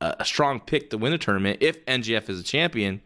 a 0.00 0.24
strong 0.24 0.60
pick 0.60 0.90
to 0.90 0.98
win 0.98 1.12
the 1.12 1.18
tournament 1.18 1.58
if 1.60 1.84
MJF 1.86 2.28
is 2.28 2.40
a 2.40 2.42
champion. 2.42 3.00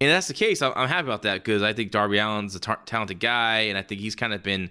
And 0.00 0.10
that's 0.10 0.26
the 0.26 0.34
case. 0.34 0.60
I'm, 0.60 0.88
happy 0.88 1.06
about 1.06 1.22
that 1.22 1.44
because 1.44 1.62
I 1.62 1.72
think 1.72 1.92
Darby 1.92 2.18
Allin's 2.18 2.54
a 2.54 2.60
t- 2.60 2.72
talented 2.84 3.20
guy, 3.20 3.60
and 3.60 3.78
I 3.78 3.82
think 3.82 4.00
he's 4.00 4.16
kind 4.16 4.34
of 4.34 4.42
been 4.42 4.70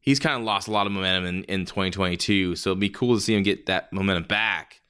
he's 0.00 0.18
kind 0.18 0.36
of 0.36 0.42
lost 0.42 0.68
a 0.68 0.70
lot 0.70 0.86
of 0.86 0.92
momentum 0.92 1.26
in, 1.26 1.44
in 1.44 1.64
2022. 1.64 2.56
So 2.56 2.70
it'd 2.70 2.80
be 2.80 2.90
cool 2.90 3.14
to 3.14 3.20
see 3.20 3.34
him 3.34 3.42
get 3.42 3.66
that 3.66 3.92
momentum 3.92 4.24
back 4.24 4.80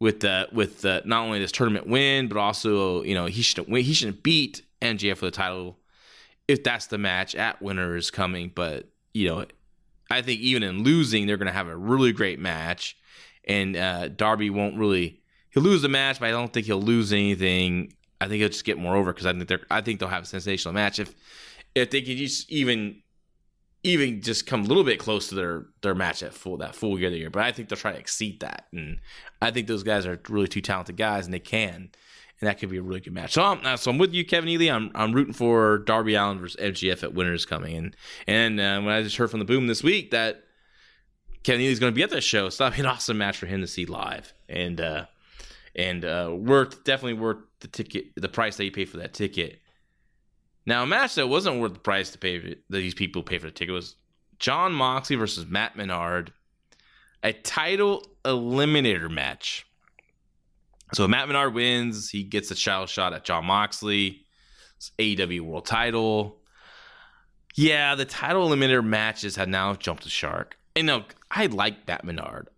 with 0.00 0.20
the 0.20 0.48
with 0.52 0.80
the 0.80 1.02
not 1.04 1.24
only 1.24 1.38
this 1.38 1.52
tournament 1.52 1.86
win, 1.86 2.28
but 2.28 2.36
also 2.36 3.02
you 3.04 3.14
know 3.14 3.26
he 3.26 3.42
should 3.42 3.68
win. 3.68 3.84
He 3.84 3.94
shouldn't 3.94 4.22
beat 4.22 4.62
MJF 4.82 5.18
for 5.18 5.26
the 5.26 5.30
title 5.30 5.78
if 6.48 6.64
that's 6.64 6.86
the 6.86 6.98
match 6.98 7.34
at 7.36 7.62
Winter 7.62 7.96
is 7.96 8.10
coming. 8.10 8.50
But 8.52 8.88
you 9.14 9.28
know, 9.28 9.44
I 10.10 10.22
think 10.22 10.40
even 10.40 10.62
in 10.62 10.82
losing, 10.82 11.26
they're 11.26 11.36
going 11.36 11.46
to 11.46 11.52
have 11.52 11.68
a 11.68 11.76
really 11.76 12.12
great 12.12 12.40
match 12.40 12.96
and 13.44 13.76
uh, 13.76 14.08
Darby 14.08 14.50
won't 14.50 14.76
really 14.76 15.20
he'll 15.50 15.62
lose 15.62 15.82
the 15.82 15.88
match, 15.88 16.20
but 16.20 16.26
I 16.26 16.30
don't 16.30 16.52
think 16.52 16.66
he'll 16.66 16.80
lose 16.80 17.12
anything. 17.12 17.92
I 18.20 18.28
think 18.28 18.40
he'll 18.40 18.48
just 18.48 18.64
get 18.64 18.78
more 18.78 18.96
over 18.96 19.12
because 19.12 19.26
I 19.26 19.32
think 19.32 19.48
they're 19.48 19.66
I 19.70 19.80
think 19.80 20.00
they'll 20.00 20.08
have 20.08 20.24
a 20.24 20.26
sensational 20.26 20.74
match 20.74 20.98
if 20.98 21.14
if 21.74 21.90
they 21.90 22.02
can 22.02 22.16
just 22.16 22.50
even 22.50 23.02
even 23.82 24.20
just 24.20 24.46
come 24.46 24.62
a 24.62 24.66
little 24.66 24.84
bit 24.84 24.98
close 24.98 25.28
to 25.28 25.34
their 25.34 25.66
their 25.82 25.94
match 25.94 26.22
at 26.22 26.34
full 26.34 26.56
that 26.58 26.74
full 26.74 26.98
year 26.98 27.08
of 27.08 27.12
the 27.12 27.18
year. 27.18 27.30
But 27.30 27.42
I 27.42 27.52
think 27.52 27.68
they'll 27.68 27.78
try 27.78 27.92
to 27.92 27.98
exceed 27.98 28.40
that, 28.40 28.66
and 28.72 29.00
I 29.40 29.50
think 29.50 29.66
those 29.66 29.82
guys 29.82 30.06
are 30.06 30.20
really 30.28 30.48
two 30.48 30.60
talented 30.60 30.96
guys, 30.96 31.24
and 31.24 31.32
they 31.32 31.38
can, 31.38 31.90
and 32.40 32.48
that 32.48 32.58
could 32.58 32.70
be 32.70 32.78
a 32.78 32.82
really 32.82 33.00
good 33.00 33.14
match. 33.14 33.32
So 33.32 33.42
I'm 33.42 33.76
so 33.76 33.90
I'm 33.90 33.98
with 33.98 34.12
you, 34.12 34.24
Kevin 34.24 34.48
Ely. 34.48 34.74
I'm 34.74 34.90
I'm 34.94 35.12
rooting 35.12 35.34
for 35.34 35.78
Darby 35.78 36.14
Allin 36.14 36.38
versus 36.38 36.60
MJF 36.60 37.02
at 37.02 37.14
Winners 37.14 37.46
coming, 37.46 37.76
and 37.76 37.96
and 38.26 38.60
uh, 38.60 38.80
when 38.80 38.94
I 38.94 39.02
just 39.02 39.16
heard 39.16 39.30
from 39.30 39.40
the 39.40 39.46
Boom 39.46 39.66
this 39.66 39.82
week 39.82 40.10
that 40.10 40.44
Kevin 41.42 41.62
Ely's 41.62 41.78
going 41.78 41.92
to 41.92 41.96
be 41.96 42.02
at 42.02 42.10
the 42.10 42.20
show. 42.20 42.48
So 42.50 42.64
that'd 42.64 42.76
be 42.76 42.80
an 42.80 42.86
awesome 42.86 43.18
match 43.18 43.38
for 43.38 43.46
him 43.46 43.60
to 43.60 43.66
see 43.66 43.86
live, 43.86 44.34
and 44.48 44.80
uh, 44.80 45.06
and 45.74 46.04
uh, 46.04 46.34
worth 46.36 46.84
definitely 46.84 47.14
worth 47.20 47.38
the 47.60 47.68
ticket, 47.68 48.06
the 48.16 48.28
price 48.28 48.56
that 48.56 48.64
you 48.64 48.72
pay 48.72 48.84
for 48.84 48.98
that 48.98 49.14
ticket. 49.14 49.60
Now, 50.66 50.82
a 50.82 50.86
match 50.86 51.14
that 51.14 51.28
wasn't 51.28 51.60
worth 51.60 51.74
the 51.74 51.80
price 51.80 52.10
to 52.10 52.18
pay 52.18 52.38
that 52.38 52.58
these 52.68 52.94
people 52.94 53.22
pay 53.22 53.38
for 53.38 53.46
the 53.46 53.52
ticket 53.52 53.74
was 53.74 53.96
Jon 54.38 54.72
Moxley 54.72 55.16
versus 55.16 55.46
Matt 55.46 55.76
Menard, 55.76 56.32
a 57.22 57.32
title 57.32 58.06
eliminator 58.24 59.10
match. 59.10 59.66
So 60.92 61.06
Matt 61.06 61.28
Menard 61.28 61.54
wins, 61.54 62.10
he 62.10 62.24
gets 62.24 62.50
a 62.50 62.54
title 62.54 62.86
shot 62.86 63.12
at 63.12 63.24
Jon 63.24 63.44
Moxley, 63.44 64.22
It's 64.76 64.90
AEW 64.98 65.40
World 65.42 65.66
Title. 65.66 66.40
Yeah, 67.54 67.94
the 67.94 68.04
title 68.04 68.48
eliminator 68.48 68.84
matches 68.84 69.36
have 69.36 69.48
now 69.48 69.74
jumped 69.74 70.04
the 70.04 70.08
shark. 70.08 70.56
And 70.76 70.86
no, 70.86 71.04
I 71.30 71.46
like 71.46 71.86
that 71.86 72.04
Menard. 72.04 72.48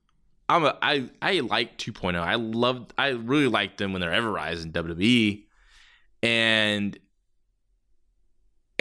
I'm 0.48 0.64
a 0.64 0.76
I 0.82 1.08
I 1.20 1.40
like 1.40 1.78
2.0. 1.78 2.16
I 2.16 2.34
love 2.34 2.86
I 2.98 3.08
really 3.08 3.48
like 3.48 3.78
them 3.78 3.92
when 3.92 4.00
they're 4.00 4.10
Everrise 4.10 4.64
in 4.64 4.72
WWE. 4.72 5.44
And 6.22 6.98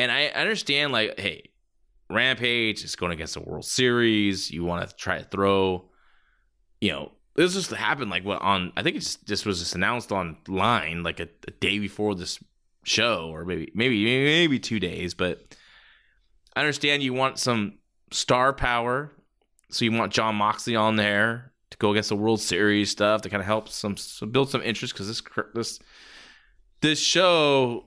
and 0.02 0.12
I 0.12 0.28
understand 0.28 0.92
like, 0.92 1.20
hey, 1.20 1.52
Rampage 2.10 2.84
is 2.84 2.96
going 2.96 3.12
against 3.12 3.36
the 3.36 3.42
World 3.42 3.66
Series. 3.66 4.50
You 4.50 4.64
want 4.64 4.90
to 4.90 4.96
try 4.96 5.20
to 5.20 5.24
throw, 5.26 5.90
you 6.80 6.90
know, 6.90 7.12
this 7.36 7.54
just 7.54 7.70
happened 7.70 8.10
like 8.10 8.26
what 8.26 8.42
on 8.42 8.74
I 8.76 8.82
think 8.82 8.98
it's 8.98 9.16
just 9.18 9.46
was 9.46 9.60
just 9.60 9.76
announced 9.76 10.12
online 10.12 11.04
like 11.04 11.20
a, 11.20 11.30
a 11.48 11.52
day 11.52 11.78
before 11.78 12.16
this 12.16 12.44
show 12.84 13.30
or 13.32 13.46
maybe 13.46 13.72
maybe 13.76 14.04
maybe 14.04 14.58
two 14.58 14.80
days, 14.80 15.14
but 15.14 15.56
I 16.56 16.62
understand 16.62 17.04
you 17.04 17.14
want 17.14 17.38
some 17.38 17.78
star 18.10 18.54
power 18.54 19.12
so 19.70 19.86
you 19.86 19.92
want 19.92 20.12
Jon 20.12 20.36
Moxley 20.36 20.76
on 20.76 20.96
there 20.96 21.54
to 21.70 21.78
go 21.78 21.92
against 21.92 22.10
the 22.10 22.16
World 22.16 22.42
Series 22.42 22.90
stuff 22.90 23.22
to 23.22 23.30
kind 23.30 23.40
of 23.40 23.46
help 23.46 23.70
some, 23.70 23.96
some 23.98 24.32
build 24.32 24.50
some 24.50 24.64
interest 24.64 24.94
because 24.94 25.08
this 25.08 25.22
this 25.54 25.80
this 26.82 27.00
show 27.00 27.86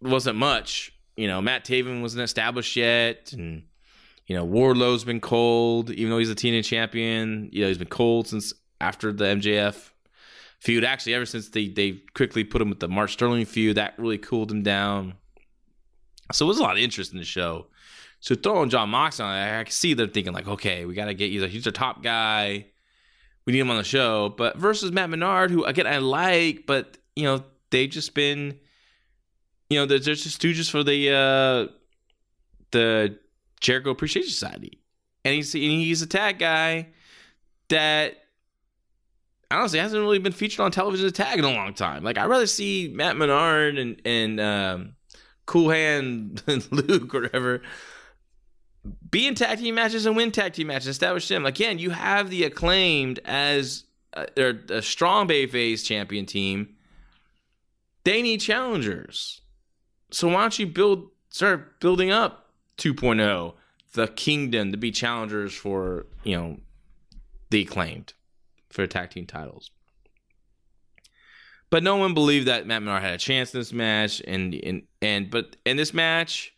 wasn't 0.00 0.36
much. 0.36 0.97
You 1.18 1.26
know, 1.26 1.42
Matt 1.42 1.64
Taven 1.64 2.00
wasn't 2.00 2.22
established 2.22 2.76
yet, 2.76 3.32
and 3.32 3.64
you 4.28 4.36
know 4.36 4.44
Wardlow's 4.44 5.02
been 5.02 5.20
cold, 5.20 5.90
even 5.90 6.10
though 6.10 6.18
he's 6.18 6.30
a 6.30 6.36
TNT 6.36 6.64
champion. 6.64 7.48
You 7.50 7.62
know, 7.62 7.66
he's 7.66 7.76
been 7.76 7.88
cold 7.88 8.28
since 8.28 8.52
after 8.80 9.12
the 9.12 9.24
MJF 9.24 9.90
feud. 10.60 10.84
Actually, 10.84 11.14
ever 11.14 11.26
since 11.26 11.48
they 11.48 11.66
they 11.66 12.02
quickly 12.14 12.44
put 12.44 12.62
him 12.62 12.68
with 12.70 12.78
the 12.78 12.86
Mark 12.86 13.10
Sterling 13.10 13.46
feud, 13.46 13.76
that 13.78 13.98
really 13.98 14.16
cooled 14.16 14.52
him 14.52 14.62
down. 14.62 15.14
So 16.30 16.46
it 16.46 16.48
was 16.48 16.60
a 16.60 16.62
lot 16.62 16.76
of 16.76 16.78
interest 16.78 17.10
in 17.10 17.18
the 17.18 17.24
show. 17.24 17.66
So 18.20 18.36
throwing 18.36 18.70
Jon 18.70 18.88
Moxley 18.90 19.24
on, 19.24 19.32
I 19.32 19.64
can 19.64 19.72
see 19.72 19.94
they're 19.94 20.06
thinking 20.06 20.32
like, 20.32 20.46
okay, 20.46 20.84
we 20.84 20.94
got 20.94 21.06
to 21.06 21.14
get 21.14 21.32
you. 21.32 21.44
He's 21.46 21.66
a 21.66 21.72
top 21.72 22.00
guy. 22.00 22.66
We 23.44 23.52
need 23.52 23.58
him 23.58 23.70
on 23.70 23.76
the 23.76 23.82
show. 23.82 24.28
But 24.28 24.56
versus 24.56 24.92
Matt 24.92 25.10
Menard, 25.10 25.50
who 25.50 25.64
again 25.64 25.88
I 25.88 25.98
like, 25.98 26.62
but 26.64 26.96
you 27.16 27.24
know 27.24 27.42
they've 27.70 27.90
just 27.90 28.14
been, 28.14 28.60
you 29.68 29.78
know, 29.78 29.86
they're 29.86 29.98
just 29.98 30.26
stooges 30.40 30.70
for 30.70 30.82
the 30.82 31.10
uh 31.10 31.72
the 32.70 33.18
Jericho 33.60 33.90
Appreciation 33.90 34.30
Society, 34.30 34.80
and 35.24 35.34
he's 35.34 35.54
and 35.54 35.62
he's 35.62 36.02
a 36.02 36.06
tag 36.06 36.38
guy 36.38 36.88
that 37.68 38.16
honestly 39.50 39.78
hasn't 39.78 40.00
really 40.00 40.18
been 40.18 40.32
featured 40.32 40.60
on 40.60 40.70
television 40.70 41.06
as 41.06 41.12
a 41.12 41.14
tag 41.14 41.38
in 41.38 41.44
a 41.44 41.52
long 41.52 41.74
time. 41.74 42.04
Like 42.04 42.18
I'd 42.18 42.26
rather 42.26 42.46
see 42.46 42.90
Matt 42.94 43.16
Menard 43.16 43.78
and 43.78 44.00
and 44.04 44.40
um, 44.40 44.96
Cool 45.46 45.70
Hand 45.70 46.42
and 46.46 46.70
Luke 46.72 47.14
or 47.14 47.22
whatever 47.22 47.62
be 49.10 49.26
in 49.26 49.34
tag 49.34 49.58
team 49.58 49.74
matches 49.74 50.06
and 50.06 50.16
win 50.16 50.32
tag 50.32 50.52
team 50.52 50.68
matches. 50.68 50.88
Establish 50.88 51.28
them. 51.28 51.46
Again, 51.46 51.78
you 51.78 51.90
have 51.90 52.30
the 52.30 52.44
acclaimed 52.44 53.20
as 53.24 53.84
a, 54.12 54.54
a 54.70 54.82
strong 54.82 55.28
Bayface 55.28 55.84
champion 55.84 56.26
team. 56.26 56.74
They 58.04 58.22
need 58.22 58.40
challengers. 58.40 59.40
So 60.10 60.28
why 60.28 60.42
don't 60.42 60.58
you 60.58 60.66
build 60.66 61.10
start 61.30 61.80
building 61.80 62.10
up 62.10 62.50
2.0, 62.78 63.54
the 63.92 64.08
kingdom 64.08 64.72
to 64.72 64.78
be 64.78 64.90
challengers 64.90 65.54
for, 65.54 66.06
you 66.24 66.36
know, 66.36 66.58
the 67.50 67.62
acclaimed 67.62 68.14
for 68.70 68.86
tag 68.86 69.10
team 69.10 69.26
titles. 69.26 69.70
But 71.70 71.82
no 71.82 71.96
one 71.96 72.14
believed 72.14 72.48
that 72.48 72.66
Matt 72.66 72.82
Menard 72.82 73.02
had 73.02 73.14
a 73.14 73.18
chance 73.18 73.52
in 73.52 73.60
this 73.60 73.74
match, 73.74 74.22
and 74.26 74.54
and 74.54 74.82
and 75.02 75.30
but 75.30 75.56
in 75.66 75.76
this 75.76 75.92
match, 75.92 76.54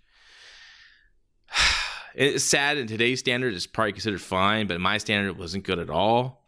it's 2.15 2.45
sad 2.45 2.79
in 2.79 2.87
today's 2.87 3.19
standard 3.19 3.55
it's 3.55 3.67
probably 3.67 3.93
considered 3.93 4.21
fine, 4.21 4.69
but 4.69 4.81
my 4.81 4.99
standard 4.99 5.31
it 5.31 5.37
wasn't 5.37 5.65
good 5.65 5.81
at 5.81 5.91
all. 5.91 6.47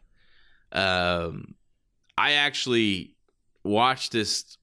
Um, 0.71 1.55
I 2.17 2.33
actually 2.33 3.15
watched 3.63 4.13
this 4.13 4.57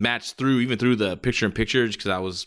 match 0.00 0.32
through, 0.32 0.58
even 0.60 0.78
through 0.78 0.96
the 0.96 1.16
picture 1.16 1.46
in 1.46 1.52
pictures, 1.52 1.94
because 1.94 2.10
I 2.10 2.18
was 2.18 2.46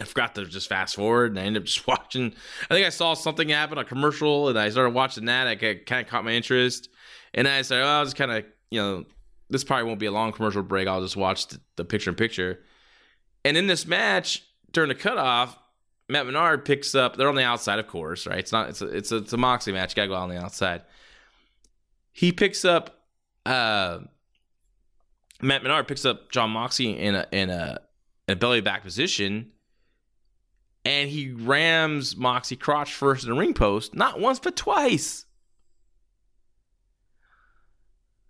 I 0.00 0.04
forgot 0.04 0.34
to 0.36 0.46
just 0.46 0.68
fast 0.68 0.96
forward, 0.96 1.32
and 1.32 1.38
I 1.38 1.42
ended 1.42 1.62
up 1.62 1.66
just 1.66 1.86
watching. 1.86 2.32
I 2.70 2.74
think 2.74 2.86
I 2.86 2.90
saw 2.90 3.14
something 3.14 3.48
happen, 3.50 3.76
a 3.76 3.84
commercial, 3.84 4.48
and 4.48 4.58
I 4.58 4.70
started 4.70 4.94
watching 4.94 5.26
that. 5.26 5.46
I 5.46 5.56
kind 5.56 6.04
of 6.04 6.06
caught 6.06 6.24
my 6.24 6.32
interest, 6.32 6.88
and 7.34 7.46
I 7.46 7.62
said, 7.62 7.82
"Oh, 7.82 7.86
I 7.86 8.00
was 8.00 8.14
kind 8.14 8.30
of, 8.30 8.44
you 8.70 8.80
know, 8.80 9.04
this 9.50 9.64
probably 9.64 9.84
won't 9.84 10.00
be 10.00 10.06
a 10.06 10.12
long 10.12 10.32
commercial 10.32 10.62
break. 10.62 10.88
I'll 10.88 11.02
just 11.02 11.16
watch 11.16 11.48
the, 11.48 11.60
the 11.76 11.84
picture 11.84 12.10
in 12.10 12.16
picture." 12.16 12.60
And 13.44 13.56
in 13.56 13.66
this 13.66 13.86
match, 13.86 14.42
during 14.72 14.88
the 14.88 14.94
cutoff, 14.94 15.58
Matt 16.08 16.26
Menard 16.26 16.64
picks 16.64 16.94
up. 16.94 17.16
They're 17.16 17.28
on 17.28 17.34
the 17.34 17.44
outside, 17.44 17.78
of 17.78 17.86
course, 17.86 18.26
right? 18.26 18.38
It's 18.38 18.52
not. 18.52 18.70
It's 18.70 18.80
a. 18.80 18.86
It's 18.86 19.12
a, 19.12 19.16
it's 19.18 19.32
a 19.32 19.36
Moxley 19.36 19.72
match. 19.74 19.94
Gotta 19.94 20.08
go 20.08 20.14
out 20.14 20.22
on 20.22 20.30
the 20.30 20.40
outside. 20.40 20.82
He 22.12 22.32
picks 22.32 22.64
up. 22.64 23.04
uh 23.44 24.00
Matt 25.42 25.62
Menard 25.62 25.88
picks 25.88 26.04
up 26.04 26.30
John 26.30 26.50
Moxley 26.50 26.98
in 26.98 27.14
a 27.14 27.26
in 27.32 27.50
a, 27.50 27.80
in 28.28 28.32
a 28.32 28.36
belly 28.36 28.60
back 28.60 28.82
position, 28.82 29.52
and 30.84 31.08
he 31.08 31.32
rams 31.32 32.16
Moxley 32.16 32.56
crotch 32.56 32.92
first 32.92 33.24
in 33.24 33.30
the 33.30 33.36
ring 33.36 33.54
post, 33.54 33.94
not 33.94 34.20
once 34.20 34.38
but 34.38 34.56
twice. 34.56 35.24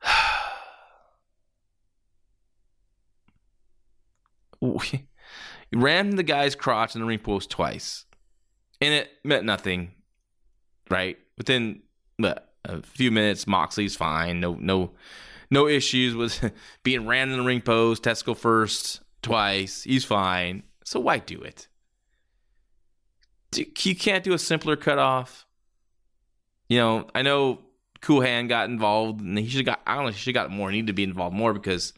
he 4.61 5.07
rammed 5.73 6.19
the 6.19 6.23
guy's 6.23 6.55
crotch 6.55 6.95
in 6.95 7.01
the 7.01 7.07
ring 7.07 7.19
post 7.19 7.51
twice, 7.51 8.05
and 8.81 8.95
it 8.95 9.11
meant 9.25 9.45
nothing. 9.45 9.93
Right 10.89 11.19
within 11.39 11.83
a 12.65 12.83
few 12.83 13.11
minutes, 13.13 13.47
Moxley's 13.47 13.95
fine. 13.95 14.41
No, 14.41 14.55
no, 14.55 14.91
no 15.51 15.66
issues 15.66 16.14
with 16.14 16.53
being 16.82 17.07
ran 17.07 17.30
in 17.30 17.38
the 17.38 17.44
ring 17.44 17.61
post. 17.61 18.05
Testicle 18.05 18.34
first 18.34 19.03
twice. 19.22 19.82
He's 19.82 20.05
fine. 20.05 20.62
So 20.84 21.01
why 21.01 21.18
do 21.18 21.40
it? 21.40 21.68
You 23.57 23.96
can't 23.96 24.22
do 24.22 24.32
a 24.32 24.38
simpler 24.38 24.76
cutoff. 24.76 25.46
You 26.68 26.78
know, 26.78 27.07
I 27.14 27.22
know 27.22 27.61
Hand 28.03 28.48
got 28.48 28.70
involved, 28.70 29.20
and 29.20 29.38
he 29.38 29.48
should 29.48 29.66
got. 29.66 29.80
I 29.86 29.96
don't 29.96 30.05
know. 30.05 30.11
He 30.11 30.18
should 30.18 30.34
got 30.34 30.51
more. 30.51 30.70
Need 30.70 30.86
to 30.86 30.92
be 30.92 31.03
involved 31.03 31.36
more 31.36 31.53
because 31.53 31.92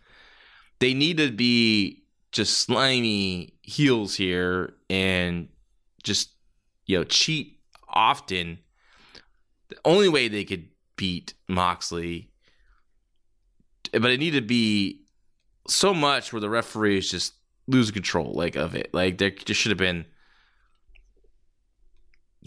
they 0.81 0.95
need 0.95 1.19
to 1.19 1.31
be 1.31 2.05
just 2.33 2.59
slimy 2.59 3.55
heels 3.63 4.15
here 4.15 4.75
and 4.91 5.49
just 6.03 6.31
you 6.87 6.99
know 6.99 7.05
cheat 7.05 7.61
often. 7.89 8.59
The 9.69 9.77
only 9.85 10.09
way 10.09 10.29
they 10.29 10.45
could 10.45 10.69
beat 10.97 11.35
Moxley, 11.49 12.32
but 13.93 14.11
it 14.11 14.19
needed 14.19 14.41
to 14.41 14.47
be 14.47 15.03
so 15.69 15.95
much 15.95 16.33
where 16.33 16.41
the 16.41 16.51
referees 16.51 17.11
just 17.11 17.35
lose 17.67 17.91
control 17.91 18.33
like 18.35 18.57
of 18.57 18.75
it. 18.75 18.93
Like 18.93 19.19
there 19.19 19.31
just 19.31 19.61
should 19.61 19.71
have 19.71 19.79
been 19.79 20.07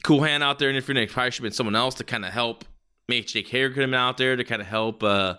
cool 0.04 0.24
hand 0.24 0.44
out 0.44 0.60
there 0.60 0.70
And 0.70 0.78
if 0.78 0.86
there 0.88 1.08
Probably 1.08 1.32
should 1.32 1.44
have 1.44 1.50
been 1.50 1.56
someone 1.56 1.76
else 1.76 1.96
to 1.96 2.04
kind 2.04 2.26
of 2.26 2.32
help. 2.32 2.66
Make 3.08 3.28
Jake 3.28 3.48
Hager 3.48 3.70
could 3.70 3.82
have 3.82 3.92
been 3.92 4.00
out 4.00 4.18
there 4.18 4.36
to 4.36 4.44
kind 4.44 4.62
of 4.62 4.68
help 4.68 5.04
uh, 5.04 5.36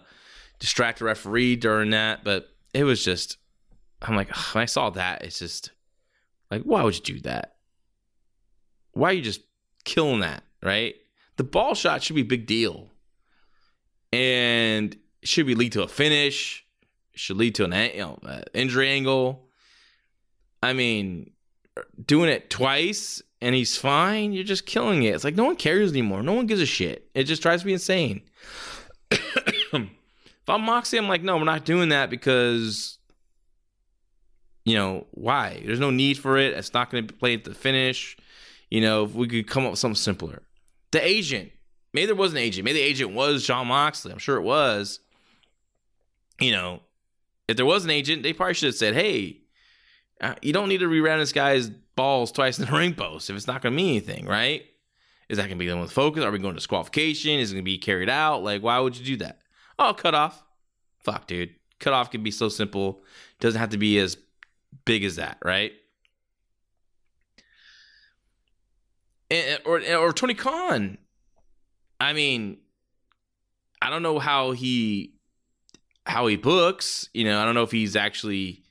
distract 0.61 1.01
the 1.01 1.05
referee 1.05 1.57
during 1.57 1.91
that, 1.91 2.23
but 2.23 2.49
it 2.73 2.85
was 2.85 3.05
just 3.05 3.39
I'm 4.03 4.15
like, 4.15 4.29
when 4.55 4.63
I 4.63 4.67
saw 4.67 4.91
that, 4.91 5.25
it's 5.25 5.39
just 5.39 5.71
like, 6.51 6.63
why 6.63 6.83
would 6.83 6.95
you 6.95 7.15
do 7.15 7.21
that? 7.23 7.57
Why 8.93 9.11
are 9.11 9.15
you 9.15 9.23
just 9.23 9.41
killing 9.85 10.21
that, 10.21 10.45
right? 10.63 10.95
The 11.37 11.45
ball 11.45 11.75
shot 11.75 12.03
should 12.03 12.17
be 12.17 12.23
a 12.23 12.27
big 12.27 12.47
deal. 12.47 12.91
And 14.13 14.97
should 15.27 15.47
be 15.47 15.55
lead 15.55 15.73
to 15.73 15.83
a 15.83 15.89
finish, 15.89 16.65
should 17.15 17.37
lead 17.37 17.55
to 17.57 17.65
an 17.65 17.73
you 17.95 17.99
know, 17.99 18.19
injury 18.55 18.89
angle. 18.91 19.49
I 20.63 20.73
mean, 20.73 21.33
doing 22.05 22.31
it 22.31 22.51
twice 22.51 23.23
and 23.41 23.55
he's 23.55 23.77
fine, 23.77 24.33
you're 24.33 24.45
just 24.45 24.67
killing 24.67 25.03
it. 25.03 25.15
It's 25.15 25.25
like 25.25 25.35
no 25.35 25.45
one 25.45 25.57
cares 25.57 25.91
anymore. 25.91 26.23
No 26.23 26.33
one 26.33 26.47
gives 26.47 26.61
a 26.61 26.67
shit. 26.67 27.09
It 27.15 27.25
just 27.25 27.43
drives 27.43 27.65
me 27.65 27.73
insane. 27.73 28.23
if 29.11 29.89
I'm 30.49 30.63
Moxie, 30.63 30.97
I'm 30.97 31.09
like, 31.09 31.23
no, 31.23 31.37
we're 31.37 31.45
not 31.45 31.65
doing 31.65 31.91
that 31.91 32.11
because 32.11 32.97
you 34.67 34.75
know, 34.75 35.07
why? 35.13 35.63
There's 35.65 35.81
no 35.81 35.91
need 35.91 36.19
for 36.19 36.37
it. 36.37 36.53
It's 36.53 36.75
not 36.75 36.91
going 36.91 37.07
to 37.07 37.15
play 37.15 37.35
at 37.35 37.45
the 37.45 37.55
finish. 37.55 38.17
You 38.69 38.81
know, 38.81 39.05
if 39.05 39.15
we 39.15 39.29
could 39.29 39.47
come 39.47 39.65
up 39.65 39.71
with 39.71 39.79
something 39.79 39.95
simpler. 39.95 40.43
The 40.91 41.07
agent. 41.07 41.53
Maybe 41.95 42.07
there 42.07 42.17
was 42.17 42.33
an 42.33 42.39
agent. 42.39 42.65
Maybe 42.65 42.81
the 42.81 42.85
agent 42.85 43.13
was 43.13 43.47
Jon 43.47 43.69
Moxley. 43.69 44.11
I'm 44.11 44.19
sure 44.19 44.37
it 44.37 44.43
was. 44.43 44.99
You 46.41 46.53
know, 46.53 46.81
if 47.49 47.57
there 47.57 47.67
was 47.67 47.85
an 47.85 47.91
agent, 47.91 48.23
they 48.23 48.33
probably 48.33 48.55
should 48.55 48.67
have 48.67 48.75
said, 48.75 48.95
hey, 48.95 49.39
uh, 50.21 50.35
you 50.43 50.53
don't 50.53 50.69
need 50.69 50.79
to 50.79 50.89
reround 50.89 51.21
this 51.21 51.33
guy's 51.33 51.69
balls 51.69 52.33
twice 52.33 52.59
in 52.59 52.67
the 52.67 52.73
ring 52.77 52.95
post 52.95 53.31
if 53.31 53.37
it's 53.37 53.47
not 53.47 53.63
going 53.63 53.73
to 53.73 53.77
mean 53.77 53.91
anything, 53.91 54.27
right? 54.27 54.65
Is 55.29 55.39
that 55.39 55.45
going 55.45 55.59
to 55.59 55.65
be 55.65 55.67
done 55.67 55.81
with 55.81 55.93
focus? 55.93 56.23
Are 56.23 56.31
we 56.31 56.39
going 56.39 56.55
to 56.55 56.59
disqualification? 56.59 57.39
Is 57.39 57.51
it 57.51 57.55
going 57.55 57.65
to 57.65 57.71
be 57.71 57.79
carried 57.79 58.09
out? 58.09 58.45
Like, 58.45 58.63
why 58.63 58.79
would 58.79 58.97
you 58.97 59.05
do 59.05 59.17
that? 59.25 59.41
Oh, 59.79 59.93
cut 59.93 60.15
off. 60.15 60.43
Fuck, 61.01 61.27
dude. 61.27 61.55
Cut 61.79 61.93
off 61.93 62.11
can 62.11 62.23
be 62.23 62.31
so 62.31 62.49
simple. 62.49 63.03
Doesn't 63.41 63.61
have 63.61 63.71
to 63.71 63.79
be 63.79 63.99
as 63.99 64.17
big 64.85 65.05
as 65.05 65.17
that, 65.17 65.39
right? 65.45 65.73
And, 69.31 69.61
or 69.65 69.83
or 69.97 70.13
Tony 70.13 70.35
Khan. 70.35 70.99
I 71.99 72.13
mean, 72.13 72.59
I 73.83 73.91
don't 73.91 74.03
know 74.03 74.19
how 74.19 74.53
he 74.53 75.16
how 76.07 76.27
he 76.27 76.37
books. 76.37 77.09
You 77.13 77.25
know, 77.25 77.41
I 77.41 77.45
don't 77.45 77.55
know 77.55 77.63
if 77.63 77.71
he's 77.71 77.97
actually 77.97 78.63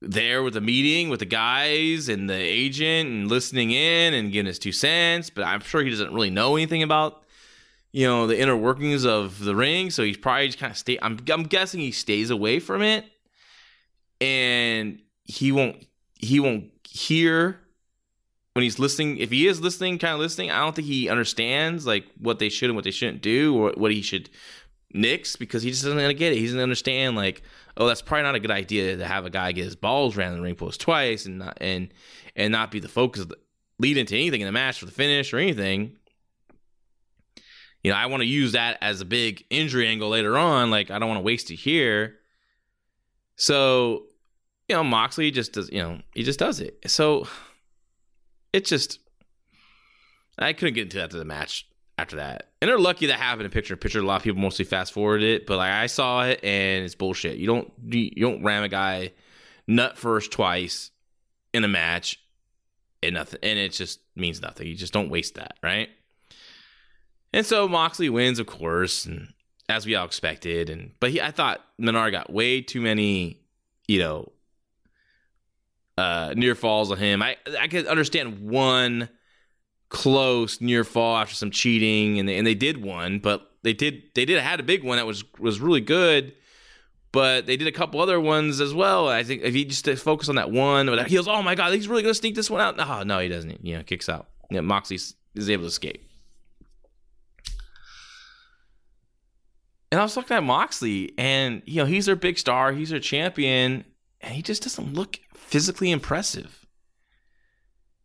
there 0.00 0.42
with 0.42 0.54
the 0.54 0.60
meeting 0.60 1.08
with 1.10 1.20
the 1.20 1.26
guys 1.26 2.08
and 2.08 2.28
the 2.28 2.34
agent 2.34 3.08
and 3.08 3.28
listening 3.28 3.70
in 3.70 4.14
and 4.14 4.32
getting 4.32 4.46
his 4.46 4.58
two 4.58 4.72
cents. 4.72 5.30
But 5.30 5.44
I'm 5.44 5.60
sure 5.60 5.82
he 5.82 5.90
doesn't 5.90 6.12
really 6.12 6.30
know 6.30 6.56
anything 6.56 6.82
about 6.82 7.22
you 7.92 8.06
know 8.06 8.26
the 8.26 8.38
inner 8.40 8.56
workings 8.56 9.04
of 9.04 9.44
the 9.44 9.54
ring. 9.54 9.90
So 9.90 10.02
he's 10.02 10.16
probably 10.16 10.46
just 10.46 10.58
kind 10.58 10.72
of 10.72 10.76
stay. 10.76 10.98
I'm 11.00 11.18
I'm 11.30 11.44
guessing 11.44 11.80
he 11.80 11.92
stays 11.92 12.30
away 12.30 12.58
from 12.58 12.82
it 12.82 13.04
and 14.22 15.00
he 15.24 15.52
won't 15.52 15.84
he 16.14 16.38
won't 16.38 16.70
hear 16.88 17.58
when 18.54 18.62
he's 18.62 18.78
listening 18.78 19.18
if 19.18 19.30
he 19.30 19.46
is 19.46 19.60
listening 19.60 19.98
kind 19.98 20.14
of 20.14 20.20
listening 20.20 20.50
i 20.50 20.60
don't 20.60 20.76
think 20.76 20.86
he 20.86 21.08
understands 21.08 21.86
like 21.86 22.04
what 22.18 22.38
they 22.38 22.48
should 22.48 22.70
and 22.70 22.76
what 22.76 22.84
they 22.84 22.90
shouldn't 22.90 23.20
do 23.20 23.56
or 23.56 23.72
what 23.76 23.90
he 23.90 24.00
should 24.00 24.30
nix 24.94 25.36
because 25.36 25.62
he 25.62 25.70
just 25.70 25.82
doesn't 25.82 25.98
gonna 25.98 26.14
get 26.14 26.32
it. 26.32 26.38
He 26.38 26.46
doesn't 26.46 26.60
understand 26.60 27.16
like 27.16 27.42
oh 27.76 27.86
that's 27.86 28.02
probably 28.02 28.24
not 28.24 28.34
a 28.34 28.40
good 28.40 28.50
idea 28.50 28.96
to 28.96 29.06
have 29.06 29.24
a 29.24 29.30
guy 29.30 29.52
get 29.52 29.64
his 29.64 29.76
balls 29.76 30.16
ran 30.16 30.32
in 30.32 30.38
the 30.38 30.42
ring 30.42 30.54
post 30.54 30.80
twice 30.80 31.26
and 31.26 31.38
not 31.38 31.58
and 31.60 31.92
and 32.36 32.52
not 32.52 32.70
be 32.70 32.80
the 32.80 32.88
focus 32.88 33.22
of 33.22 33.28
the, 33.30 33.36
lead 33.78 33.96
into 33.96 34.16
anything 34.16 34.40
in 34.40 34.46
the 34.46 34.52
match 34.52 34.78
for 34.78 34.86
the 34.86 34.92
finish 34.92 35.32
or 35.32 35.38
anything. 35.38 35.96
You 37.82 37.90
know 37.90 37.96
i 37.96 38.06
want 38.06 38.22
to 38.22 38.28
use 38.28 38.52
that 38.52 38.78
as 38.80 39.00
a 39.00 39.04
big 39.04 39.44
injury 39.50 39.88
angle 39.88 40.08
later 40.08 40.38
on 40.38 40.70
like 40.70 40.92
i 40.92 41.00
don't 41.00 41.08
want 41.08 41.18
to 41.18 41.24
waste 41.24 41.50
it 41.50 41.56
here. 41.56 42.16
So 43.36 44.04
you 44.72 44.76
know, 44.76 44.84
Moxley 44.84 45.30
just 45.30 45.52
does, 45.52 45.70
you 45.70 45.82
know, 45.82 46.00
he 46.14 46.22
just 46.22 46.38
does 46.38 46.58
it. 46.58 46.78
So 46.86 47.28
it's 48.54 48.70
just, 48.70 49.00
I 50.38 50.54
couldn't 50.54 50.74
get 50.74 50.84
into 50.84 50.96
that 50.96 51.10
to 51.10 51.18
the 51.18 51.26
match 51.26 51.68
after 52.02 52.16
that. 52.16 52.50
And 52.60 52.68
they're 52.68 52.78
lucky 52.78 53.06
that 53.06 53.18
happened 53.18 53.44
in 53.44 53.50
picture 53.50 53.76
picture. 53.76 54.00
A 54.00 54.02
lot 54.02 54.16
of 54.16 54.22
people 54.22 54.40
mostly 54.40 54.64
fast 54.64 54.92
forward 54.92 55.22
it, 55.22 55.46
but 55.46 55.56
like 55.56 55.70
I 55.70 55.86
saw 55.86 56.24
it 56.24 56.40
and 56.42 56.84
it's 56.84 56.94
bullshit. 56.94 57.38
You 57.38 57.46
don't 57.46 57.72
you 57.88 58.10
don't 58.20 58.42
ram 58.42 58.64
a 58.64 58.68
guy 58.68 59.12
nut 59.66 59.96
first 59.96 60.32
twice 60.32 60.90
in 61.54 61.64
a 61.64 61.68
match 61.68 62.18
and 63.02 63.14
nothing, 63.14 63.40
and 63.42 63.58
it 63.58 63.72
just 63.72 64.00
means 64.16 64.42
nothing. 64.42 64.66
You 64.66 64.74
just 64.74 64.92
don't 64.92 65.10
waste 65.10 65.36
that, 65.36 65.56
right? 65.62 65.88
And 67.32 67.46
so 67.46 67.66
Moxley 67.68 68.10
wins, 68.10 68.38
of 68.38 68.46
course, 68.46 69.06
and 69.06 69.32
as 69.68 69.86
we 69.86 69.94
all 69.94 70.04
expected. 70.04 70.70
And 70.70 70.92
but 71.00 71.10
he, 71.10 71.20
I 71.20 71.30
thought 71.30 71.60
Menard 71.78 72.12
got 72.12 72.32
way 72.32 72.60
too 72.60 72.80
many, 72.80 73.40
you 73.86 74.00
know, 74.00 74.32
uh, 75.96 76.34
near 76.36 76.54
falls 76.54 76.90
on 76.90 76.98
him. 76.98 77.22
I 77.22 77.36
I 77.58 77.68
could 77.68 77.86
understand 77.86 78.40
one 78.40 79.08
close 79.92 80.58
near 80.60 80.84
fall 80.84 81.18
after 81.18 81.34
some 81.34 81.50
cheating, 81.50 82.18
and 82.18 82.26
they, 82.26 82.38
and 82.38 82.46
they 82.46 82.54
did 82.54 82.82
one, 82.82 83.18
but 83.18 83.50
they 83.62 83.74
did 83.74 84.02
they 84.14 84.24
did 84.24 84.42
had 84.42 84.58
a 84.58 84.62
big 84.62 84.82
one 84.82 84.96
that 84.96 85.06
was 85.06 85.22
was 85.38 85.60
really 85.60 85.82
good. 85.82 86.34
But 87.12 87.44
they 87.44 87.58
did 87.58 87.68
a 87.68 87.72
couple 87.72 88.00
other 88.00 88.18
ones 88.18 88.58
as 88.58 88.72
well. 88.72 89.06
I 89.06 89.22
think 89.22 89.42
if 89.42 89.54
you 89.54 89.66
just 89.66 89.86
focus 90.02 90.30
on 90.30 90.36
that 90.36 90.50
one, 90.50 90.88
he 91.06 91.14
goes, 91.14 91.28
"Oh 91.28 91.42
my 91.42 91.54
god, 91.54 91.74
he's 91.74 91.86
really 91.86 92.02
gonna 92.02 92.14
sneak 92.14 92.34
this 92.34 92.48
one 92.48 92.62
out." 92.62 92.80
Oh 92.80 93.02
no, 93.02 93.18
he 93.18 93.28
doesn't. 93.28 93.64
You 93.64 93.76
know, 93.76 93.82
kicks 93.82 94.08
out. 94.08 94.28
Moxley 94.50 94.98
is 95.34 95.50
able 95.50 95.64
to 95.64 95.68
escape. 95.68 96.08
And 99.90 100.00
I 100.00 100.04
was 100.04 100.16
looking 100.16 100.38
at 100.38 100.42
Moxley, 100.42 101.12
and 101.18 101.60
you 101.66 101.76
know 101.76 101.84
he's 101.84 102.06
their 102.06 102.16
big 102.16 102.38
star, 102.38 102.72
he's 102.72 102.88
their 102.88 102.98
champion, 102.98 103.84
and 104.22 104.34
he 104.34 104.40
just 104.40 104.62
doesn't 104.62 104.94
look 104.94 105.20
physically 105.34 105.90
impressive. 105.90 106.64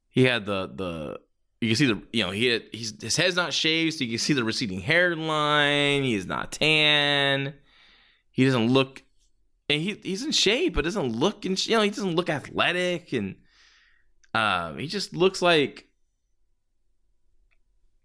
He 0.09 0.25
had 0.25 0.45
the 0.45 0.67
the 0.67 1.19
you 1.61 1.69
can 1.69 1.75
see 1.75 1.85
the 1.87 2.01
you 2.13 2.23
know 2.23 2.31
he 2.31 2.61
his 2.71 3.15
head's 3.15 3.35
not 3.35 3.53
shaved, 3.53 3.97
so 3.97 4.03
you 4.03 4.11
can 4.11 4.19
see 4.19 4.33
the 4.33 4.43
receding 4.43 4.79
hairline. 4.79 6.03
He 6.03 6.13
is 6.13 6.25
not 6.25 6.51
tan. 6.51 7.53
He 8.31 8.45
doesn't 8.45 8.71
look, 8.71 9.01
and 9.69 9.81
he 9.81 9.99
he's 10.03 10.23
in 10.23 10.31
shape, 10.31 10.75
but 10.75 10.83
doesn't 10.83 11.15
look 11.15 11.45
in 11.45 11.55
you 11.59 11.75
know 11.75 11.81
he 11.81 11.89
doesn't 11.89 12.15
look 12.15 12.29
athletic, 12.29 13.13
and 13.13 13.35
um 14.33 14.77
he 14.77 14.87
just 14.87 15.15
looks 15.15 15.41
like 15.41 15.87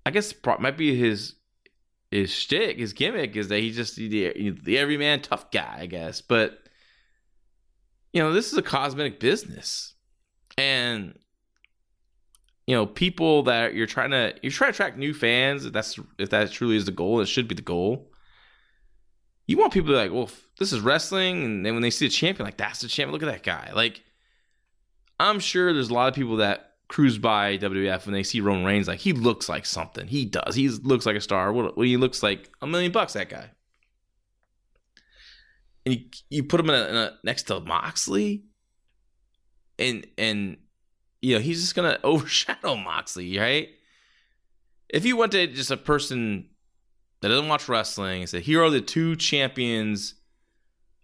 I 0.07 0.11
guess 0.11 0.35
might 0.59 0.77
be 0.77 0.97
his 0.97 1.35
his 2.11 2.31
shtick, 2.31 2.79
his 2.79 2.93
gimmick 2.93 3.37
is 3.37 3.49
that 3.49 3.61
he's 3.61 3.77
just 3.77 3.97
the, 3.97 4.51
the 4.63 4.79
everyman 4.79 5.23
tough 5.23 5.51
guy, 5.51 5.79
I 5.81 5.87
guess. 5.87 6.21
But 6.21 6.59
you 8.13 8.23
know, 8.23 8.33
this 8.33 8.53
is 8.53 8.59
a 8.59 8.63
cosmetic 8.63 9.19
business, 9.19 9.95
and 10.59 11.19
you 12.67 12.75
know, 12.75 12.87
people 12.87 13.43
that 13.45 13.75
you're 13.75 13.87
trying 13.87 14.11
to 14.11 14.35
you're 14.43 14.53
trying 14.53 14.73
to 14.73 14.77
attract 14.77 14.97
new 14.97 15.15
fans. 15.15 15.65
If 15.65 15.73
that's 15.73 15.99
if 16.19 16.31
that 16.31 16.51
truly 16.51 16.77
is 16.77 16.85
the 16.85 16.93
goal, 16.93 17.21
it 17.21 17.27
should 17.27 17.49
be 17.49 17.55
the 17.55 17.63
goal. 17.63 18.11
You 19.47 19.59
want 19.59 19.73
people 19.73 19.89
to 19.89 19.93
be 19.95 19.99
like, 19.99 20.13
well, 20.13 20.31
this 20.59 20.73
is 20.73 20.81
wrestling, 20.81 21.45
and 21.45 21.67
then 21.67 21.75
when 21.75 21.83
they 21.83 21.91
see 21.91 22.07
the 22.07 22.13
champion, 22.13 22.47
like 22.47 22.57
that's 22.57 22.81
the 22.81 22.89
champion. 22.89 23.13
Look 23.13 23.23
at 23.23 23.33
that 23.33 23.43
guy. 23.43 23.73
Like, 23.75 24.03
I'm 25.19 25.41
sure 25.41 25.73
there's 25.73 25.91
a 25.91 25.95
lot 25.95 26.09
of 26.09 26.15
people 26.15 26.37
that 26.37 26.73
cruise 26.93 27.17
by 27.17 27.57
WWF 27.57 28.05
and 28.05 28.15
they 28.15 28.23
see 28.23 28.43
Roman 28.43 28.67
Reigns, 28.67 28.87
like 28.87 29.01
he 29.01 29.15
looks 29.15 29.49
like 29.49 29.65
something. 29.65 30.07
He 30.07 30.27
does. 30.27 30.55
He 30.55 30.69
looks 30.69 31.07
like 31.07 31.17
a 31.17 31.21
star. 31.23 31.51
What, 31.51 31.75
what 31.75 31.87
he 31.87 31.97
looks 31.97 32.23
like 32.23 32.51
a 32.61 32.67
million 32.67 32.93
bucks. 32.93 33.15
That 33.15 33.31
guy. 33.31 33.51
And 35.87 35.95
you, 35.95 36.05
you 36.29 36.45
put 36.45 36.61
him 36.61 36.69
in 36.69 36.75
a, 36.77 36.85
in 36.85 36.97
a, 36.97 37.19
next 37.25 37.45
to 37.45 37.61
Moxley, 37.61 38.45
and 39.79 40.07
and 40.17 40.59
you 41.23 41.35
know 41.35 41.41
he's 41.41 41.63
just 41.63 41.75
gonna 41.75 41.99
overshadow 42.05 42.77
Moxley, 42.77 43.39
right? 43.39 43.71
If 44.89 45.07
you 45.07 45.17
went 45.17 45.33
to 45.33 45.47
just 45.47 45.71
a 45.71 45.79
person 45.79 46.51
that 47.21 47.29
doesn't 47.29 47.49
watch 47.49 47.69
wrestling 47.69 48.23
and 48.23 48.29
said, 48.29 48.43
"Here 48.43 48.63
are 48.63 48.69
the 48.69 48.83
two 48.83 49.17
champions 49.17 50.17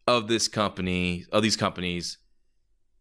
of 0.06 0.28
this 0.28 0.48
company, 0.48 1.24
of 1.32 1.42
these 1.42 1.56
companies," 1.56 2.18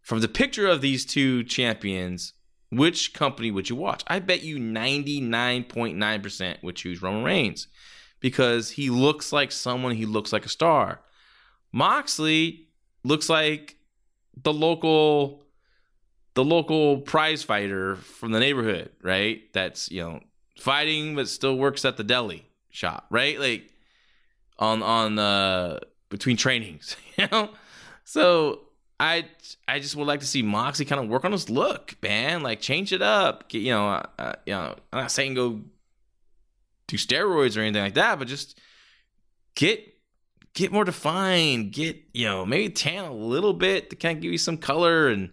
from 0.01 0.21
the 0.21 0.29
picture 0.29 0.67
of 0.67 0.81
these 0.81 1.05
two 1.05 1.43
champions, 1.43 2.33
which 2.69 3.13
company 3.13 3.51
would 3.51 3.69
you 3.69 3.75
watch? 3.75 4.03
I 4.07 4.19
bet 4.19 4.43
you 4.43 4.57
99.9% 4.57 6.63
would 6.63 6.75
choose 6.75 7.01
Roman 7.01 7.23
Reigns 7.23 7.67
because 8.19 8.71
he 8.71 8.89
looks 8.89 9.33
like 9.33 9.51
someone, 9.51 9.95
he 9.95 10.05
looks 10.05 10.31
like 10.31 10.45
a 10.45 10.49
star. 10.49 11.01
Moxley 11.71 12.67
looks 13.03 13.29
like 13.29 13.77
the 14.35 14.53
local 14.53 15.46
the 16.37 16.45
local 16.45 16.99
prize 16.99 17.41
fighter 17.41 17.95
from 17.95 18.31
the 18.31 18.39
neighborhood, 18.39 18.91
right? 19.01 19.51
That's, 19.53 19.89
you 19.89 20.03
know, 20.03 20.19
fighting 20.59 21.15
but 21.15 21.27
still 21.27 21.57
works 21.57 21.83
at 21.83 21.97
the 21.97 22.03
deli 22.03 22.45
shop, 22.69 23.07
right? 23.09 23.39
Like 23.39 23.71
on 24.59 24.83
on 24.83 25.17
uh 25.17 25.79
between 26.09 26.37
trainings, 26.37 26.95
you 27.17 27.27
know? 27.31 27.49
So 28.03 28.59
I 28.99 29.25
I 29.67 29.79
just 29.79 29.95
would 29.95 30.05
like 30.05 30.19
to 30.19 30.27
see 30.27 30.43
Moxie 30.43 30.85
kind 30.85 31.01
of 31.01 31.09
work 31.09 31.25
on 31.25 31.31
his 31.31 31.49
look, 31.49 31.95
man. 32.03 32.43
Like 32.43 32.61
change 32.61 32.93
it 32.93 33.01
up. 33.01 33.49
Get, 33.49 33.63
you 33.63 33.71
know, 33.71 33.87
uh, 33.87 34.05
uh, 34.19 34.33
you 34.45 34.53
know, 34.53 34.75
I'm 34.93 35.01
not 35.01 35.11
saying 35.11 35.33
go 35.33 35.61
do 36.85 36.97
steroids 36.97 37.57
or 37.57 37.61
anything 37.61 37.81
like 37.81 37.95
that, 37.95 38.19
but 38.19 38.27
just 38.27 38.59
get 39.55 39.91
get 40.53 40.71
more 40.71 40.85
defined. 40.85 41.71
Get 41.71 41.97
you 42.13 42.25
know 42.25 42.45
maybe 42.45 42.69
tan 42.71 43.05
a 43.05 43.11
little 43.11 43.53
bit 43.53 43.89
to 43.89 43.95
kind 43.95 44.17
of 44.17 44.21
give 44.21 44.31
you 44.31 44.37
some 44.37 44.57
color 44.57 45.07
and 45.07 45.31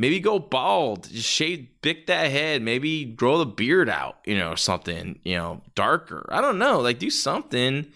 maybe 0.00 0.18
go 0.18 0.38
bald. 0.38 1.08
Just 1.10 1.28
shave, 1.28 1.68
pick 1.82 2.06
that 2.06 2.30
head. 2.30 2.62
Maybe 2.62 3.04
grow 3.04 3.36
the 3.36 3.44
beard 3.46 3.90
out. 3.90 4.16
You 4.24 4.38
know, 4.38 4.54
something 4.54 5.20
you 5.22 5.36
know 5.36 5.60
darker. 5.74 6.26
I 6.32 6.40
don't 6.40 6.58
know. 6.58 6.80
Like 6.80 6.98
do 6.98 7.10
something 7.10 7.86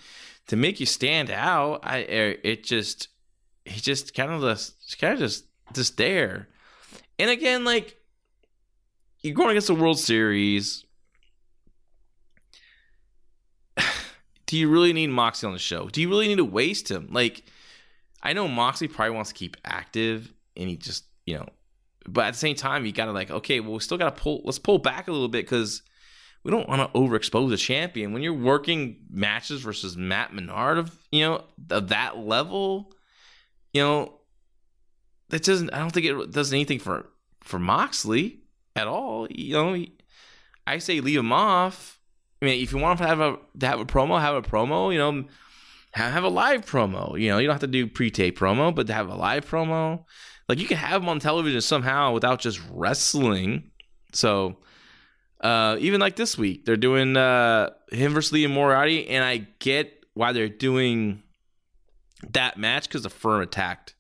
to 0.47 0.57
make 0.57 0.79
you 0.79 0.87
stand 0.87 1.31
out. 1.31 1.81
I 1.83 2.03
er, 2.03 2.37
it 2.45 2.63
just 2.63 3.09
he 3.65 3.81
just 3.81 4.15
kind 4.15 4.31
of 4.31 4.43
just 4.43 4.99
kind 5.01 5.15
of 5.15 5.19
just 5.19 5.47
just 5.73 5.97
there. 5.97 6.49
And 7.19 7.31
again, 7.31 7.65
like 7.65 7.97
you're 9.21 9.35
going 9.35 9.51
against 9.51 9.69
the 9.69 9.75
World 9.75 9.99
Series. 9.99 10.85
Do 14.47 14.59
you 14.59 14.69
really 14.69 14.93
need 14.93 15.07
Moxie 15.07 15.47
on 15.47 15.55
the 15.55 15.59
show? 15.59 15.89
Do 15.89 16.03
you 16.03 16.11
really 16.11 16.29
need 16.29 16.37
to 16.37 16.45
waste 16.45 16.91
him? 16.91 17.09
Like, 17.11 17.45
I 18.23 18.35
know 18.35 18.47
Moxie 18.47 18.89
probably 18.89 19.15
wants 19.15 19.31
to 19.31 19.35
keep 19.35 19.57
active, 19.65 20.31
and 20.55 20.69
he 20.69 20.77
just 20.77 21.05
you 21.27 21.39
know, 21.39 21.49
but 22.07 22.27
at 22.27 22.33
the 22.33 22.39
same 22.39 22.57
time, 22.57 22.87
you 22.87 22.93
gotta 22.93 23.13
like, 23.13 23.31
okay, 23.31 23.61
well, 23.61 23.73
we 23.73 23.81
still 23.81 23.99
gotta 23.99 24.13
pull. 24.13 24.43
Let's 24.45 24.59
pull 24.59 24.79
back 24.79 25.09
a 25.09 25.13
little 25.13 25.29
bit 25.29 25.45
because 25.45 25.83
we 26.43 26.51
don't 26.51 26.69
want 26.69 26.83
to 26.83 26.99
overexpose 26.99 27.53
a 27.53 27.57
champion 27.57 28.13
when 28.13 28.23
you're 28.23 28.35
working 28.35 29.07
matches 29.11 29.63
versus 29.63 29.97
Matt 29.97 30.35
Menard 30.35 30.79
of 30.79 30.99
you 31.11 31.25
know 31.25 31.45
of 31.71 31.89
that 31.89 32.19
level 32.19 32.93
you 33.75 33.83
know, 33.83 34.21
that 35.29 35.43
doesn't. 35.43 35.75
I 35.75 35.81
don't 35.81 35.91
think 35.91 36.07
it 36.07 36.31
does 36.31 36.53
anything 36.53 36.79
for 36.79 37.07
for 37.43 37.59
Moxley 37.59 38.45
at 38.75 38.87
all. 38.87 39.27
You 39.29 39.55
know, 39.55 39.85
I 40.67 40.79
say 40.79 41.01
leave 41.01 41.19
him 41.19 41.33
off. 41.33 42.01
I 42.41 42.47
mean, 42.47 42.63
if 42.63 42.73
you 42.73 42.79
want 42.79 42.99
to 42.99 43.07
have 43.07 43.21
a 43.21 43.37
to 43.59 43.67
have 43.67 43.81
a 43.81 43.85
promo, 43.85 44.19
have 44.21 44.37
a 44.37 44.43
promo. 44.43 44.93
You 44.93 44.99
know, 44.99 45.25
have, 45.91 46.13
have 46.13 46.25
a 46.25 46.29
live 46.29 46.65
promo. 46.65 47.21
You 47.21 47.31
know, 47.31 47.39
you 47.39 47.49
don't 47.49 47.55
have 47.55 47.61
to 47.63 47.67
do 47.67 47.89
pre-tape 47.89 48.39
promo, 48.39 48.73
but 48.73 48.87
to 48.87 48.95
have 48.95 49.09
a 49.09 49.17
live 49.17 49.45
promo, 49.45 50.05
like 50.49 50.59
you 50.59 50.67
can 50.67 50.77
have 50.77 51.03
him 51.03 51.09
on 51.09 51.21
television 51.21 51.61
somehow 51.61 52.13
without 52.13 52.41
just 52.41 52.61
wrestling. 52.71 53.71
So, 54.13 54.59
uh, 55.41 55.77
even 55.81 56.01
like 56.01 56.17
this 56.17 56.39
week, 56.39 56.65
they're 56.65 56.77
doing 56.77 57.17
uh, 57.17 57.71
him 57.91 58.13
versus 58.13 58.33
Lee 58.33 58.47
Moriarty, 58.47 59.09
and 59.09 59.25
I 59.25 59.47
get 59.59 60.05
why 60.15 60.33
they're 60.33 60.49
doing 60.49 61.23
that 62.33 62.57
match 62.57 62.85
because 62.89 63.03
the 63.03 63.11
firm 63.11 63.43
attacked 63.43 63.95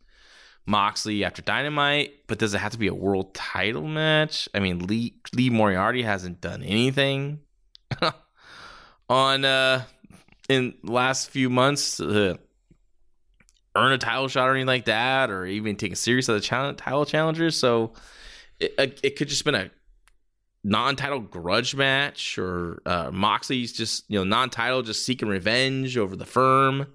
Moxley 0.66 1.24
after 1.24 1.42
Dynamite, 1.42 2.26
but 2.26 2.38
does 2.38 2.54
it 2.54 2.58
have 2.58 2.72
to 2.72 2.78
be 2.78 2.86
a 2.86 2.94
world 2.94 3.34
title 3.34 3.86
match? 3.86 4.48
I 4.54 4.60
mean, 4.60 4.86
Lee 4.86 5.14
Lee 5.34 5.50
Moriarty 5.50 6.02
hasn't 6.02 6.40
done 6.40 6.62
anything 6.62 7.40
on 9.08 9.44
uh 9.44 9.84
in 10.48 10.74
last 10.82 11.30
few 11.30 11.50
months 11.50 11.98
to 11.98 12.38
earn 13.76 13.92
a 13.92 13.98
title 13.98 14.28
shot 14.28 14.48
or 14.48 14.52
anything 14.52 14.66
like 14.66 14.84
that, 14.86 15.30
or 15.30 15.46
even 15.46 15.76
take 15.76 15.92
a 15.92 15.96
serious 15.96 16.28
of 16.28 16.34
the 16.36 16.40
challenge, 16.40 16.78
title 16.78 17.04
challengers. 17.04 17.56
So 17.56 17.92
it 18.60 19.00
it 19.02 19.16
could 19.16 19.28
just 19.28 19.44
been 19.44 19.54
a 19.54 19.70
non-title 20.62 21.20
grudge 21.20 21.74
match, 21.74 22.38
or 22.38 22.82
uh, 22.86 23.10
Moxley's 23.12 23.72
just 23.72 24.04
you 24.08 24.18
know 24.18 24.24
non-title 24.24 24.82
just 24.82 25.04
seeking 25.04 25.28
revenge 25.28 25.96
over 25.96 26.16
the 26.16 26.24
firm. 26.24 26.86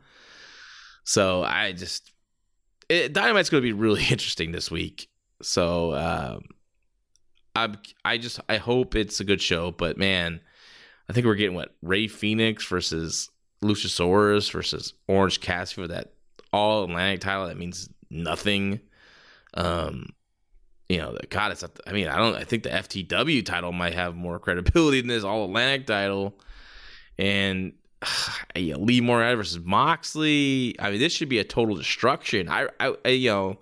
So 1.03 1.43
I 1.43 1.73
just 1.73 2.11
it, 2.89 3.13
Dynamite's 3.13 3.49
going 3.49 3.61
to 3.61 3.67
be 3.67 3.73
really 3.73 4.03
interesting 4.09 4.51
this 4.51 4.71
week. 4.71 5.09
So 5.41 5.93
um, 5.93 6.43
I 7.55 7.75
I 8.03 8.17
just 8.17 8.39
I 8.49 8.57
hope 8.57 8.95
it's 8.95 9.19
a 9.19 9.23
good 9.23 9.41
show. 9.41 9.71
But 9.71 9.97
man, 9.97 10.41
I 11.09 11.13
think 11.13 11.25
we're 11.25 11.35
getting 11.35 11.55
what 11.55 11.75
Rey 11.81 12.07
Fenix 12.07 12.65
versus 12.65 13.29
Luchasaurus 13.63 14.51
versus 14.51 14.93
Orange 15.07 15.41
Cassidy 15.41 15.81
for 15.81 15.87
that 15.89 16.13
All 16.51 16.83
Atlantic 16.83 17.21
title. 17.21 17.47
That 17.47 17.57
means 17.57 17.89
nothing. 18.09 18.79
Um, 19.53 20.13
you 20.87 20.97
know, 20.97 21.13
the 21.13 21.27
God, 21.27 21.51
it's. 21.51 21.63
I 21.85 21.91
mean, 21.91 22.07
I 22.07 22.17
don't. 22.17 22.35
I 22.35 22.43
think 22.43 22.63
the 22.63 22.69
FTW 22.69 23.45
title 23.45 23.71
might 23.71 23.93
have 23.93 24.15
more 24.15 24.39
credibility 24.39 25.01
than 25.01 25.07
this 25.07 25.23
All 25.23 25.45
Atlantic 25.45 25.85
title. 25.87 26.39
And 27.17 27.73
know, 28.73 28.79
Lee 28.79 29.01
Moriarty 29.01 29.35
versus 29.35 29.59
Moxley. 29.59 30.75
I 30.79 30.91
mean, 30.91 30.99
this 30.99 31.13
should 31.13 31.29
be 31.29 31.39
a 31.39 31.43
total 31.43 31.75
destruction. 31.75 32.49
I, 32.49 32.67
I, 32.79 32.93
I, 33.05 33.09
you 33.09 33.29
know, 33.29 33.59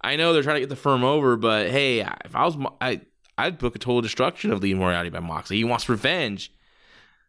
I 0.00 0.16
know 0.16 0.32
they're 0.32 0.42
trying 0.42 0.56
to 0.56 0.60
get 0.60 0.68
the 0.68 0.76
firm 0.76 1.04
over, 1.04 1.36
but 1.36 1.70
hey, 1.70 2.00
if 2.00 2.34
I 2.34 2.44
was, 2.44 2.56
I, 2.80 3.00
I'd 3.38 3.58
book 3.58 3.76
a 3.76 3.78
total 3.78 4.00
destruction 4.00 4.52
of 4.52 4.62
Lee 4.62 4.74
Moriarty 4.74 5.10
by 5.10 5.20
Moxley. 5.20 5.56
He 5.56 5.64
wants 5.64 5.88
revenge. 5.88 6.52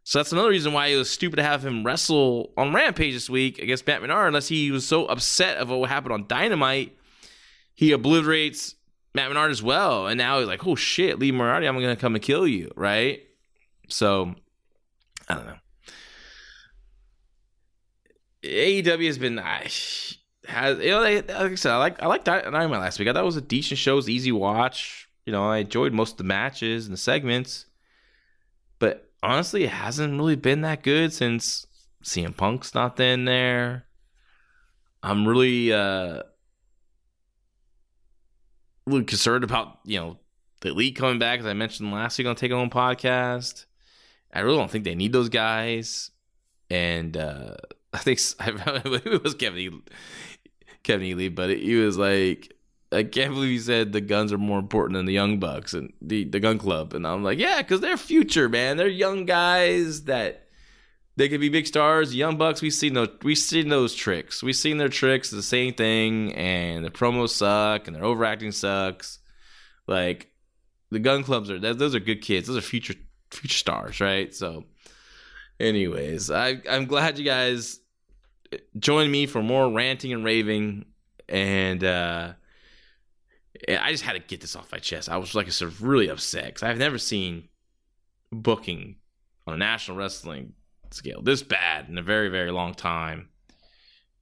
So 0.04 0.20
that's 0.20 0.34
another 0.34 0.50
reason 0.50 0.74
why 0.74 0.88
it 0.88 0.98
was 0.98 1.10
stupid 1.10 1.38
to 1.38 1.44
have 1.44 1.66
him 1.66 1.86
wrestle 1.86 2.52
on 2.58 2.74
Rampage 2.74 3.14
this 3.14 3.30
week 3.30 3.60
against 3.60 3.88
Matt 3.88 4.02
Menard, 4.02 4.28
unless 4.28 4.50
he 4.50 4.70
was 4.70 4.86
so 4.86 5.06
upset 5.06 5.58
of 5.58 5.70
what 5.70 5.90
happened 5.90 6.14
on 6.14 6.28
Dynamite, 6.28 6.98
he 7.74 7.94
obliterates 7.94 8.76
Matt 9.16 9.30
Menard 9.30 9.52
as 9.52 9.64
well. 9.64 10.08
And 10.08 10.18
now 10.18 10.40
he's 10.40 10.48
like, 10.48 10.68
oh 10.68 10.76
shit, 10.76 11.20
Lee 11.20 11.32
Moriarty, 11.32 11.68
I'm 11.68 11.80
to 11.80 11.96
come 11.96 12.16
and 12.16 12.24
kill 12.24 12.46
you, 12.46 12.72
right? 12.76 13.22
So, 13.88 14.36
I 15.30 15.36
don't 15.36 15.46
know. 15.46 15.56
AEW 18.44 19.06
has 19.06 19.18
been 19.18 19.38
has 19.38 20.78
you 20.80 20.90
know 20.90 21.02
they, 21.02 21.22
like 21.22 21.32
I 21.32 21.56
said 21.56 21.72
I 21.72 21.78
like 21.78 22.04
I 22.04 22.08
like 22.08 22.26
Dynamite 22.26 22.70
last 22.70 23.00
week. 23.00 23.08
I 23.08 23.14
thought 23.14 23.22
it 23.22 23.26
was 23.26 23.38
a 23.38 23.42
decent 23.42 23.78
show, 23.78 23.94
it 23.94 23.96
was 23.96 24.10
easy 24.10 24.34
watch. 24.34 25.08
You 25.26 25.32
know, 25.32 25.46
I 25.50 25.60
enjoyed 25.60 25.94
most 25.94 26.12
of 26.14 26.18
the 26.18 26.26
matches 26.26 26.86
and 26.86 26.94
the 26.94 26.98
segments, 26.98 27.68
but 28.80 29.13
honestly, 29.24 29.64
it 29.64 29.70
hasn't 29.72 30.18
really 30.18 30.36
been 30.36 30.62
that 30.62 30.84
good 30.84 31.14
since 31.14 31.66
CM 32.04 32.36
Punk's 32.36 32.76
not 32.76 33.00
in 33.00 33.26
there. 33.26 33.86
I'm 35.02 35.28
really 35.28 35.74
uh 35.74 36.24
really 38.86 39.06
concerned 39.06 39.44
about, 39.44 39.80
you 39.86 40.00
know, 40.00 40.18
the 40.62 40.70
elite 40.70 40.96
coming 40.96 41.20
back, 41.20 41.40
as 41.40 41.46
I 41.46 41.54
mentioned 41.54 41.92
last 41.92 42.18
week 42.18 42.28
on 42.28 42.36
Take 42.36 42.52
Home 42.52 42.70
Podcast. 42.70 43.66
I 44.34 44.42
really 44.42 44.58
don't 44.58 44.70
think 44.70 44.84
they 44.84 44.96
need 44.96 45.14
those 45.14 45.30
guys. 45.30 46.12
And 46.70 47.16
uh 47.18 47.56
I 47.94 48.00
think 48.00 48.20
it 48.40 49.24
was 49.24 49.36
Kevin 49.36 49.60
e, 49.60 49.82
Kevin 50.84 51.08
Ely, 51.08 51.30
but 51.30 51.50
he 51.52 51.76
was 51.76 51.98
like, 51.98 52.54
I 52.94 53.04
can't 53.04 53.34
believe 53.34 53.50
he 53.50 53.60
said 53.60 53.92
the 53.92 54.02
guns 54.02 54.32
are 54.32 54.38
more 54.38 54.60
important 54.60 54.96
than 54.98 55.06
the 55.06 55.14
young 55.14 55.40
bucks 55.40 55.74
and 55.74 55.92
the, 56.02 56.26
the 56.26 56.40
Gunn 56.40 56.58
Club. 56.58 56.94
And 56.94 57.06
I'm 57.06 57.24
like, 57.24 57.40
yeah, 57.40 57.62
because 57.62 57.82
they're 57.82 57.98
future, 57.98 58.48
man. 58.48 58.78
They're 58.78 58.88
young 58.88 59.26
guys 59.26 60.04
that 60.04 60.48
they 61.16 61.30
could 61.30 61.42
be 61.42 61.50
big 61.50 61.68
stars. 61.68 62.16
Young 62.16 62.38
bucks, 62.38 62.62
we've 62.62 62.74
seen 62.74 62.94
those 62.94 63.10
we've 63.24 63.38
seen 63.38 63.70
those 63.70 63.94
tricks. 63.94 64.42
We've 64.42 64.56
seen 64.56 64.78
their 64.78 64.90
tricks, 64.90 65.30
the 65.30 65.44
same 65.44 65.74
thing, 65.74 66.34
and 66.34 66.84
the 66.84 66.90
promos 66.90 67.30
suck 67.30 67.88
and 67.88 67.96
their 67.96 68.04
overacting 68.04 68.52
sucks. 68.52 69.20
Like 69.88 70.32
the 70.90 71.00
gun 71.00 71.24
clubs 71.24 71.50
are 71.52 71.60
those 71.60 71.96
are 71.96 72.00
good 72.00 72.22
kids. 72.22 72.48
Those 72.48 72.58
are 72.58 72.62
future 72.62 72.96
future 73.32 73.58
stars, 73.58 74.00
right? 74.00 74.34
So 74.34 74.66
anyways, 75.60 76.32
I 76.32 76.62
I'm 76.70 76.86
glad 76.86 77.20
you 77.20 77.26
guys 77.26 77.80
join 78.78 79.10
me 79.12 79.26
for 79.26 79.42
more 79.42 79.72
ranting 79.72 80.14
and 80.14 80.24
raving 80.24 80.86
and 81.28 81.84
uh 81.84 82.34
I 83.70 83.92
just 83.92 84.04
had 84.04 84.14
to 84.14 84.20
get 84.20 84.42
this 84.42 84.56
off 84.56 84.72
my 84.72 84.80
chest. 84.80 85.10
I 85.10 85.18
was 85.18 85.36
like 85.36 85.52
sort 85.52 85.72
of 85.72 85.84
really 85.84 86.10
upset 86.10 86.46
because 86.46 86.64
I've 86.64 86.78
never 86.78 86.98
seen 86.98 87.50
booking 88.32 88.98
on 89.46 89.54
a 89.54 89.58
national 89.58 89.98
wrestling 89.98 90.54
scale 90.92 91.22
this 91.22 91.42
bad 91.42 91.90
in 91.90 91.98
a 91.98 92.04
very 92.04 92.30
very 92.30 92.52
long 92.52 92.74
time. 92.74 93.30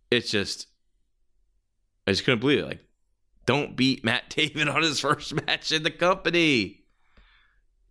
It's 0.09 0.29
just 0.29 0.67
I 2.07 2.11
just 2.11 2.25
couldn't 2.25 2.39
believe 2.39 2.59
it. 2.59 2.65
Like, 2.65 2.85
don't 3.45 3.75
beat 3.75 4.03
Matt 4.03 4.29
Taven 4.29 4.73
on 4.73 4.83
his 4.83 4.99
first 4.99 5.33
match 5.45 5.71
in 5.71 5.83
the 5.83 5.91
company. 5.91 6.83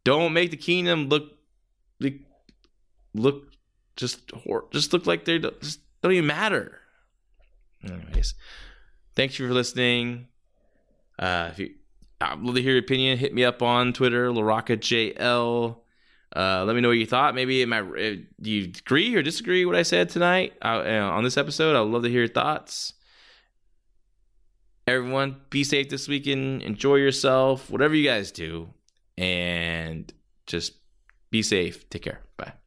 Don't 0.05 0.33
make 0.33 0.51
the 0.51 0.57
Kingdom 0.57 1.09
look 1.09 1.33
look 1.99 2.15
look 3.15 3.45
just 3.97 4.31
just 4.73 4.93
look 4.93 5.07
like 5.07 5.25
they 5.25 5.39
don't 5.39 5.55
even 6.05 6.27
matter. 6.27 6.79
Anyways, 7.85 8.35
thank 9.15 9.39
you 9.39 9.49
for 9.49 9.55
listening. 9.55 10.27
Uh, 11.21 11.51
if 11.53 11.59
you, 11.59 11.75
I'd 12.21 12.41
love 12.41 12.57
to 12.57 12.63
hear 12.63 12.73
your 12.73 12.81
opinion. 12.81 13.19
Hit 13.19 13.35
me 13.35 13.45
up 13.45 13.63
on 13.63 13.93
Twitter, 13.93 14.31
LaRoccaJL. 14.31 15.77
Uh, 16.35 16.65
let 16.65 16.75
me 16.75 16.81
know 16.81 16.89
what 16.89 16.99
you 16.99 17.07
thought. 17.07 17.35
Maybe 17.35 17.63
am 17.63 17.73
I, 17.73 17.81
uh, 17.81 18.17
do 18.41 18.51
you 18.51 18.73
agree 18.79 19.15
or 19.15 19.23
disagree 19.23 19.65
with 19.65 19.75
what 19.75 19.79
I 19.79 19.83
said 19.83 20.09
tonight 20.09 20.55
uh, 20.63 20.69
on 20.69 21.25
this 21.25 21.37
episode? 21.37 21.77
I'd 21.77 21.81
love 21.81 22.03
to 22.03 22.09
hear 22.09 22.21
your 22.21 22.29
thoughts. 22.29 22.95
Everyone, 24.87 25.41
be 25.51 25.63
safe 25.63 25.89
this 25.89 26.09
weekend. 26.09 26.63
Enjoy 26.63 26.97
yourself, 26.97 27.71
whatever 27.71 27.95
you 27.95 28.09
guys 28.09 28.33
do, 28.33 28.71
and 29.19 30.13
just 30.47 30.75
be 31.31 31.43
safe. 31.43 31.89
Take 31.91 32.03
care. 32.03 32.21
Bye. 32.37 32.60